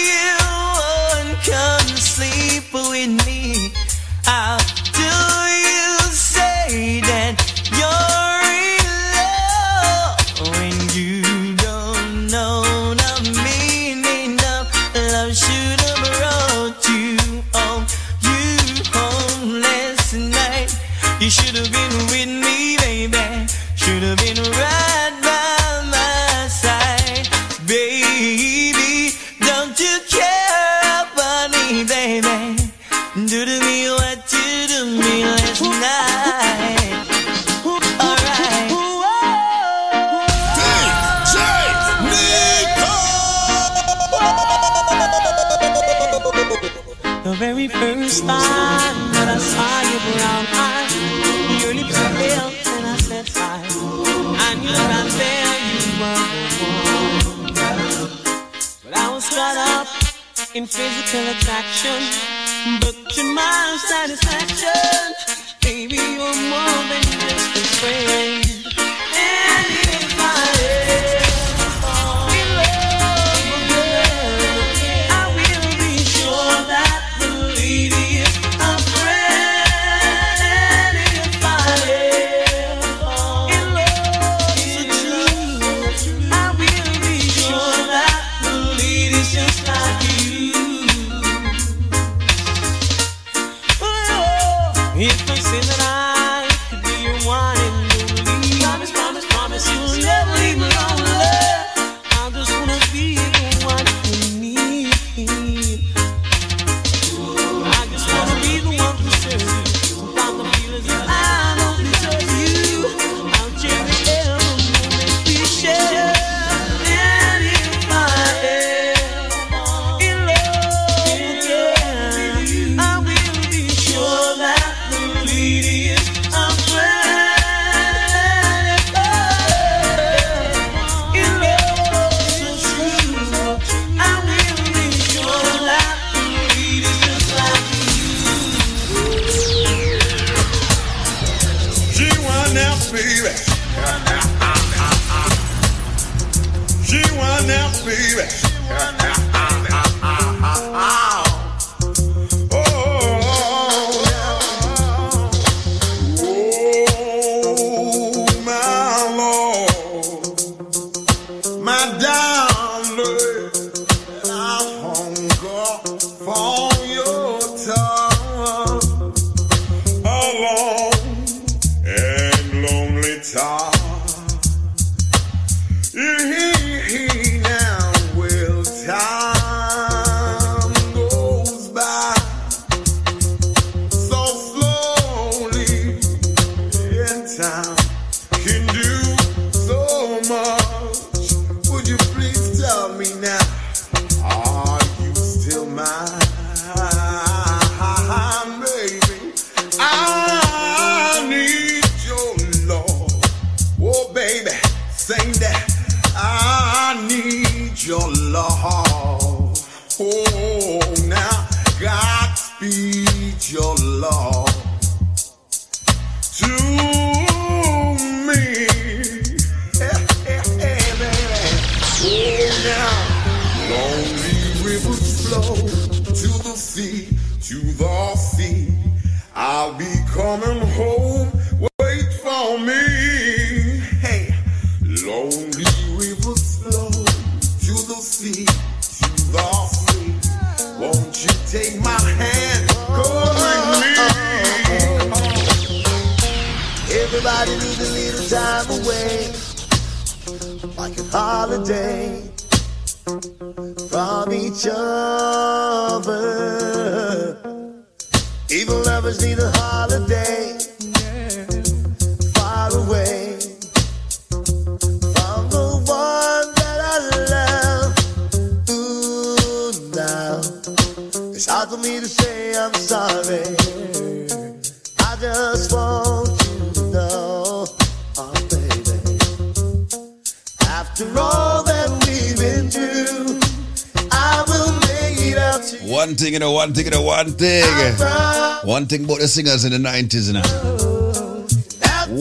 [288.86, 290.46] one thing about the singers in the 90s now.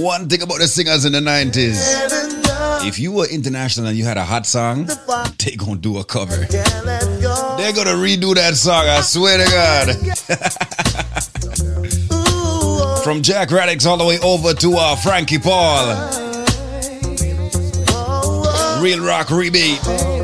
[0.02, 2.88] One thing about the singers in the 90s.
[2.88, 4.90] If you were international and you had a hot song,
[5.38, 6.36] they gonna do a cover.
[6.36, 9.90] They're gonna redo that song, I swear to God.
[13.04, 15.86] From Jack Radics all the way over to uh, Frankie Paul.
[18.82, 20.15] Real rock rebate.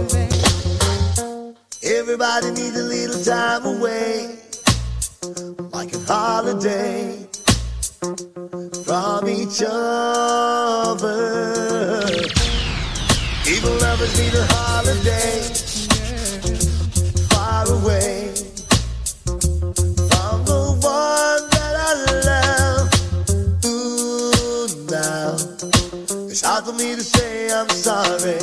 [26.84, 28.41] me to say I'm sorry.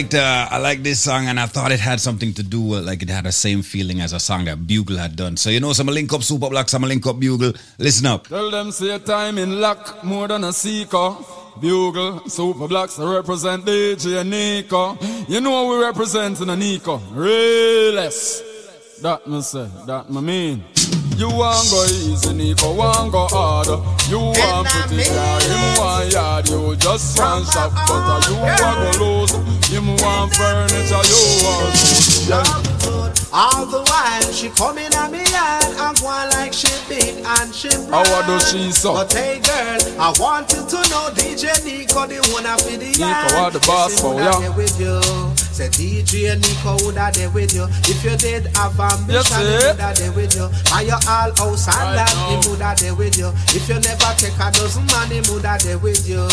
[0.00, 2.86] Liked uh, I like this song, and I thought it had something to do with
[2.86, 5.36] like it had the same feeling as a song that Bugle had done.
[5.36, 7.52] So you know, some link up Super Black, some link up Bugle.
[7.78, 8.26] Listen up.
[8.26, 11.16] Tell them say time in luck more than a seeker.
[11.60, 14.96] Bugle, Super Blacks represent DJ Nico.
[15.28, 16.96] You know we represent in a Nico.
[17.12, 18.42] Realest.
[19.02, 20.99] That me say, that me mean.
[21.20, 23.76] You want go easy, Nico, want go harder.
[24.08, 26.48] You want pretty car, him want yard.
[26.48, 29.32] You just want shop butter, uh, you want go lose.
[29.68, 31.76] Him want furniture, you want.
[32.24, 32.80] Yeah.
[33.36, 37.54] All the while she coming at me yard and go on like she big and
[37.54, 38.26] she How broad.
[38.26, 38.94] do she so?
[38.94, 43.32] But hey girl, I want you to know DJ Nico the one of the yard.
[43.34, 45.29] what the boss for, woulda yeah?
[45.60, 47.64] Say DJ Nico woulda there with you.
[47.84, 50.48] If you did have ambition, Yes, woulda there with you.
[50.72, 53.28] Buy your all and Right land, he woulda there with you.
[53.52, 56.24] If you never take a dozen man, he woulda there with you.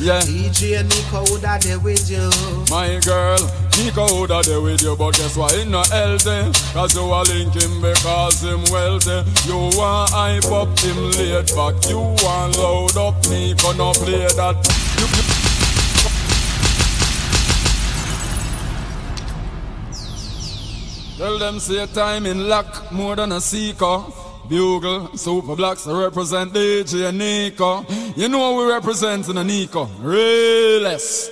[0.00, 0.24] Yeah.
[0.24, 2.24] DJ Nico woulda there with you.
[2.72, 3.36] My girl,
[3.76, 5.52] Nico woulda there with you, but guess what?
[5.52, 6.48] He no healthy.
[6.72, 9.28] Cause you a link him because him wealthy.
[9.44, 11.76] You want hype up him laid back.
[11.84, 14.56] You want load up Nico, no play that.
[14.96, 15.39] You, you-
[21.20, 24.04] Tell them say time in luck more than a seeker.
[24.48, 27.84] Bugle, Super Blacks represent DJ Nico.
[28.16, 29.84] You know we represent in a Nico.
[30.00, 31.30] Realest.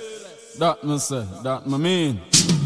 [0.59, 2.21] That me say, that me mean.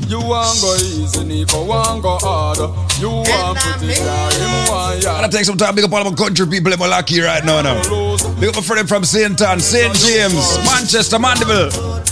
[0.10, 2.68] You want go easy, Nico, want go harder.
[3.00, 5.32] You want pretty car, him want Gotta yard.
[5.32, 5.76] take some time.
[5.76, 7.62] Big up all my country people in Malaki right now.
[7.62, 7.82] now.
[8.44, 9.42] Big up a friend from St.
[9.42, 9.96] Ann, St.
[9.96, 11.72] James, Manchester, Mandeville.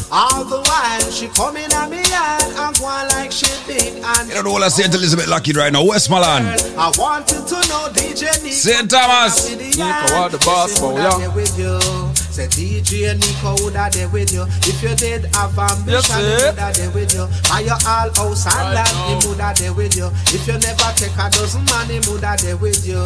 [0.09, 4.29] All the while she coming at me yard and go on like she big and
[4.29, 4.95] You don't know the whole of St.
[4.95, 6.47] Elizabeth Lucky right now, Westmoreland.
[6.77, 8.55] I want you to know DJ Nico.
[8.55, 8.89] St.
[8.89, 9.49] Thomas.
[9.57, 12.10] Nico, what the boss for, yeah?
[12.31, 13.01] There with you.
[13.01, 14.43] Say DJ Nico woulda there with you.
[14.63, 17.27] If you did have ambition, Yes, he woulda there with you.
[17.49, 20.07] Buy your all house and land, he woulda there with you.
[20.31, 23.03] If you never take a dozen man, he woulda there with you.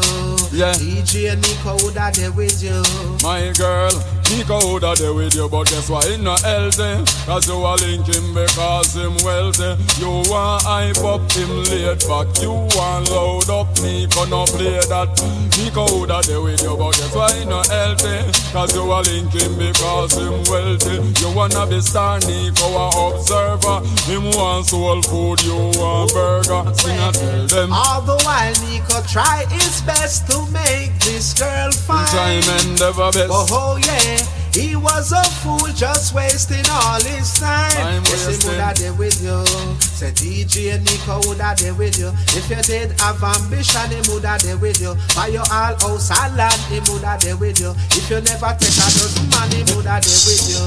[0.53, 0.73] Yeah.
[0.73, 2.77] DJ Nico woulda there with you.
[3.23, 3.91] My girl,
[4.29, 6.05] Nico woulda there with you, but guess what?
[6.05, 7.01] He no healthy.
[7.25, 9.75] Cause you a link him because him wealthy.
[9.99, 12.27] You want hype up him laid back.
[12.41, 15.09] You want load up Nico, no play that.
[15.57, 17.33] Nico woulda there with you, but guess what?
[17.33, 18.21] He no healthy.
[18.51, 20.97] Cause you a him because him wealthy.
[21.21, 23.79] You wanna be star Nico a observer.
[24.09, 26.73] Him want soul food, you want burger.
[26.75, 27.73] Sing and tell them.
[27.73, 32.07] All the while Nico try his best to make this girl fine.
[32.07, 33.31] Time endeavor best.
[33.31, 34.17] Oh, oh yeah,
[34.55, 38.03] he was a fool just wasting all his time.
[38.07, 39.43] Yes, he woulda there with you.
[39.83, 42.09] Say DJ Nico woulda there with you.
[42.31, 44.95] If you did have ambition, he woulda there with you.
[45.15, 47.75] Buy your all house and land, he woulda there with you.
[47.91, 50.63] If you never take a dozen man, he woulda there with you.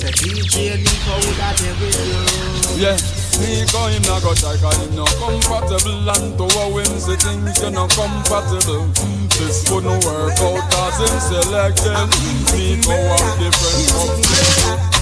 [0.00, 2.80] Say DJ Nico woulda there with you.
[2.80, 2.96] Yeah,
[3.40, 7.62] Nico him not go try cause him no compatible And to a him say things
[7.62, 8.86] you no compatible
[9.38, 11.94] This wouldn't work out cause him selected
[12.52, 14.98] Nico have different objectives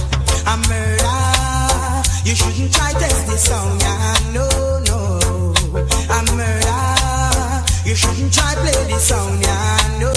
[0.47, 2.03] a murder.
[2.23, 4.15] You shouldn't try test this song, yeah.
[4.31, 4.47] No,
[4.87, 5.19] no.
[5.75, 7.63] A murder.
[7.83, 9.99] You shouldn't try play this song, yeah.
[9.99, 10.16] No.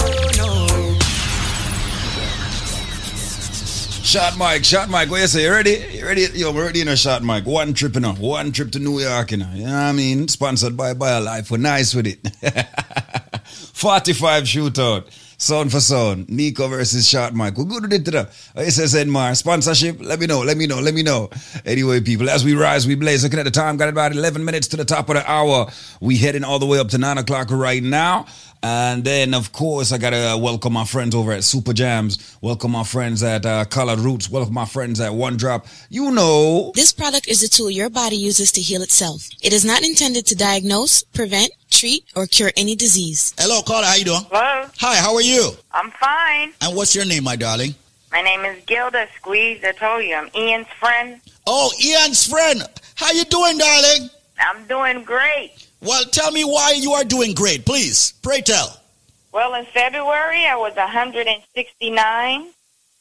[4.11, 5.45] Shot Mike, shot Mike, what you say?
[5.45, 5.85] You ready?
[5.93, 6.27] You ready?
[6.35, 7.47] Yo, we're ready in a shot Mike.
[7.47, 9.49] One trip in a one trip to New York, you know.
[9.55, 10.27] You know what I mean?
[10.27, 11.49] Sponsored by BioLife.
[11.49, 12.19] We're nice with it.
[13.45, 15.07] 45 shootout.
[15.41, 16.29] Sound for sound.
[16.29, 17.57] Nico versus Shot Mike.
[17.57, 18.31] We're good with it uh, today.
[18.57, 19.35] SSN Mar.
[19.35, 19.99] Sponsorship.
[20.01, 20.41] Let me know.
[20.41, 20.81] Let me know.
[20.81, 21.31] Let me know.
[21.65, 23.23] Anyway, people, as we rise, we blaze.
[23.23, 25.71] Looking at the time, got about 11 minutes to the top of the hour.
[26.01, 28.27] We heading all the way up to 9 o'clock right now.
[28.63, 32.37] And then, of course, I got to welcome my friends over at Super Jams.
[32.43, 34.29] Welcome my friends at uh, Colored Roots.
[34.29, 35.67] Welcome my friends at One Drop.
[35.89, 36.73] You know.
[36.75, 39.29] This product is a tool your body uses to heal itself.
[39.43, 43.33] It is not intended to diagnose, prevent, treat, or cure any disease.
[43.39, 44.25] Hello, Carla, How you doing?
[44.31, 44.69] Hello.
[44.79, 44.97] Hi.
[44.97, 45.53] How are you?
[45.73, 46.53] I'm fine.
[46.61, 47.75] And what's your name, my darling?
[48.13, 49.65] My name is Gilda Squeeze.
[49.65, 51.19] I told you I'm Ian's friend.
[51.47, 52.63] Oh, Ian's friend.
[52.97, 54.11] How you doing, darling?
[54.39, 55.60] I'm doing great.
[55.81, 58.13] Well, tell me why you are doing great, please.
[58.23, 58.81] Pray tell.
[59.33, 62.47] Well, in February, I was 169.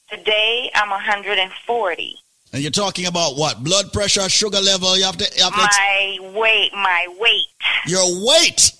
[0.09, 2.15] Today, I'm 140.
[2.51, 3.63] And you're talking about what?
[3.63, 4.97] Blood pressure, sugar level.
[4.97, 5.29] You have to.
[5.37, 7.45] You have to My weight, my weight.
[7.85, 8.71] your weight.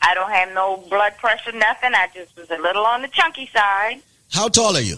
[0.00, 1.92] I don't have no blood pressure, nothing.
[1.94, 4.00] I just was a little on the chunky side.
[4.32, 4.96] How tall are you?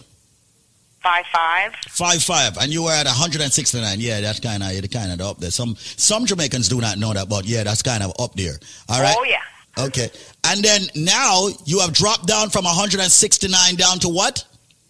[1.02, 1.74] Five five.
[1.88, 4.00] Five five, and you were at 169.
[4.00, 5.50] Yeah, that's kind of you're kind of up there.
[5.50, 8.54] Some some Jamaicans do not know that, but yeah, that's kind of up there.
[8.88, 9.14] All right.
[9.18, 9.40] Oh yeah.
[9.78, 10.10] Okay.
[10.44, 14.44] And then now you have dropped down from 169 down to what?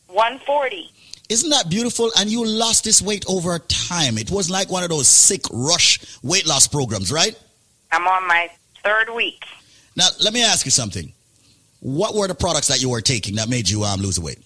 [0.08, 0.90] 140.
[1.28, 2.10] Isn't that beautiful?
[2.18, 4.18] And you lost this weight over time.
[4.18, 7.38] It was like one of those sick rush weight loss programs, right?
[7.92, 8.50] I'm on my
[8.82, 9.44] third week.
[9.96, 11.12] Now, let me ask you something.
[11.80, 14.38] What were the products that you were taking that made you um, lose weight?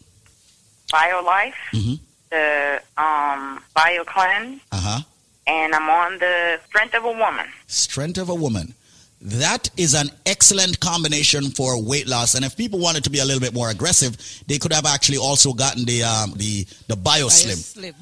[0.94, 1.98] BioLife, Mhm.
[2.30, 3.42] the um
[3.76, 5.00] BioCleanse, Uh huh.
[5.46, 7.46] and I'm on the Strength of a Woman.
[7.66, 8.74] Strength of a woman.
[9.20, 12.34] That is an excellent combination for weight loss.
[12.34, 14.12] And if people wanted to be a little bit more aggressive,
[14.48, 17.56] they could have actually also gotten the um, the the BioSlim.
[17.56, 17.94] Slim.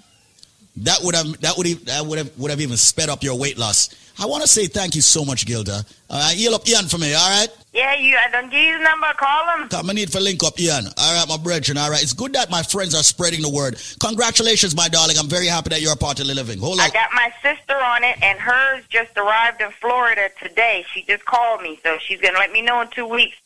[0.78, 3.36] That would have that would have, that would have would have even sped up your
[3.38, 3.90] weight loss.
[4.18, 5.84] I want to say thank you so much, Gilda.
[6.10, 7.48] Uh, yell up Ian for me, all right?
[7.72, 8.18] Yeah, you.
[8.18, 9.06] I don't give you the number.
[9.16, 9.68] Call him.
[9.70, 10.86] Come, I need for link up Ian.
[10.98, 11.78] All right, my brethren.
[11.78, 13.80] All right, it's good that my friends are spreading the word.
[13.98, 15.16] Congratulations, my darling.
[15.18, 16.58] I'm very happy that you're a part of the living.
[16.58, 16.86] Hold on.
[16.86, 20.84] I got my sister on it, and hers just arrived in Florida today.
[20.92, 23.36] She just called me, so she's gonna let me know in two weeks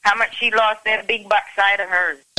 [0.00, 2.18] how much she lost that big butt side of hers.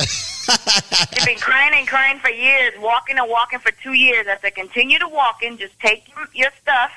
[1.14, 4.26] She's been crying and crying for years, walking and walking for two years.
[4.28, 6.90] I said, continue to walking, just take your stuff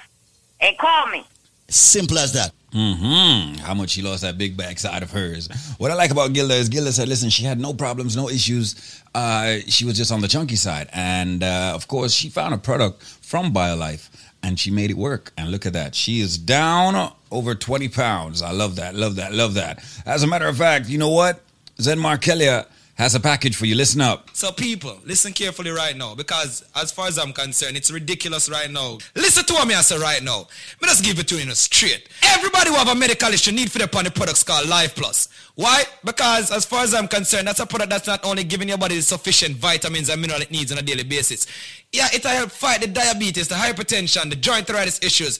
[0.59, 1.23] and call me.
[1.67, 2.51] Simple as that.
[2.73, 5.47] Hmm How much she lost that big backside of hers.
[5.77, 9.01] What I like about Gilda is Gilda said, listen, she had no problems, no issues.
[9.13, 10.89] Uh, she was just on the chunky side.
[10.91, 14.09] And uh, of course, she found a product from BioLife
[14.41, 15.31] and she made it work.
[15.37, 15.93] And look at that.
[15.93, 18.41] She is down over 20 pounds.
[18.41, 19.83] I love that, love that, love that.
[20.05, 21.41] As a matter of fact, you know what?
[21.79, 22.65] Zen Markelia
[22.95, 23.75] has a package for you.
[23.75, 24.29] Listen up.
[24.33, 28.69] So people, listen carefully right now because as far as I'm concerned, it's ridiculous right
[28.69, 28.99] now.
[29.15, 30.47] Listen to what me I say right now.
[30.81, 32.07] Let just give it to you in a straight.
[32.21, 35.27] Everybody who have a medical issue need for the upon the products called Life Plus.
[35.55, 35.83] Why?
[36.03, 38.95] Because as far as I'm concerned, that's a product that's not only giving your body
[38.95, 41.47] the sufficient vitamins and mineral it needs on a daily basis.
[41.91, 45.39] Yeah, it'll help fight the diabetes, the hypertension, the joint arthritis issues.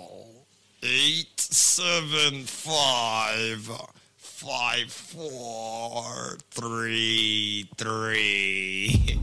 [0.83, 3.69] eight seven five
[4.17, 9.19] five four three three.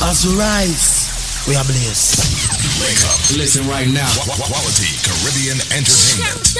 [0.00, 2.24] As we rise, we are blessed.
[2.80, 3.18] Wake up.
[3.36, 4.08] Listen right now.
[4.24, 6.56] Quality Caribbean Entertainment.